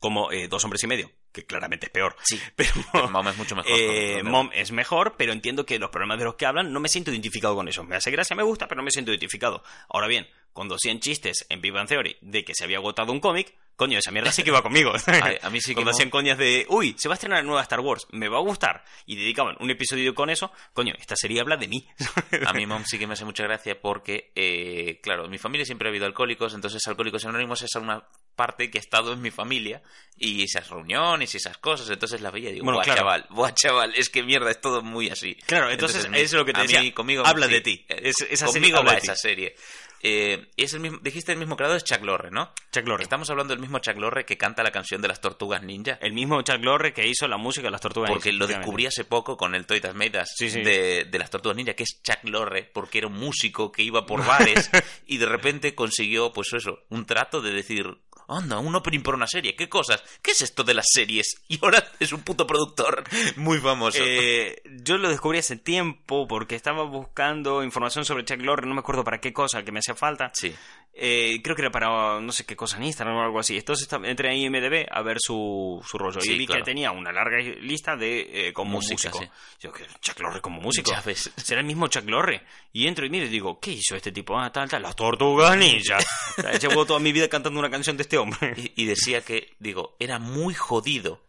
[0.00, 2.14] como eh, Dos Hombres y Medio, que claramente es peor.
[2.22, 2.38] Sí.
[2.56, 3.72] Pero Mom es mucho mejor.
[3.74, 6.90] eh, Mom es mejor, pero entiendo que los problemas de los que hablan no me
[6.90, 7.84] siento identificado con eso.
[7.84, 9.64] Me hace gracia, me gusta, pero no me siento identificado.
[9.88, 13.20] Ahora bien, cuando hacían chistes en Big Bang Theory de que se había agotado un
[13.20, 14.92] cómic, coño, esa mierda sí que iba conmigo.
[15.06, 17.62] A- a mí sí que Cuando hacían coñas de, uy, se va a estrenar nueva
[17.62, 21.40] Star Wars, me va a gustar, y dedicaban un episodio con eso, coño, esta serie
[21.40, 21.86] habla de mí.
[22.46, 25.64] A mí Mom sí que me hace mucha gracia porque, eh, claro, en mi familia
[25.64, 29.30] siempre ha habido alcohólicos, entonces Alcohólicos Anónimos es una parte que ha estado en mi
[29.32, 29.82] familia
[30.16, 33.00] y esas reuniones y esas cosas, entonces la veía y digo, Bueno, buah, claro.
[33.00, 35.34] chaval, buah, chaval, es que mierda, es todo muy así.
[35.46, 37.84] Claro, entonces, mi- es lo que te a decía, mí, conmigo, habla sí, de ti.
[37.88, 39.06] eh, Es- esa serie conmigo habla va de ti.
[39.06, 39.54] esa serie.
[40.02, 42.52] Eh, es el mismo, dijiste el mismo creador es Chuck Lorre, ¿no?
[42.72, 43.02] Chuck Lorre.
[43.02, 45.98] Estamos hablando del mismo Chuck Lorre que canta la canción de las tortugas ninja.
[46.00, 48.66] El mismo Chuck Lorre que hizo la música de las tortugas Porque Ninja, lo efectivamente.
[48.66, 50.62] descubrí hace poco con el Toy Tasmeidas Sí, sí.
[50.62, 54.06] de, de las Tortugas Ninja, que es Chuck Lorre, porque era un músico que iba
[54.06, 54.70] por bares
[55.06, 57.86] y de repente consiguió, pues eso, un trato de decir,
[58.28, 60.02] anda, un opening por una serie, ¿qué cosas?
[60.22, 61.42] ¿Qué es esto de las series?
[61.48, 63.04] Y ahora es un puto productor
[63.36, 63.98] muy famoso.
[64.04, 68.80] Eh, yo lo descubrí hace tiempo porque estaba buscando información sobre Chuck Lorre, no me
[68.80, 70.30] acuerdo para qué cosa que me hacía falta.
[70.34, 70.54] Sí.
[71.00, 73.56] Eh, creo que era para no sé qué cosa en Instagram o algo así.
[73.56, 76.62] Entonces entré a IMDB a ver su, su rollo Sí, y vi claro.
[76.62, 79.18] que tenía una larga lista de eh, como Música, músico.
[79.20, 79.30] sí.
[79.60, 80.90] Yo, que Chuck Lorre como músico.
[80.90, 81.30] Ya ves.
[81.36, 82.42] ¿Será el mismo Chuck Lorre?
[82.72, 84.36] Y entro y miro y digo, ¿qué hizo este tipo?
[84.38, 85.98] Ah, tal, tal, las tortugas ninja.
[86.60, 88.54] Llevo toda mi vida cantando una canción de este hombre.
[88.56, 91.27] Y, y decía que, digo, era muy jodido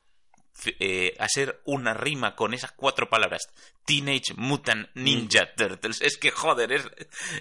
[0.80, 3.50] eh, hacer una rima con esas cuatro palabras.
[3.86, 6.02] Teenage Mutant Ninja Turtles.
[6.02, 6.86] Es que, joder, es...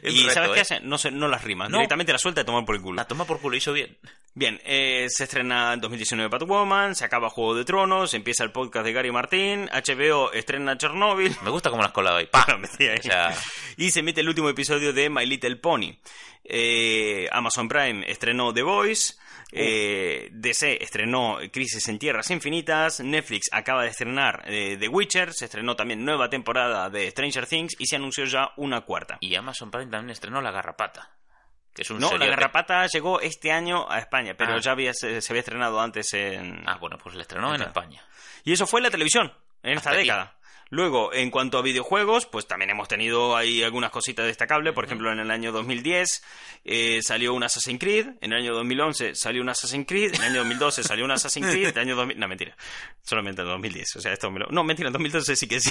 [0.03, 0.63] es y reto, ¿sabes qué ¿eh?
[0.63, 0.81] hace?
[0.81, 1.79] No, se, no las rimas, No.
[1.79, 2.97] directamente la suelta y tomar por el culo.
[2.97, 3.99] La toma por culo, hizo bien.
[4.35, 8.87] Bien, eh, se estrena en 2019 Batwoman, se acaba Juego de Tronos, empieza el podcast
[8.87, 11.37] de Gary Martín, HBO estrena Chernobyl.
[11.43, 12.27] Me gusta cómo la has colado ahí.
[12.27, 12.47] ¡Pah!
[12.49, 12.99] Lo metí ahí.
[12.99, 13.35] O sea,
[13.77, 15.99] Y se emite el último episodio de My Little Pony.
[17.33, 19.15] Amazon Prime estrenó The Voice.
[19.53, 23.01] Eh, DC estrenó Crisis en Tierras Infinitas.
[23.01, 25.33] Netflix acaba de estrenar eh, The Witcher.
[25.33, 27.77] Se estrenó también nueva temporada de Stranger Things.
[27.79, 29.19] Y se anunció ya una cuarta.
[29.21, 31.11] y Amazon Prime también estrenó La Garrapata.
[31.75, 32.27] Que es un No, La.
[32.27, 34.59] Garrapata llegó este año a España, pero Ah.
[34.61, 36.63] ya había, se, se había estrenado antes en...
[36.67, 37.63] Ah, bueno, pues la estrenó en.
[37.63, 38.03] España.
[38.45, 39.33] Y eso fue la televisión
[39.63, 40.01] en esta aquí.
[40.01, 40.37] década.
[40.71, 44.75] Luego, en cuanto a videojuegos, pues también hemos tenido ahí algunas cositas destacables.
[44.75, 46.23] Por ejemplo, en el año 2010
[46.65, 50.29] eh, salió un Assassin's Creed, en el año 2011 salió un Assassin's Creed, en el
[50.31, 52.19] año 2012 salió un Assassin's Creed, en el año 2000...
[52.19, 52.57] No, mentira.
[53.03, 53.97] Solamente en 2010.
[53.97, 54.47] O sea, esto me lo...
[54.51, 55.71] No, mentira, en 2012 sí que sí.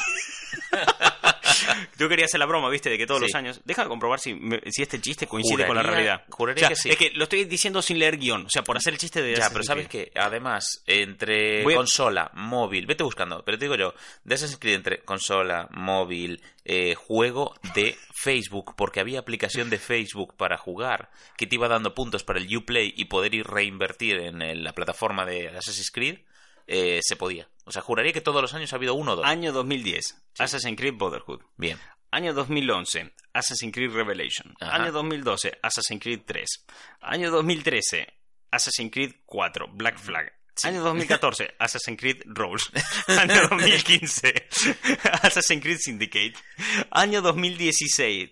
[1.97, 3.26] Yo quería hacer la broma, viste, de que todos Sí.
[3.28, 3.62] los años...
[3.66, 6.24] Deja de comprobar si, me- si este chiste coincide con la realidad.
[6.30, 6.89] juraría O sea, que sí.
[6.89, 8.45] Es que lo estoy diciendo sin leer guion.
[8.45, 9.36] O sea, por hacer el chiste de...
[9.36, 13.93] Ya, pero sabes que además, entre a- consola, móvil, vete buscando, pero te digo yo,
[14.24, 20.36] de Assassin's Creed entre consola, móvil, eh, juego de Facebook, porque había aplicación de Facebook
[20.36, 24.64] para jugar que te iba dando puntos para el Uplay y poder ir reinvertir en
[24.64, 26.20] la plataforma de Assassin's Creed,
[26.68, 27.47] eh, se podía.
[27.68, 29.26] O sea, juraría que todos los años ha habido uno o dos.
[29.26, 31.41] Año 2010, Assassin's Creed Brotherhood.
[31.57, 31.78] Bien.
[32.11, 34.55] Año 2011, Assassin's Creed Revelation.
[34.61, 34.76] Ajá.
[34.76, 36.65] Año 2012, Assassin's Creed 3.
[37.01, 38.07] Año 2013,
[38.51, 40.32] Assassin's Creed 4, Black Flag.
[40.63, 42.72] Año 2014, Assassin's Creed Rolls.
[43.07, 44.47] Año 2015,
[45.24, 46.36] Assassin's Creed Syndicate.
[46.91, 48.32] Año 2016.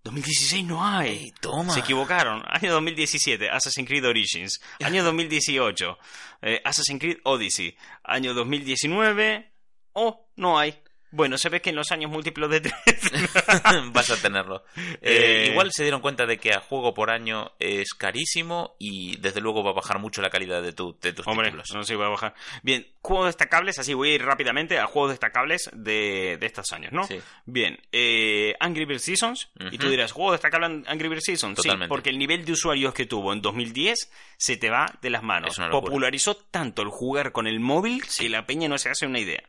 [0.00, 0.10] ¡Ah!
[0.10, 1.08] 2016 no hay.
[1.10, 1.74] Ey, toma.
[1.74, 2.42] Se equivocaron.
[2.46, 4.60] Año 2017, Assassin's Creed Origins.
[4.82, 5.98] Año 2018,
[6.42, 7.76] eh, Assassin's Creed Odyssey.
[8.02, 9.52] Año 2019,
[9.92, 10.82] oh, no hay.
[11.12, 12.74] Bueno, se ve que en los años múltiplos de tres.
[13.92, 14.64] Vas a tenerlo.
[15.02, 19.16] Eh, Eh, Igual se dieron cuenta de que a juego por año es carísimo y
[19.16, 21.68] desde luego va a bajar mucho la calidad de, tu, de tus Hombre, títulos.
[21.74, 22.34] no sé, voy a bajar.
[22.62, 26.92] Bien, juegos destacables, así voy a ir rápidamente a juegos destacables de, de estos años,
[26.92, 27.04] ¿no?
[27.06, 27.20] Sí.
[27.46, 29.48] Bien, eh, Angry Birds Seasons.
[29.70, 31.60] Y tú dirás, ¿juego destacable Angry Birds Seasons?
[31.62, 35.22] Sí, porque el nivel de usuarios que tuvo en 2010 se te va de las
[35.22, 35.56] manos.
[35.70, 39.42] Popularizó tanto el jugar con el móvil que la peña no se hace una idea.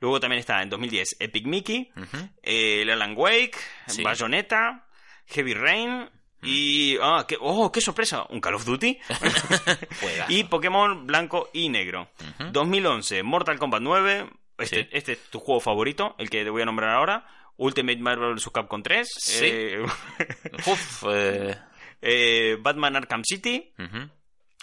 [0.00, 2.16] Luego también está en 2010 Epic Mickey, Ujú.
[2.42, 4.02] eh, el Alan Wake, Sí.
[4.02, 4.86] Bayonetta,
[5.26, 6.08] Heavy Rain
[6.42, 6.96] y...
[7.02, 8.24] Ah, qué, ¡Oh, qué sorpresa!
[8.30, 8.98] ¿Un Call of Duty?
[10.28, 12.10] Y Pokémon Blanco y Negro.
[12.52, 14.30] 2011, Mortal Kombat 9.
[14.58, 14.88] Este, Sí.
[14.92, 17.26] este es tu juego favorito, el que te voy a nombrar ahora.
[17.56, 18.48] Ultimate Marvel vs.
[18.52, 19.06] Capcom 3.
[19.18, 19.44] Sí.
[19.44, 19.82] eh,
[20.66, 21.56] Uf, eh,
[22.00, 23.72] eh, Batman Arkham City.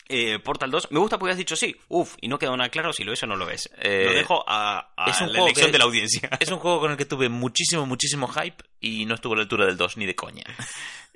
[0.09, 0.91] Eh, Portal 2.
[0.91, 1.75] Me gusta porque has dicho sí.
[1.89, 3.69] Uf, y no quedó nada claro si lo es o no lo es.
[3.79, 6.29] Eh, lo dejo a, a es un la elección que- de la audiencia.
[6.39, 9.41] Es un juego con el que tuve muchísimo, muchísimo hype y no estuvo a la
[9.43, 10.43] altura del 2 ni de coña.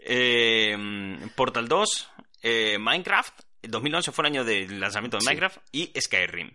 [0.03, 0.75] Eh,
[1.35, 2.09] Portal 2,
[2.43, 3.39] eh, Minecraft.
[3.63, 5.27] 2011 fue el año del lanzamiento de Sí.
[5.27, 6.51] Minecraft y Skyrim.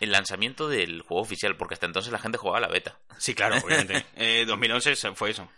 [0.00, 2.98] El lanzamiento del juego oficial, porque hasta entonces la gente jugaba la beta.
[3.18, 4.04] Sí, claro, obviamente.
[4.16, 5.48] Eh, 2011 se- fue eso.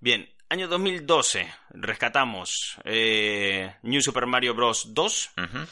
[0.00, 4.94] Bien, año 2012 rescatamos eh, New Super Mario Bros.
[4.94, 5.66] 2, Ujú.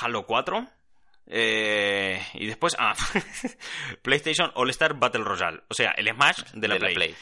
[0.00, 0.66] Halo 4
[1.26, 2.94] eh, y después ah,
[4.02, 7.14] PlayStation All Star Battle Royale, o sea, el Smash de la, Play.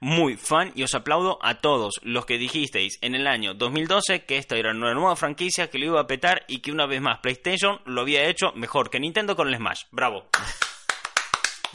[0.00, 4.38] Muy fan y os aplaudo a todos los que dijisteis en el año 2012 que
[4.38, 7.18] esta era una nueva franquicia que lo iba a petar y que una vez más
[7.18, 9.84] PlayStation lo había hecho mejor que Nintendo con el Smash.
[9.90, 10.28] Bravo.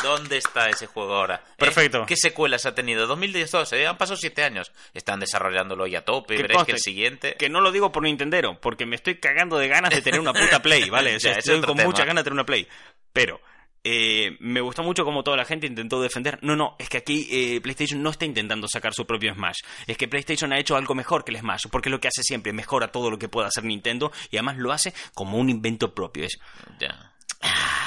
[0.04, 1.36] ¿Dónde está ese juego ahora?
[1.36, 1.54] ¿Eh?
[1.58, 2.06] Perfecto.
[2.06, 3.08] ¿Qué secuelas ha tenido?
[3.08, 3.88] 2012, ¿eh?
[3.88, 4.72] han pasado 7 años.
[4.94, 6.38] Están desarrollándolo ya a tope.
[6.38, 7.36] Veréis que el siguiente.
[7.40, 10.34] Que no lo digo por Nintendero, porque me estoy cagando de ganas de tener una
[10.34, 11.16] puta Play, ¿vale?
[11.16, 11.88] O sea, Ya, estoy con tema.
[11.90, 12.68] muchas ganas de tener una Play.
[13.14, 13.40] Pero
[13.86, 16.40] eh, me gustó mucho como toda la gente intentó defender.
[16.42, 19.60] No, no, es que aquí eh, PlayStation no está intentando sacar su propio Smash.
[19.88, 22.24] Es que PlayStation ha hecho algo mejor que el Smash, porque es lo que hace
[22.24, 25.94] siempre, mejora todo lo que pueda hacer Nintendo y además lo hace como un invento
[25.94, 26.26] propio.
[26.26, 26.38] Es,
[26.80, 27.10] Ya.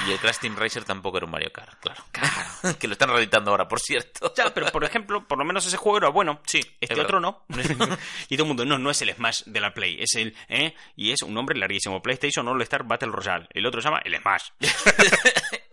[0.07, 2.03] Y el Crash Team Racer tampoco era un Mario Kart, claro.
[2.79, 4.33] que lo están reeditando ahora, por cierto.
[4.35, 6.39] Ya, pero por ejemplo, por lo menos ese juego era bueno.
[6.45, 7.43] Sí, Este es otro no.
[8.29, 10.73] y todo el mundo, no, no es el Smash de la Play, es el, ¿eh?
[10.95, 12.01] Y es un nombre larguísimo.
[12.01, 13.47] PlayStation All Star Battle Royale.
[13.51, 14.49] El otro se llama el Smash.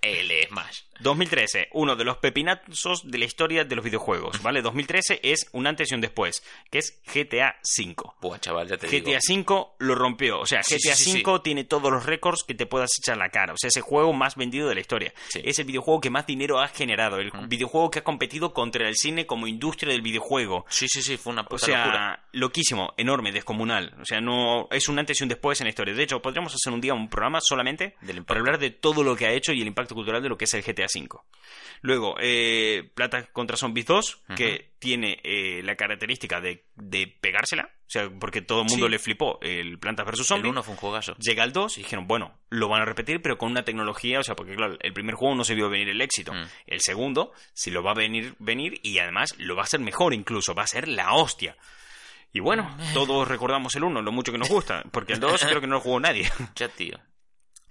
[0.05, 0.81] El Smash.
[1.01, 4.63] 2013, uno de los pepinazos de la historia de los videojuegos, ¿vale?
[4.63, 7.97] 2013 es un antes y un después, que es GTA V.
[8.21, 9.11] Buah, chaval, ya te digo.
[9.11, 10.39] GTA V lo rompió.
[10.41, 13.17] O sea, Sí, GTA sí, sí, V tiene todos los récords que te puedas echar
[13.17, 13.55] la cara.
[13.55, 15.13] O sea, es el juego más vendido de la historia.
[15.35, 17.17] Es el videojuego que más dinero ha generado.
[17.19, 20.65] El videojuego que ha competido contra el cine como industria del videojuego.
[20.69, 22.25] Sí, sí, sí, fue una O puta sea, locura.
[22.33, 23.95] loquísimo, enorme, descomunal.
[24.01, 25.93] O sea, no es un antes y un después en la historia.
[25.93, 27.97] De hecho, podríamos hacer un día un programa solamente
[28.27, 30.45] para hablar de todo lo que ha hecho y el impacto cultural de lo que
[30.45, 31.09] es el GTA V.
[31.83, 37.71] Luego, eh, Plata contra Zombies 2, que tiene eh, la característica de, de pegársela.
[37.87, 38.91] O sea, porque todo el mundo Sí.
[38.91, 40.19] le flipó el Plantas vs.
[40.21, 40.51] El Zombies.
[40.53, 41.15] 1 fue un juegazo.
[41.19, 44.23] Llega el 2 y dijeron, bueno, lo van a repetir, pero con una tecnología, o
[44.23, 46.33] sea, porque claro, el primer juego no se vio venir el éxito.
[46.33, 46.45] Mm.
[46.67, 50.15] El segundo, sí lo va a venir, venir y además lo va a hacer mejor
[50.15, 51.57] incluso, va a ser la hostia.
[52.33, 55.61] Y bueno, todos recordamos el 1, lo mucho que nos gusta, porque el 2 creo
[55.61, 56.29] que no lo jugó nadie.
[56.57, 56.99] Ya, tío.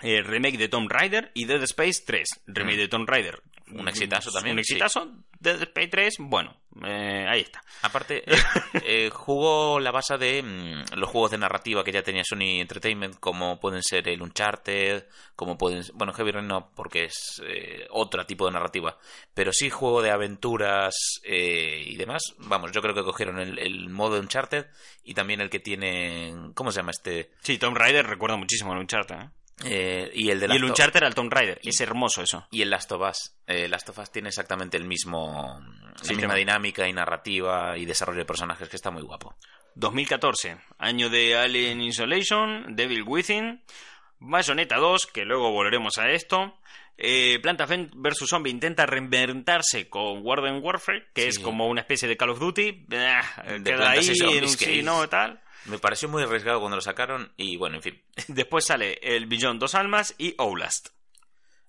[0.04, 2.28] Eh, remake de Tomb Raider y Dead Space 3.
[2.48, 2.80] Remake Mm.
[2.80, 3.42] de Tomb Raider.
[3.72, 4.74] Un exitazo también, Un sí.
[4.74, 5.10] exitazo.
[5.40, 7.62] Dead Space 3, bueno, eh, ahí está.
[7.82, 8.38] Aparte, eh,
[8.86, 13.20] eh, jugó la base de mm, los juegos de narrativa que ya tenía Sony Entertainment,
[13.20, 15.84] como pueden ser el Uncharted, como pueden...
[15.96, 18.98] Bueno, Heavy Rain no, porque es eh, otro tipo de narrativa.
[19.34, 20.94] Pero sí juego de aventuras
[21.26, 22.22] y demás.
[22.38, 24.66] Vamos, yo creo que cogieron el, el modo Uncharted
[25.04, 26.34] y también el que tiene...
[26.54, 27.32] ¿Cómo se llama este?
[27.42, 29.16] Sí, Tomb Raider recuerda muchísimo al Uncharted.
[29.16, 29.30] ¿eh?
[29.66, 31.60] Eh, y el de Y el Uncharted al Tomb Raider.
[31.64, 32.48] Es hermoso eso.
[32.52, 33.36] Y el Last of Us.
[33.48, 36.18] Eh, Last of Us tiene exactamente el mismo, la Sistema.
[36.22, 39.36] misma dinámica y narrativa y desarrollo de personajes que está muy guapo.
[39.76, 43.64] 2014, año de Alien Isolation, Devil Within,
[44.20, 46.58] Bayonetta 2, que luego volveremos a esto.
[46.98, 51.28] Eh, Planta vs Zombie intenta reinventarse con Warden Warfare, que Sí.
[51.30, 52.86] es como una especie de Call of Duty.
[52.88, 55.42] Queda ahí y en un sí, no, tal.
[55.66, 58.04] Me pareció muy arriesgado cuando lo sacaron y bueno, en fin.
[58.28, 60.90] Después sale el Billón Dos Almas y Outlast.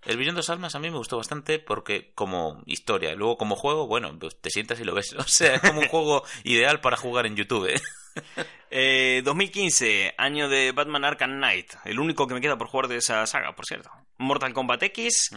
[0.07, 3.87] El Billón dos Almas a mí me gustó bastante porque como historia, luego como juego,
[3.87, 5.15] bueno, pues te sientas y lo ves.
[5.19, 7.67] O sea, es como un juego ideal para jugar en YouTube.
[7.67, 7.81] ¿eh?
[8.77, 11.75] Eh, 2015, año de Batman Arkham Knight.
[11.85, 13.89] El único que me queda por jugar de esa saga, por cierto.
[14.19, 15.31] Mortal Kombat X.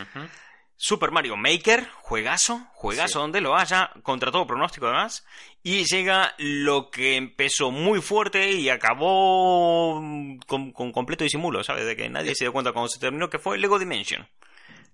[0.79, 3.19] Super Mario Maker, juegazo, juegazo Sí.
[3.19, 5.25] donde lo haya, contra todo pronóstico además.
[5.63, 11.85] Y llega lo que empezó muy fuerte y acabó mm, con, con completo disimulo, ¿sabes?
[11.85, 14.27] De que nadie se dio cuenta cuando se terminó, que fue Lego Dimension.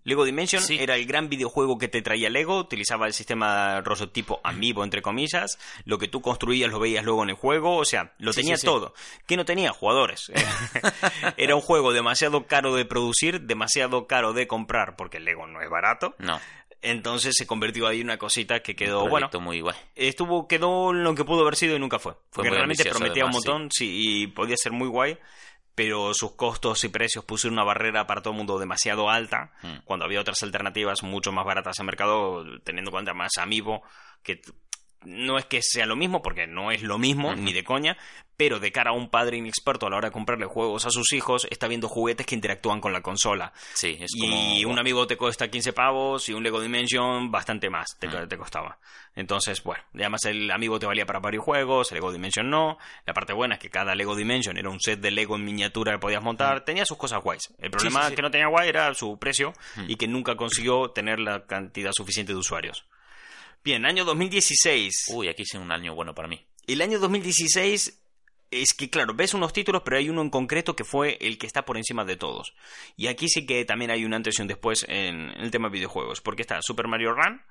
[0.04, 0.78] Lego Dimension Sí.
[0.80, 3.82] era el gran videojuego que te traía Lego, utilizaba el sistema
[4.12, 7.86] tipo amiibo, entre comillas, lo que tú construías lo veías luego en el juego, o
[7.86, 8.94] sea, lo Sí, tenía sí, todo.
[9.28, 9.72] ¿Qué no tenía?
[9.72, 10.32] Jugadores.
[11.38, 15.62] era un juego demasiado caro de producir, demasiado caro de comprar, porque el Lego no
[15.62, 16.40] es barato, No,
[16.82, 19.76] entonces se convirtió ahí en una cosita que quedó, bueno, muy guay.
[19.96, 22.14] estuvo quedó lo que pudo haber sido y nunca fue.
[22.32, 23.90] Porque muy realmente prometía además, un montón, sí.
[24.24, 25.18] y podía ser muy guay,
[25.76, 29.78] pero sus costos y precios pusieron una barrera para todo el mundo demasiado alta, Mm.
[29.86, 33.84] cuando había otras alternativas mucho más baratas en mercado, teniendo en cuenta más Amiibo,
[34.22, 34.42] que
[35.06, 37.98] no es que sea lo mismo, porque no es lo mismo, ni de coña,
[38.38, 41.14] pero de cara a un padre inexperto a la hora de comprarle juegos a sus
[41.14, 43.54] hijos, está viendo juguetes que interactúan con la consola.
[43.74, 47.98] Sí, es Y un amigo te cuesta 15 pavos y un Lego Dimension bastante más
[48.00, 48.80] te, te costaba.
[49.16, 52.78] Entonces, bueno, además el amigo te valía para varios juegos, el Lego Dimension no.
[53.06, 55.94] La parte buena es que cada Lego Dimension era un set de Lego en miniatura
[55.94, 56.66] que podías montar.
[56.66, 57.54] Tenía sus cosas guays.
[57.60, 58.16] El problema sí, sí.
[58.16, 59.54] que no tenía guay era su precio
[59.88, 62.86] y que nunca consiguió tener la cantidad suficiente de usuarios.
[63.64, 65.06] Bien, año 2016.
[65.14, 66.46] Uy, aquí sí un año bueno para mí.
[66.68, 68.00] El año 2016
[68.52, 71.48] es que, claro, ves unos títulos, pero hay uno en concreto que fue el que
[71.48, 72.54] está por encima de todos.
[72.98, 75.74] Y aquí sí que también hay un antes y un después en, el tema de
[75.74, 76.22] videojuegos.
[76.22, 77.42] Porque está Super Mario Run,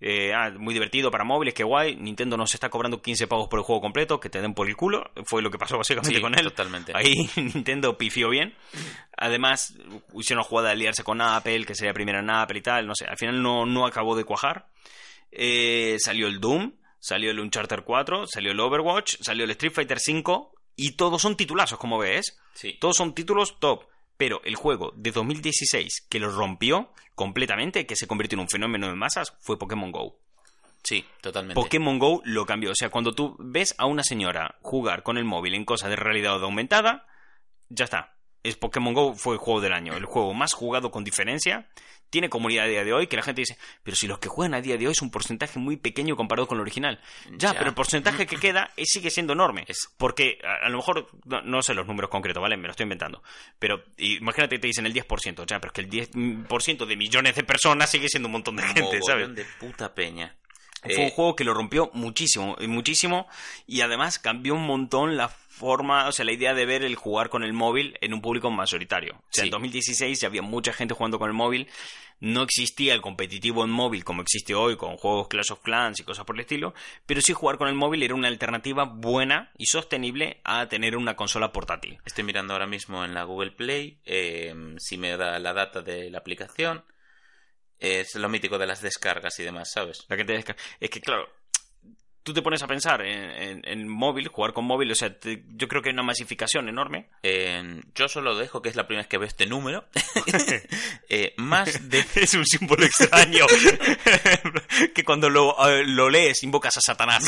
[0.00, 1.94] eh, ah, muy divertido para móviles, qué guay.
[1.96, 4.76] Nintendo nos está cobrando 15 pavos por el juego completo, que te den por el
[4.76, 5.10] culo.
[5.24, 6.44] Fue lo que pasó básicamente Sí, con él.
[6.44, 6.92] totalmente.
[6.94, 8.54] Ahí Nintendo pifió bien.
[9.16, 9.74] Además,
[10.14, 12.86] hicieron jugada de aliarse con Apple, que sería primera en Apple y tal.
[12.86, 14.66] No sé, al final no, no acabó de cuajar.
[15.32, 19.98] Eh, salió el Doom, salió el Uncharted 4, salió el Overwatch, salió el Street Fighter
[19.98, 22.38] 5 y todos son titulazos, como ves.
[22.54, 22.76] Sí.
[22.80, 23.84] Todos son títulos top.
[24.16, 28.86] Pero el juego de 2016 que lo rompió completamente, que se convirtió en un fenómeno
[28.86, 30.18] de masas, fue Pokémon Go.
[30.82, 31.60] Sí, totalmente.
[31.60, 32.70] Pokémon Go lo cambió.
[32.70, 35.96] O sea, cuando tú ves a una señora jugar con el móvil en cosas de
[35.96, 37.06] realidad aumentada,
[37.68, 38.14] ya está.
[38.42, 41.68] es Pokémon Go fue el juego del año, el juego más jugado con diferencia.
[42.12, 44.52] Tiene comunidad a día de hoy que la gente dice, pero si los que juegan
[44.52, 47.00] a día de hoy es un porcentaje muy pequeño comparado con el original.
[47.30, 47.54] Ya, Ya.
[47.54, 49.64] pero el porcentaje que queda eh, sigue siendo enorme.
[49.66, 52.58] Es- Porque a, a lo mejor, no, no sé los números concretos, ¿vale?
[52.58, 53.22] Me lo estoy inventando.
[53.58, 57.34] Pero imagínate que te dicen el 10%, ya, pero es que el 10% de millones
[57.34, 59.28] de personas sigue siendo un montón de gente, ¿sabes?
[59.28, 60.36] Mogollón de puta peña.
[60.82, 63.28] Fue Eh, un juego que lo rompió muchísimo, eh, muchísimo,
[63.68, 65.28] y además cambió un montón la
[65.62, 68.50] forma, o sea, la idea de ver el jugar con el móvil en un público
[68.50, 69.14] mayoritario.
[69.14, 69.46] O sea, Sí.
[69.48, 71.68] en 2016 ya había mucha gente jugando con el móvil,
[72.18, 76.04] no existía el competitivo en móvil como existe hoy con juegos Clash of Clans y
[76.04, 76.74] cosas por el estilo,
[77.06, 81.14] pero sí jugar con el móvil era una alternativa buena y sostenible a tener una
[81.14, 81.98] consola portátil.
[82.04, 86.10] Estoy mirando ahora mismo en la Google Play, eh, si me da la data de
[86.10, 86.84] la aplicación.
[87.78, 90.04] Es lo mítico de las descargas y demás, ¿sabes?
[90.08, 91.28] La que te desca- Es que, claro,
[92.22, 95.42] tú te pones a pensar en, en- en móvil, jugar con móvil, o sea, te-
[95.56, 97.06] yo creo que hay una masificación enorme.
[97.22, 99.84] Eh, yo solo dejo que es la primera vez que veo este número.
[101.08, 103.44] Eh, más de Es un símbolo extraño.
[104.94, 107.24] que cuando lo, eh, lo lees invocas a Satanás.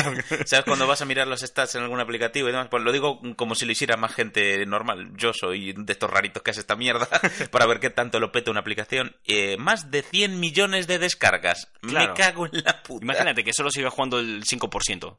[0.47, 2.69] ¿Sabes cuando vas a mirar los stats en algún aplicativo y demás?
[2.71, 5.11] Pues lo digo como si lo hiciera más gente normal.
[5.17, 7.09] Yo soy de estos raritos que hace esta mierda
[7.51, 9.15] para ver qué tanto lo peta una aplicación.
[9.27, 11.69] Eh, más de 100 millones de descargas.
[11.83, 12.13] Claro.
[12.13, 13.05] Me cago en la puta.
[13.05, 14.71] Imagínate que solo siga jugando el 5%.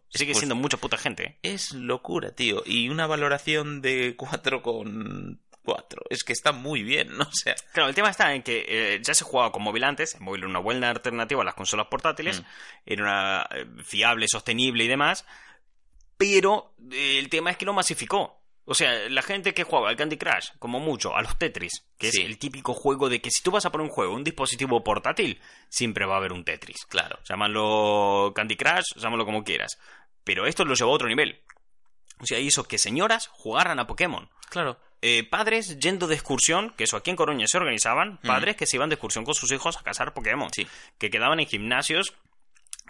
[0.10, 1.38] Sigue Pues- siendo mucha puta gente.
[1.42, 2.64] Es locura, tío.
[2.66, 6.04] Y una valoración de 4 con 4.
[6.10, 7.24] Es que está muy bien, ¿no?
[7.30, 10.16] O sea, Claro, el tema está en que eh, ya se jugaba con móvil antes.
[10.16, 12.42] El móvil era una buena alternativa a las consolas portátiles.
[12.42, 12.46] Mm.
[12.86, 15.26] Era una, eh, fiable, sostenible y demás.
[16.18, 18.42] Pero eh, el tema es que lo masificó.
[18.68, 22.12] O sea, la gente que juega al Candy Crush, como mucho, a los Tetris, que
[22.12, 22.22] Sí.
[22.22, 24.84] es el típico juego de que si tú vas a poner un juego, un dispositivo
[24.84, 25.40] portátil,
[25.70, 26.86] siempre va a haber un Tetris.
[26.88, 27.20] claro.
[27.30, 29.78] Llámalo Candy Crush, llámalo como quieras.
[30.24, 31.42] Pero esto lo llevó a otro nivel.
[32.20, 34.30] O sea, hizo que señoras jugaran a Pokémon.
[34.50, 34.80] Claro.
[35.02, 38.78] Eh, padres yendo de excursión, que eso aquí en Coruña se organizaban, padres que se
[38.78, 40.50] iban de excursión con sus hijos a cazar Pokémon.
[40.52, 40.66] Sí.
[40.98, 42.16] Que quedaban en gimnasios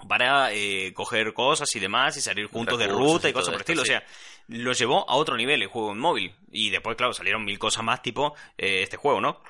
[0.07, 3.55] para eh, coger cosas y demás y salir juntos de ruta y y cosas por
[3.55, 3.81] el estilo.
[3.81, 4.03] O sea,
[4.47, 6.35] lo llevó a otro nivel el juego en móvil.
[6.51, 9.41] Y después, claro, salieron mil cosas más tipo eh, este juego, ¿no?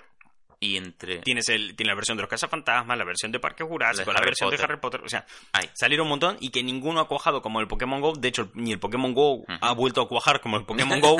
[0.59, 1.19] Y entre...
[1.19, 4.49] Tienes, el, tienes la versión de los cazafantasmas, la versión de Parque Jurásico, La versión
[4.49, 4.57] de.
[4.63, 5.01] Harry Potter.
[5.03, 5.69] O sea, Ay.
[5.73, 8.13] salieron un montón y que ninguno ha cuajado como el Pokémon Go.
[8.13, 11.17] De hecho, ni el Pokémon Go ha vuelto a cuajar como el Pokémon Go.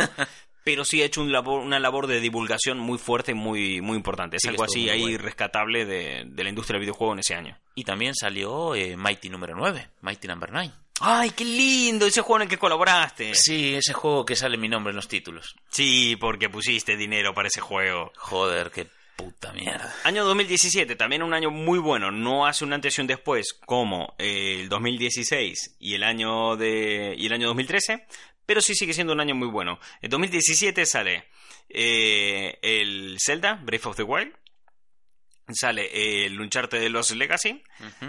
[0.66, 3.95] Pero sí ha hecho un labor- una labor de divulgación muy fuerte y muy, muy
[3.95, 4.38] importante.
[4.38, 5.18] Es Sí, algo así ahí bueno.
[5.20, 7.55] rescatable de, de la industria del videojuego en ese año.
[7.76, 10.72] Y también salió eh, Mighty número 9, Mighty number 9.
[11.01, 12.07] ¡Ay, qué lindo!
[12.07, 13.36] Ese juego en el que colaboraste.
[13.36, 15.55] Sí, ese juego que sale mi nombre en los títulos.
[15.70, 18.11] Sí, porque pusiste dinero para ese juego.
[18.18, 18.88] Joder, qué
[19.18, 19.93] puta mierda.
[20.03, 22.09] Año 2017, también un año muy bueno.
[22.11, 27.13] No hace un antes y un después como eh, el 2016 y el año de
[27.18, 28.05] y el año 2013,
[28.45, 29.79] pero sí sigue siendo un año muy bueno.
[30.01, 31.25] En 2017 sale
[31.69, 34.33] eh, el Zelda Breath of the Wild,
[35.51, 37.61] sale el Uncharted de los Legacy,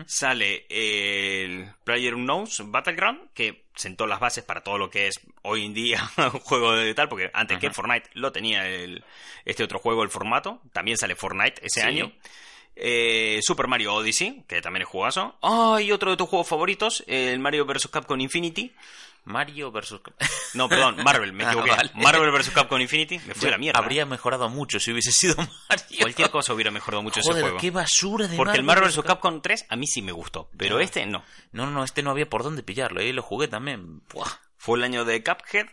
[0.07, 5.67] sale el Player Unknowns Battleground, que sentó las bases para todo lo que es hoy
[5.67, 7.71] en día un juego de tal, porque antes que.
[7.71, 9.05] Fortnite lo tenía el,
[9.45, 11.87] este otro juego, el formato, también sale Fortnite ese Sí.
[11.87, 12.13] año.
[12.79, 15.39] Eh, Super Mario Odyssey, que también es jugazo.
[15.43, 17.89] Ah, y otro de tus juegos favoritos, el Mario vs.
[17.89, 18.75] Capcom Infinity.
[19.27, 20.01] Mario versus...
[20.55, 21.71] No, perdón, Marvel, me Ah, equivoqué.
[21.71, 21.91] vale.
[21.95, 22.51] Marvel vs.
[22.51, 23.79] Capcom Infinity, me fui a la mierda.
[23.79, 25.37] Habría mejorado mucho si hubiese sido
[25.69, 25.99] Mario.
[26.01, 27.59] Cualquier cosa hubiera mejorado mucho ese Joder, juego.
[27.59, 29.03] qué basura de Porque el Marvel vs.
[29.05, 31.23] Capcom 3 a mí sí me gustó, pero este no.
[31.53, 33.03] No, no, este no había por dónde pillarlo.
[33.03, 34.03] Y lo jugué también.
[34.15, 34.31] Buah.
[34.57, 35.67] Fue el año de Cuphead,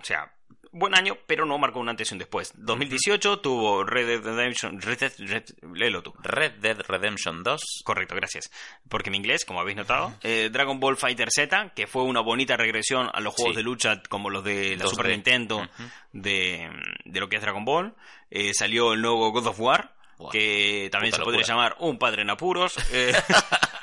[0.00, 0.32] o sea,
[0.72, 2.52] buen año, pero no marcó un antes y un después.
[2.56, 6.14] 2018 tuvo Red Dead Redemption, Red Dead, Red- léelo tú.
[6.22, 7.82] Red Dead Redemption 2.
[7.84, 8.50] Correcto, gracias.
[8.88, 10.12] Porque mi inglés, como habéis notado.
[10.22, 13.58] Eh, Dragon Ball Fighter Z, que fue una bonita regresión a los juegos Sí.
[13.58, 14.90] de lucha como los de la 2D.
[14.90, 15.68] Super Nintendo,
[16.12, 16.70] de,
[17.04, 17.94] de lo que es Dragon Ball.
[18.30, 19.94] Eh, salió el nuevo God of War,
[20.32, 22.74] que también puta se podría llamar Un Padre en Apuros.
[22.92, 23.12] Eh,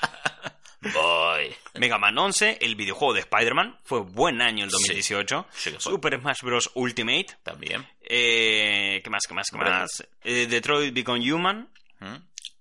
[0.94, 1.56] Boy.
[1.76, 5.46] Mega Man 11, el videojuego de Spider-Man, fue buen año el 2018.
[5.52, 5.92] Sí que fue.
[5.92, 6.72] Super Smash Bros.
[6.76, 7.28] Ultimate.
[7.44, 7.86] También.
[8.02, 9.24] Eh, ¿Qué más?
[9.28, 9.48] ¿Qué más?
[9.50, 10.08] ¿Qué más?
[10.24, 11.68] Eh, Detroit Become Human.
[12.00, 12.16] ¿Mm?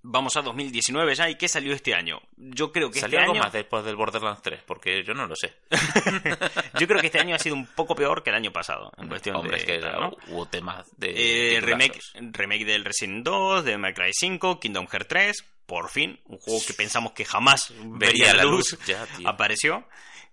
[0.07, 1.31] Vamos a 2019 ya.
[1.31, 2.21] ¿Y qué salió este año?
[2.37, 3.43] Yo creo que ¿Salió este algo año...
[3.43, 4.61] más después del Borderlands 3?
[4.67, 5.55] Porque yo no lo sé.
[6.79, 8.93] Yo creo que este año ha sido un poco peor que el año pasado.
[8.99, 9.63] En cuestión Hombre, de...
[9.63, 10.15] es que ¿no?
[10.29, 11.57] hubo temas de.
[11.57, 11.99] Eh, remake,
[12.33, 16.75] remake del Resident 2, de Cry 5, Kingdom Hearts 3, por fin, un juego que
[16.75, 19.87] pensamos que jamás vería la luz, Ya, apareció.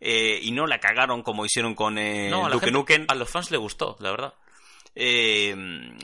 [0.04, 3.06] Eh, y no la cagaron como hicieron con eh, No, a, Duke gente- Nukem.
[3.08, 4.34] a los fans le gustó, la verdad.
[4.96, 5.56] Eh,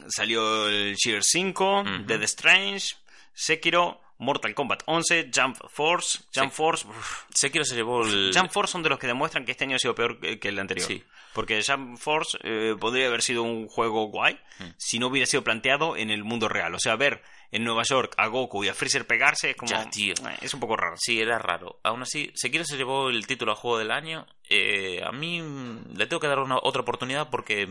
[0.07, 1.89] salió el Sheer 5, Ujú.
[2.05, 2.95] Dead Strange,
[3.34, 6.88] Sekiro, Mortal Kombat 11, Jump Force, Jump Force...
[6.88, 8.32] uf, Sekiro se llevó el...
[8.36, 10.47] Jump Force son de los que demuestran que este año ha sido peor que que
[10.49, 10.88] el anterior.
[10.88, 11.03] Sí.
[11.38, 14.71] Porque Jump Force eh, podría haber sido un juego guay Hmm.
[14.77, 16.73] si no hubiera sido planteado en el mundo real.
[16.73, 17.21] O sea, ver
[17.51, 19.69] en Nueva York a Goku y a Freezer pegarse es como...
[19.69, 20.15] Ya, tío.
[20.15, 20.95] eh, es un poco raro.
[20.97, 21.79] Sí, era raro.
[21.83, 24.25] Aún así, Sekiro se llevó el título a juego del año.
[24.49, 27.61] Eh, a mí mm, le tengo que dar una, otra oportunidad porque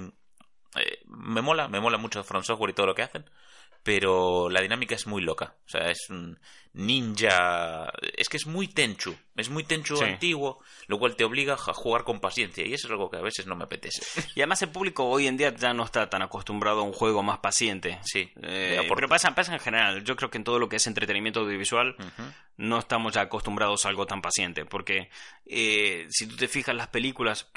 [0.76, 3.24] eh, me mola, me mola mucho From Software y todo lo que hacen.
[3.83, 5.55] Pero la dinámica es muy loca.
[5.66, 6.39] O sea, es un
[6.72, 7.91] ninja.
[8.16, 9.16] Es que es muy Tenchu.
[9.37, 10.05] Es muy Tenchu Sí.
[10.05, 12.66] antiguo, lo cual te obliga a jugar con paciencia.
[12.66, 14.03] Y eso es algo que a veces no me apetece.
[14.37, 17.22] Y además el público hoy en día ya no está tan acostumbrado a un juego
[17.22, 17.99] más paciente.
[18.05, 18.31] Sí.
[18.43, 20.05] Eh, pero pasa, pasa en general.
[20.05, 21.97] Yo creo que en todo lo que es entretenimiento audiovisual
[22.57, 24.64] no estamos ya acostumbrados a algo tan paciente.
[24.66, 25.09] Porque
[25.47, 27.51] eh, si tú te fijas las películas,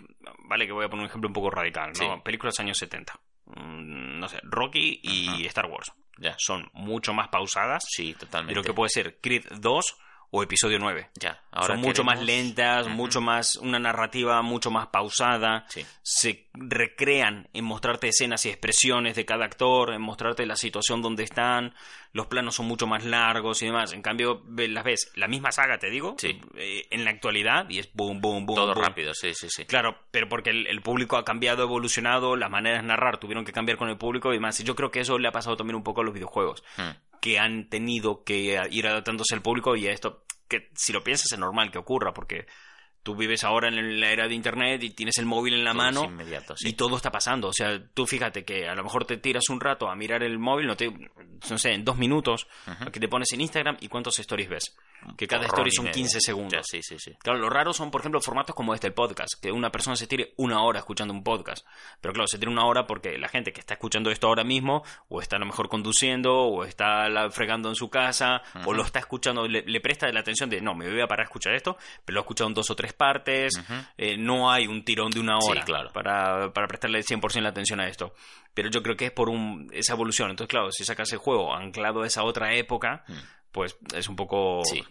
[0.47, 2.15] vale que voy a poner un ejemplo un poco radical, ¿no?
[2.15, 2.21] Sí.
[2.23, 3.19] Películas años 70.
[3.47, 5.45] Mm, No sé, Rocky y.
[5.47, 5.91] Star Wars.
[6.19, 6.35] Ya.
[6.37, 8.55] Son mucho más pausadas Sí, de totalmente.
[8.55, 9.95] lo que puede ser Creed 2
[10.31, 11.09] o Episodio 9.
[11.19, 15.65] Ya, ahora Son mucho más lentas, mucho más, una narrativa mucho más pausada.
[15.69, 15.85] Sí.
[16.03, 21.23] Se recrean en mostrarte escenas y expresiones de cada actor, en mostrarte la situación donde
[21.23, 21.73] están.
[22.11, 23.93] Los planos son mucho más largos y demás.
[23.93, 26.39] En cambio, las ves, la misma saga, te digo, Sí.
[26.57, 28.55] eh, en la actualidad y es boom, boom, boom.
[28.55, 28.85] Todo boom.
[28.85, 29.65] rápido, sí, sí, sí.
[29.65, 33.51] Claro, pero porque el, el público ha cambiado, evolucionado, las maneras de narrar tuvieron que
[33.51, 34.59] cambiar con el público y demás.
[34.59, 36.91] Y yo creo que eso le ha pasado también un poco a los videojuegos Hmm.
[37.21, 41.31] Que han tenido que ir adaptándose al público y a esto que si lo piensas
[41.31, 42.47] es normal que ocurra porque
[43.03, 45.77] tú vives ahora en la era de internet y tienes el móvil en la Todo
[45.83, 46.69] mano inmediato, sí.
[46.69, 47.47] y todo está pasando.
[47.49, 50.37] O sea, tú fíjate que a lo mejor te tiras un rato a mirar el
[50.39, 50.89] móvil, no te,
[51.49, 52.91] no sé, en dos minutos, Ujú.
[52.91, 54.75] que te pones en Instagram y cuántos stories ves.
[55.17, 55.93] Que cada story son medio.
[55.95, 56.51] 15 segundos.
[56.53, 57.13] Ya, sí, sí, sí.
[57.19, 60.07] Claro, lo raro son, por ejemplo, formatos como este, el podcast, que una persona se
[60.07, 61.65] tire una hora escuchando un podcast.
[62.01, 64.83] Pero claro, se tira una hora porque la gente que está escuchando esto ahora mismo,
[65.07, 68.83] o está a lo mejor conduciendo, o está la- fregando en su casa, o lo
[68.83, 71.53] está escuchando, le, le presta la atención de, no, me voy a parar a escuchar
[71.55, 73.53] esto, pero lo ha escuchado en dos o tres partes,
[73.97, 75.91] eh, no hay un tirón de una Sí, hora claro.
[75.93, 78.13] para, para prestarle 100% la atención a esto.
[78.53, 80.29] Pero yo creo que es por un, esa evolución.
[80.31, 83.13] Entonces, claro, si sacas el juego anclado a esa otra época, Mm.
[83.51, 84.61] pues es un poco...
[84.65, 84.83] Sí.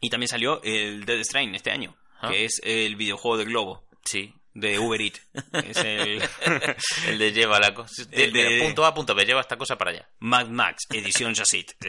[0.00, 2.28] Y también salió el Dead Strain este año, Ah.
[2.30, 4.34] que es el videojuego de Globo, Sí.
[4.54, 5.26] de Uber Eats.
[5.64, 6.22] Es el
[7.08, 8.04] El de lleva la cosa.
[8.12, 10.08] El de- punto A, punto B, lleva esta cosa para allá.
[10.20, 11.72] Mad Max, edición Jacit.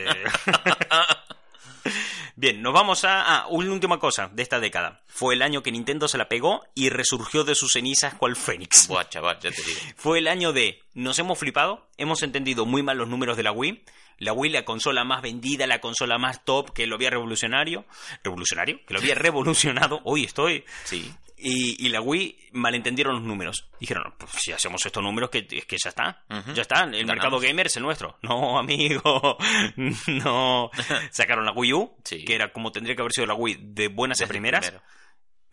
[2.38, 3.22] Bien, nos vamos a...
[3.22, 5.02] Ah, una última cosa de esta década.
[5.08, 8.88] Fue el año que Nintendo se la pegó y resurgió de sus cenizas cual Fénix.
[8.90, 9.80] Buah, chaval, ya te digo.
[9.96, 13.54] Fue el año de nos hemos flipado, hemos entendido muy mal los números de la
[13.54, 13.84] Wii.
[14.18, 17.86] La Wii, la consola más vendida, la consola más top, que lo había revolucionario.
[18.24, 18.80] ¿Revolucionario?
[18.86, 20.02] Que lo había revolucionado.
[20.04, 20.66] Hoy estoy.
[20.84, 21.14] Sí.
[21.38, 23.68] Y, y la Wii malentendieron los números.
[23.80, 26.24] Dijeron, pues si hacemos estos números, que, es que ya está.
[26.54, 26.84] Ya está.
[26.84, 27.06] El Ganamos.
[27.08, 28.18] mercado gamer es el nuestro.
[28.24, 29.38] No, amigo.
[30.08, 30.72] No.
[31.12, 32.24] Sacaron la Wii U, Sí.
[32.24, 34.66] que era como tendría que haber sido la Wii de buenas a primeras.
[34.72, 34.86] primero.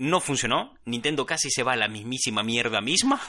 [0.02, 0.74] No funcionó.
[0.84, 3.20] Nintendo casi se va a la mismísima mierda misma.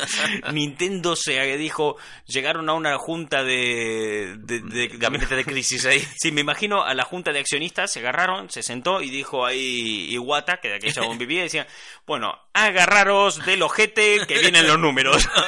[0.52, 6.02] Nintendo se dijo, llegaron a una junta de, de, de- Gabinete de crisis ahí.
[6.16, 10.06] Sí, me imagino a la junta de accionistas, se agarraron, se sentó y dijo ahí
[10.14, 11.66] Iwata, que de aquel chabón vivía, decía,
[12.06, 15.28] bueno, agarraros del ojete que vienen los números.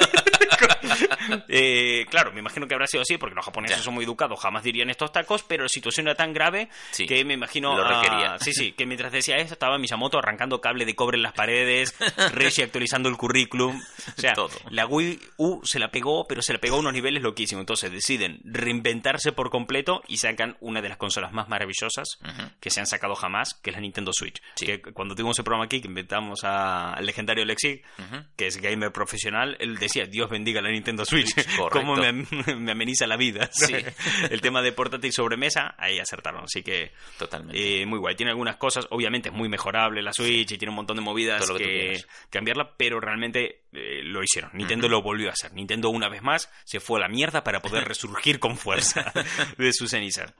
[1.49, 3.83] Eh, claro, me imagino que habrá sido así, porque los japoneses Ya.
[3.83, 7.25] son muy educados, jamás dirían estos tacos, pero la situación era tan grave Sí, que
[7.25, 7.77] me imagino...
[7.77, 8.39] lo requería.
[8.39, 11.95] sí, sí, que mientras decía esto estaba Miyamoto arrancando cable de cobre en las paredes,
[12.33, 13.81] Reggie actualizando el currículum.
[14.17, 14.51] O sea, Todo.
[14.71, 17.63] la Wii U se la pegó, pero se la pegó a unos niveles loquísimos.
[17.63, 22.51] Entonces deciden reinventarse por completo y sacan una de las consolas más maravillosas Ujú.
[22.61, 24.41] que se han sacado jamás, que es la Nintendo Switch.
[24.57, 24.67] Sí.
[24.67, 28.25] Que cuando tuvimos el programa aquí, que inventamos al legendario Lexi, Ujú.
[28.37, 31.14] que es gamer profesional, él decía, Dios bendiga la Nintendo Switch.
[31.57, 31.69] Correcto.
[31.71, 33.49] Cómo me, me ameniza la vida.
[33.53, 33.75] Sí.
[34.31, 36.45] el tema de portátil sobremesa, ahí acertaron.
[36.45, 37.83] Así que Totalmente.
[37.83, 38.15] eh, muy guay.
[38.17, 41.41] Tiene algunas cosas, obviamente es muy mejorable la Switch y tiene un montón de movidas
[41.43, 44.51] Todo lo que cambiarla, pero realmente eh, lo hicieron.
[44.55, 45.53] Nintendo lo volvió a hacer.
[45.53, 49.13] Nintendo una vez más se fue a la mierda para poder resurgir con fuerza
[49.59, 50.33] de sus cenizas.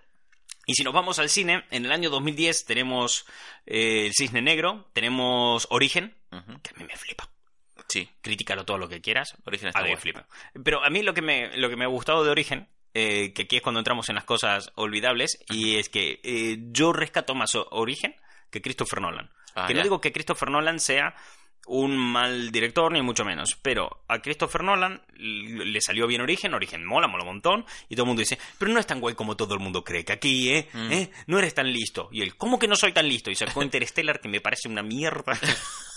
[0.67, 3.27] Y si nos vamos al cine, en el año 2010 tenemos
[3.67, 7.29] eh, El Cisne Negro, tenemos Origen, que a mí me flipa.
[7.89, 8.09] Sí.
[8.21, 9.35] Críticalo todo lo que quieras.
[9.45, 9.97] Origen está guay.
[9.97, 10.27] flipa.
[10.63, 13.43] Pero a mí lo que me, lo que me ha gustado de Origen, eh, que
[13.43, 17.53] aquí es cuando entramos en las cosas olvidables, y es que eh, yo rescato más
[17.71, 18.15] Origen
[18.51, 19.31] que Christopher Nolan.
[19.55, 21.15] Ah, que no digo que Christopher Nolan sea
[21.67, 23.57] un mal director, ni mucho menos.
[23.63, 27.67] Pero a Christopher Nolan le salió bien Origen, Origen mola, mola un montón.
[27.89, 30.05] Y todo el mundo dice, pero no es tan guay como todo el mundo cree,
[30.05, 30.69] que aquí, ¿eh?
[30.73, 30.93] Mm.
[30.93, 31.11] ¿eh?
[31.27, 32.09] No eres tan listo.
[32.13, 33.31] Y él, ¿cómo que no soy tan listo?
[33.31, 35.39] Y sacó Interstellar, que me parece una mierda.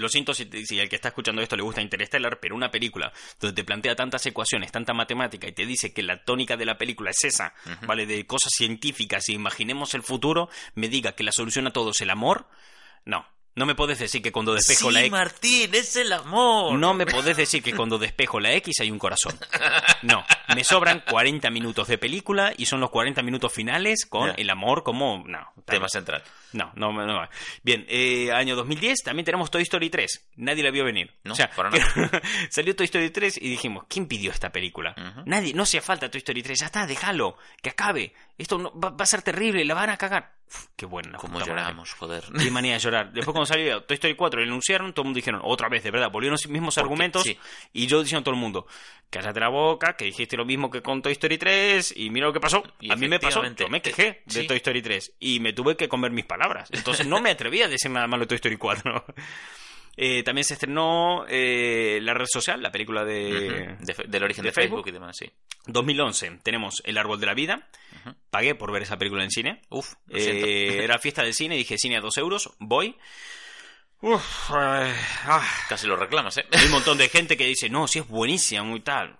[0.00, 3.12] Lo siento si, si el que está escuchando esto le gusta Interstellar, pero una película
[3.38, 6.78] donde te plantea tantas ecuaciones, tanta matemática y te dice que la tónica de la
[6.78, 7.54] película es esa,
[7.86, 8.06] ¿vale?
[8.06, 12.00] De cosas científicas y imaginemos el futuro, me diga que la solución a todo es
[12.00, 12.48] el amor,
[13.04, 13.26] no.
[13.56, 15.10] No me podés decir que cuando despejo sí, la X...
[15.10, 16.78] Martín, es el amor.
[16.78, 19.38] No me podés decir que cuando despejo la X hay un corazón.
[20.02, 20.24] No,
[20.54, 24.82] me sobran 40 minutos de película y son los 40 minutos finales con el amor
[24.82, 25.24] como...
[25.26, 26.22] No, Tema central.
[26.52, 27.06] no, no, no.
[27.06, 27.28] no.
[27.62, 30.30] Bien, eh, año 2010 también tenemos Toy Story 3.
[30.36, 31.12] Nadie la vio venir.
[31.24, 32.22] No, o sea, para nada.
[32.50, 34.94] salió Toy Story 3 y dijimos, ¿quién pidió esta película?
[34.96, 35.22] Ujú.
[35.26, 36.60] Nadie, no hacía falta Toy Story 3.
[36.60, 38.14] Ya está, déjalo, que acabe.
[38.40, 40.32] Esto no- va, va a ser terrible, la van a cagar.
[40.48, 41.18] Uf, qué buena.
[41.18, 42.24] Como lloramos, joder.
[42.42, 43.12] Qué manía de llorar.
[43.12, 45.82] Después cuando salió Toy Story 4 y lo anunciaron, todo el mundo dijeron, otra vez,
[45.84, 47.22] de verdad, volvieron los mismos Porque- argumentos.
[47.22, 47.38] sí.
[47.74, 48.66] Y yo diciendo a todo el mundo,
[49.10, 52.32] cállate la boca, que dijiste lo mismo que con Toy Story 3 y mira lo
[52.32, 52.62] que pasó.
[52.80, 54.46] Y a mí me pasó, yo me eh, quejé de sí.
[54.46, 56.68] Toy Story 3 y me tuve que comer mis palabras.
[56.72, 59.04] Entonces no me atreví a decir nada malo de Toy Story 4.
[59.96, 63.76] Eh, también se estrenó eh, La Red Social, la película de
[64.08, 64.78] del origen de de, Facebook?
[64.78, 65.30] Facebook y demás, sí.
[65.66, 66.38] 2011.
[66.42, 67.68] Tenemos El Árbol de la Vida.
[68.30, 69.62] Pagué por ver esa película en cine.
[69.68, 69.94] Uf.
[70.08, 72.96] Eh, era fiesta del cine, dije cine a dos euros, voy.
[74.02, 75.42] Uf, ah.
[75.68, 76.46] Casi lo reclamas, ¿eh?
[76.52, 79.18] Hay un montón de gente que dice, no, sí es buenísima, muy tal.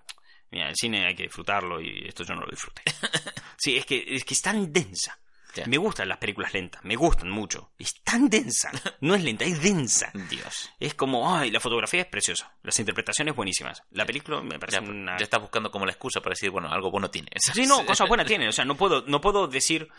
[0.49, 2.83] Mira, el cine hay que disfrutarlo y esto yo no lo disfruté.
[3.63, 5.19] Sí, es que es, que es tan densa.
[5.67, 7.71] Me gustan las películas lentas, me gustan mucho.
[7.77, 8.71] Es tan densa.
[9.01, 10.11] No es lenta, es densa.
[10.29, 10.69] Dios.
[10.79, 13.83] Es como, ay, la fotografía es preciosa, las interpretaciones buenísimas.
[13.91, 15.17] La película me parece Ya, una...
[15.17, 17.29] ya estás buscando como la excusa para decir, bueno, algo bueno tiene.
[17.53, 18.47] Sí, no, cosas buenas tiene.
[18.47, 19.89] O sea, no puedo, no puedo decir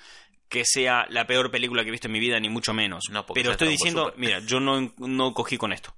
[0.48, 3.05] que sea la peor película que he visto en mi vida, ni mucho menos.
[3.11, 4.20] No, Pero estoy diciendo, Super.
[4.20, 5.94] mira, yo no, no cogí con esto.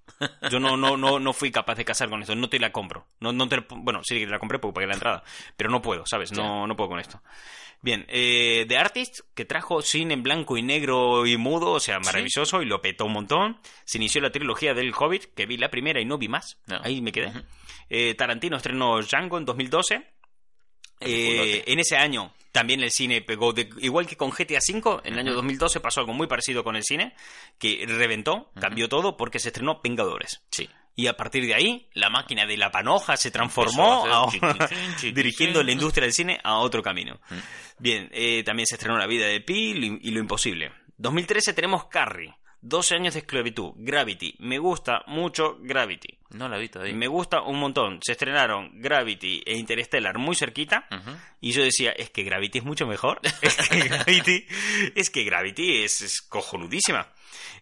[0.49, 2.37] Yo no, no, no, no fui capaz de casar con esto.
[2.37, 3.09] No te la compro.
[3.19, 5.25] No, no te, bueno, sí que te la compré porque pagué la entrada.
[5.57, 6.31] Pero no puedo, ¿sabes?
[6.31, 7.21] No, no puedo con esto.
[7.85, 12.01] Bien, eh, The Artist, que trajo cine en blanco y negro y mudo, o sea,
[12.01, 13.61] maravilloso, y lo petó un montón.
[13.85, 16.57] Se inició la trilogía del Hobbit, que vi la primera y no vi más.
[16.67, 16.81] No.
[16.83, 17.31] Ahí me quedé.
[17.91, 20.03] Eh, Tarantino estrenó Django en 2012.
[21.01, 25.13] Eh, en ese año también el cine pegó, de- igual que con GTA V, en
[25.15, 27.15] el año 2012 pasó algo muy parecido con el cine,
[27.59, 30.41] que reventó, cambió todo porque se estrenó Vengadores.
[30.51, 30.71] Sí.
[30.97, 34.29] Y a partir de ahí, la máquina de la panoja se transformó a
[35.13, 37.19] dirigiendo la industria del cine a otro camino.
[37.31, 37.35] Mm.
[37.79, 40.71] Bien, eh, también se estrenó La vida de Pi y lo- imposible.
[40.97, 42.35] 2013 tenemos Carrie.
[42.61, 43.73] 12 años de esclavitud.
[43.77, 44.37] Gravity.
[44.39, 46.17] Me gusta mucho Gravity.
[46.31, 46.95] No la vi todavía.
[46.95, 47.99] Me gusta un montón.
[48.03, 50.87] Se estrenaron Gravity e Interstellar muy cerquita.
[51.43, 53.21] Y yo decía, es que Gravity es mucho mejor.
[53.43, 54.47] Es que Gravity
[54.95, 57.07] es, que Gravity es, es cojonudísima.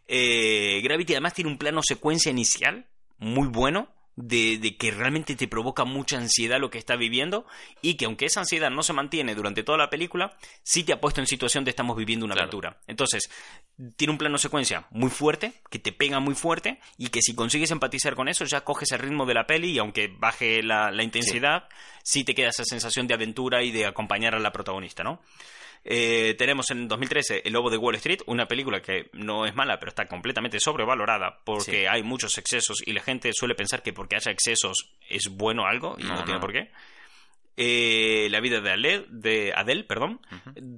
[0.07, 2.87] Eh, Gravity además tiene un plano secuencia inicial
[3.23, 3.89] muy bueno.
[4.15, 7.47] De, de que realmente te provoca mucha ansiedad lo que estás viviendo
[7.81, 11.01] y que aunque esa ansiedad no se mantiene durante toda la película, sí te ha
[11.01, 12.45] puesto en situación de estamos viviendo una Claro.
[12.45, 12.77] aventura.
[12.87, 13.31] Entonces,
[13.97, 17.71] tiene un plano secuencia muy fuerte, que te pega muy fuerte y que si consigues
[17.71, 21.03] empatizar con eso ya coges el ritmo de la peli y aunque baje la, la
[21.03, 21.67] intensidad,
[22.03, 22.23] sí.
[22.23, 25.23] te queda esa sensación de aventura y de acompañar a la protagonista, ¿no?
[25.85, 29.79] Eh, tenemos en 2013 El Lobo de Wall Street, una película que no es mala,
[29.81, 31.87] pero está completamente sobrevalorada porque Sí.
[31.87, 35.97] hay muchos excesos y la gente suele pensar que porque haya excesos es bueno algo
[35.99, 36.41] y no, No, tiene no.
[36.41, 36.71] por qué.
[37.57, 40.21] Eh, la vida de Adele, de Adele perdón.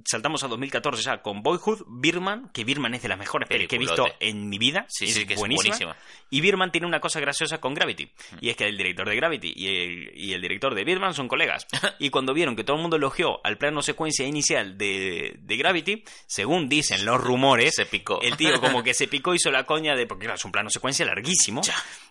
[0.05, 3.77] Saltamos a 2014 ya con Boyhood, Birman, que Birman es de las mejores pelis que
[3.77, 4.85] he visto en mi vida.
[4.89, 5.95] Sí, es sí, que es buenísima.
[6.29, 8.11] Y Birman tiene una cosa graciosa con Gravity.
[8.41, 11.27] Y es que el director de Gravity y el, y el director de Birman son
[11.27, 11.65] colegas.
[11.97, 16.03] Y cuando vieron que todo el mundo elogió al plano secuencia inicial de, de Gravity,
[16.27, 18.21] según dicen los rumores, Se picó.
[18.21, 20.05] el tío como que se picó, hizo la coña de...
[20.05, 21.61] Porque claro, es un plano secuencia larguísimo.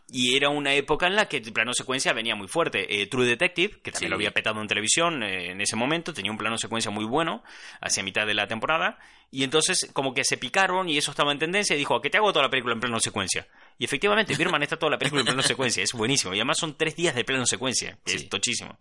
[0.06, 3.00] Y era una época en la que el plano secuencia venía muy fuerte.
[3.02, 4.10] Eh, True Detective, que también Sí.
[4.10, 7.42] lo había petado en televisión eh, en ese momento, tenía un plano secuencia muy bueno
[7.80, 8.98] hacia mitad de la temporada.
[9.30, 12.10] Y entonces como que se picaron y eso estaba en tendencia y dijo, ¿a qué
[12.10, 13.48] te hago toda la película en plano secuencia?
[13.78, 15.82] Y efectivamente, Birman está toda la película en plano secuencia.
[15.82, 16.34] Es buenísimo.
[16.34, 17.98] Y además son tres días de plano secuencia.
[18.04, 18.28] que Es Sí.
[18.28, 18.78] tochísimo.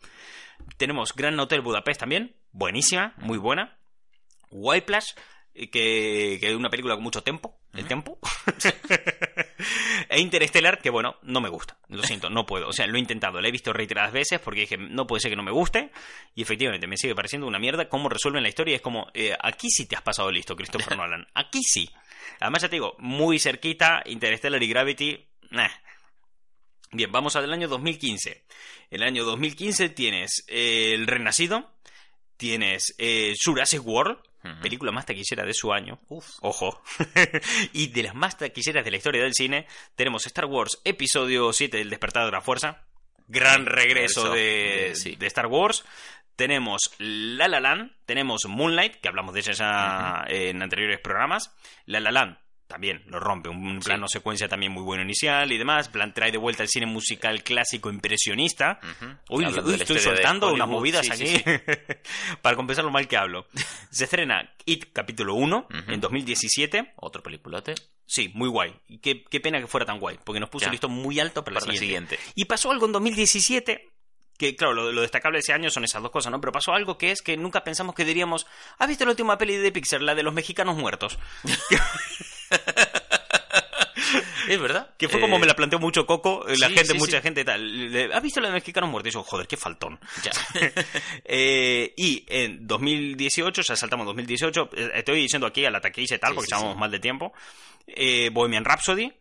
[0.77, 2.35] Tenemos Grand Hotel Budapest también.
[2.51, 3.77] Buenísima, muy buena.
[4.51, 5.13] Whiplash,
[5.55, 7.57] eh, que, que es una película con mucho tempo.
[7.73, 8.19] El tempo.
[10.13, 11.77] e Interstellar, que bueno, no me gusta.
[11.89, 12.67] Lo siento, no puedo.
[12.67, 15.31] O sea, lo he intentado, la he visto reiteradas veces porque dije, no puede ser
[15.31, 15.91] que no me guste.
[16.35, 18.75] Y efectivamente, me sigue pareciendo una mierda cómo resuelven la historia.
[18.75, 21.27] Es como, eh, aquí sí te has pasado listo, Christopher Nolan.
[21.33, 21.89] Aquí sí.
[22.39, 25.27] Además, ya te digo, muy cerquita, Interstellar y Gravity.
[25.49, 25.69] nah.
[26.91, 28.43] Bien, vamos al año 2015.
[28.91, 31.71] El año 2015 tienes eh, El Renacido,
[32.37, 34.19] tienes eh, Jurassic World,
[34.61, 35.99] Película más taquillera de su año.
[36.41, 36.83] Ojo.
[37.73, 41.77] y de las más taquilleras de la historia del cine, tenemos Star Wars Episodio 7
[41.77, 42.83] del Despertar de la Fuerza.
[43.27, 45.15] Gran regreso Eso, de, sí.
[45.15, 45.85] de Star Wars.
[46.35, 51.55] Tenemos La La Land, tenemos Moonlight, que hablamos de ella ya en anteriores programas.
[51.85, 52.42] La La Land
[52.73, 53.49] también lo rompe.
[53.49, 55.89] Un plano secuencia también muy bueno inicial y demás.
[55.89, 58.79] Plan trae de vuelta el cine musical clásico impresionista.
[59.29, 61.35] Uy, estoy soltando unas movidas aquí
[62.41, 63.45] para compensar lo mal que hablo.
[63.91, 66.93] Se estrena It capítulo 1 en 2017.
[66.95, 67.75] Otro peliculote.
[68.07, 68.73] Sí, muy guay.
[68.87, 71.73] Y qué, pena que fuera tan guay, porque nos puso listo muy alto para, la,
[71.73, 72.17] siguiente.
[72.33, 73.91] Y pasó algo en 2017
[74.35, 76.41] que claro, lo, destacable de ese año son esas dos cosas, ¿no?
[76.41, 78.47] Pero pasó algo que es que nunca pensamos que diríamos,
[78.79, 81.19] ¿has visto la última peli de Pixar, la de los mexicanos muertos?
[84.47, 84.89] es verdad.
[84.97, 88.11] Que fue como me la planteó mucho Coco, la gente, mucha gente tal.
[88.13, 89.11] ¿Has visto la de mexicanos muertos?
[89.11, 89.99] Y yo, joder, qué faltón.
[90.23, 90.31] Ya.
[91.25, 96.19] Eh, y en 2018, ya saltamos 2018, eh, estoy diciendo aquí a la taquilla y
[96.19, 97.33] tal, porque estábamos mal de tiempo.
[97.87, 99.11] Eh, Bohemian Rhapsody,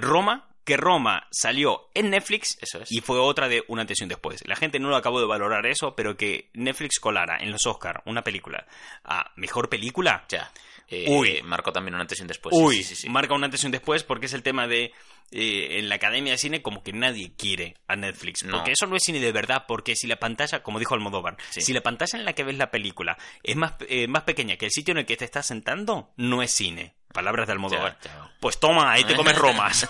[0.00, 2.58] Roma, que Roma salió en Netflix
[2.90, 4.46] y fue otra de un antes y un después.
[4.46, 8.00] La gente no lo acabó de valorar eso, pero que Netflix colara en los Oscars
[8.04, 8.66] una película
[9.04, 10.24] a mejor película.
[10.28, 10.50] Ya.
[10.88, 12.54] Eh, uy, marcó también un antes y un después.
[12.56, 14.92] Uy, marca un antes y un después porque es el tema de
[15.32, 18.44] eh, en la Academia de Cine como que nadie quiere a Netflix.
[18.48, 21.72] Porque eso no es cine de verdad, porque si la pantalla, como dijo Almodóvar, si
[21.72, 24.70] la pantalla en la que ves la película es más, eh, más pequeña que el
[24.70, 26.94] sitio en el que te estás sentando, no es cine.
[27.16, 27.96] Palabras de Almodóvar.
[28.40, 29.88] Pues toma, ahí te comes Romas.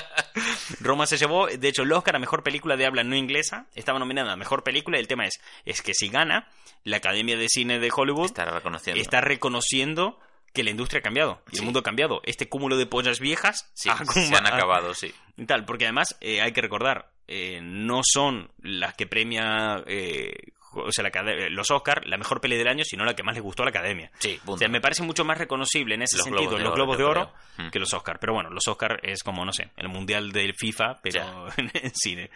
[0.80, 3.66] Roma se llevó, de hecho, el Oscar a Mejor Película de Habla No Inglesa.
[3.76, 6.48] Estaba nominada a Mejor Película y el tema es, es que si gana,
[6.82, 9.00] la Academia de Cine de Hollywood reconociendo.
[9.00, 10.18] está reconociendo
[10.52, 12.20] que la industria ha cambiado y el mundo ha cambiado.
[12.24, 15.14] Este cúmulo de pollas viejas se han acabado, sí.
[15.46, 20.34] Tal, porque además eh, hay que recordar, eh, no son las que premia eh,
[20.74, 21.10] o sea,
[21.50, 23.70] los Oscars, la mejor peli del año, sino la que más les gustó a la
[23.70, 24.10] academia.
[24.18, 27.32] Sí, o sea, me parece mucho más reconocible en ese sentido los Globos de Oro
[27.58, 27.70] mm.
[27.70, 28.18] que los Oscars.
[28.20, 32.30] Pero bueno, los Oscars es como, no sé, el mundial del FIFA, pero en cine.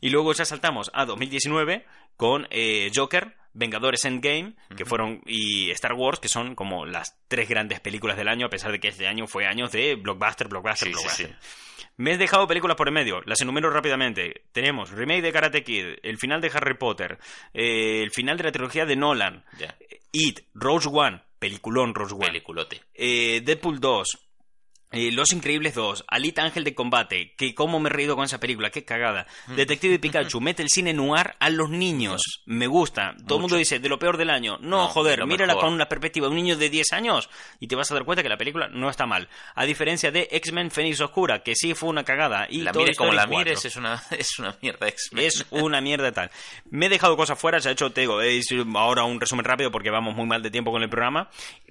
[0.00, 1.84] Y luego ya saltamos a 2019
[2.16, 7.48] con eh, Joker, Vengadores Endgame, que fueron, y Star Wars, que son como las tres
[7.48, 10.90] grandes películas del año, a pesar de que este año fue años de blockbuster, blockbuster,
[10.90, 11.36] blockbuster.
[11.96, 14.42] Me he dejado películas por el medio, las enumero rápidamente.
[14.52, 17.18] Tenemos remake de Karate Kid, el final de Harry Potter,
[17.54, 19.42] eh, el final de la trilogía de Nolan,
[20.12, 22.26] It, Rose One, peliculón Rose One.
[22.26, 22.82] Peliculote.
[22.94, 24.25] Eh, Deadpool 2,
[24.92, 28.38] eh, Los Increíbles 2, Alita Ángel de Combate, que cómo me he reído con esa
[28.38, 29.26] película, qué cagada.
[29.48, 29.56] Mm.
[29.56, 32.42] Detective Pikachu, mete el cine noir a los niños.
[32.46, 33.16] Me gusta.
[33.26, 34.58] Todo el mundo dice, de lo peor del año.
[34.60, 37.90] No, joder, mírala con una perspectiva de un niño de 10 años y te vas
[37.90, 39.28] a dar cuenta que la película no está mal.
[39.54, 42.46] A diferencia de X-Men Fénix Oscura, que sí fue una cagada.
[42.48, 45.24] Y la como la mires es una, es una mierda X-Men.
[45.24, 46.30] Es una mierda tal.
[46.70, 48.20] Me he dejado cosas fuera, he hecho, te digo,
[48.76, 51.28] ahora un resumen rápido porque vamos muy mal de tiempo con el programa.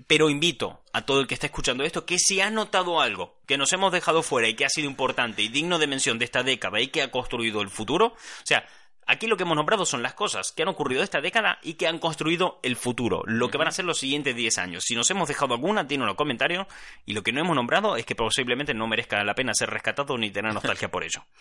[0.08, 3.05] Pero invito a todo el que está escuchando esto que si ha notado algo
[3.46, 6.26] que nos hemos dejado fuera y que ha sido importante y digno de mención de
[6.26, 8.66] esta década y que ha construido el futuro, o sea,
[9.08, 11.86] Aquí lo que hemos nombrado son las cosas que han ocurrido esta década y que
[11.86, 14.84] han construido el futuro, lo que van a ser los siguientes 10 años.
[14.84, 16.66] Si nos hemos dejado alguna, tiene en los comentarios.
[17.06, 20.18] Y lo que no hemos nombrado es que posiblemente no merezca la pena ser rescatado
[20.18, 21.24] ni tener nostalgia por ello.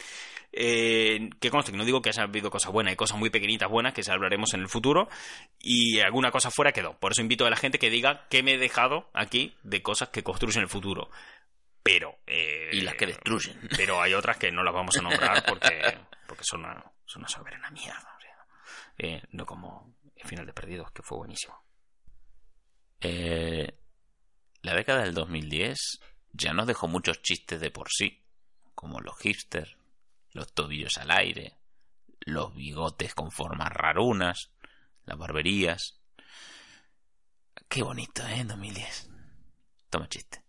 [0.57, 3.69] Eh, que conste que no digo que haya habido cosas buenas, hay cosas muy pequeñitas
[3.69, 5.09] buenas que se hablaremos en el futuro.
[5.59, 6.97] Y alguna cosa fuera quedó.
[7.01, 10.11] Por eso invito a la gente que diga que me he dejado aquí de cosas
[10.11, 11.11] que construyen el futuro
[11.85, 12.19] pero...
[12.27, 13.61] Eh, y las que destruyen.
[13.77, 17.29] Pero hay otras que no las vamos a nombrar porque, porque son, una, son una
[17.29, 18.15] soberana mierda.
[18.97, 21.63] Eh, no como el final de Perdidos, que fue buenísimo.
[23.01, 23.79] Eh,
[24.63, 26.01] la década del 2010
[26.33, 28.25] ya nos dejó muchos chistes de por sí,
[28.75, 29.77] como los hipsters,
[30.33, 31.59] los tobillos al aire,
[32.21, 34.53] los bigotes con formas rarunas,
[35.05, 36.01] las barberías.
[37.69, 38.45] Qué bonito, ¿eh?
[38.45, 39.11] 2010.
[39.91, 40.44] Toma chiste.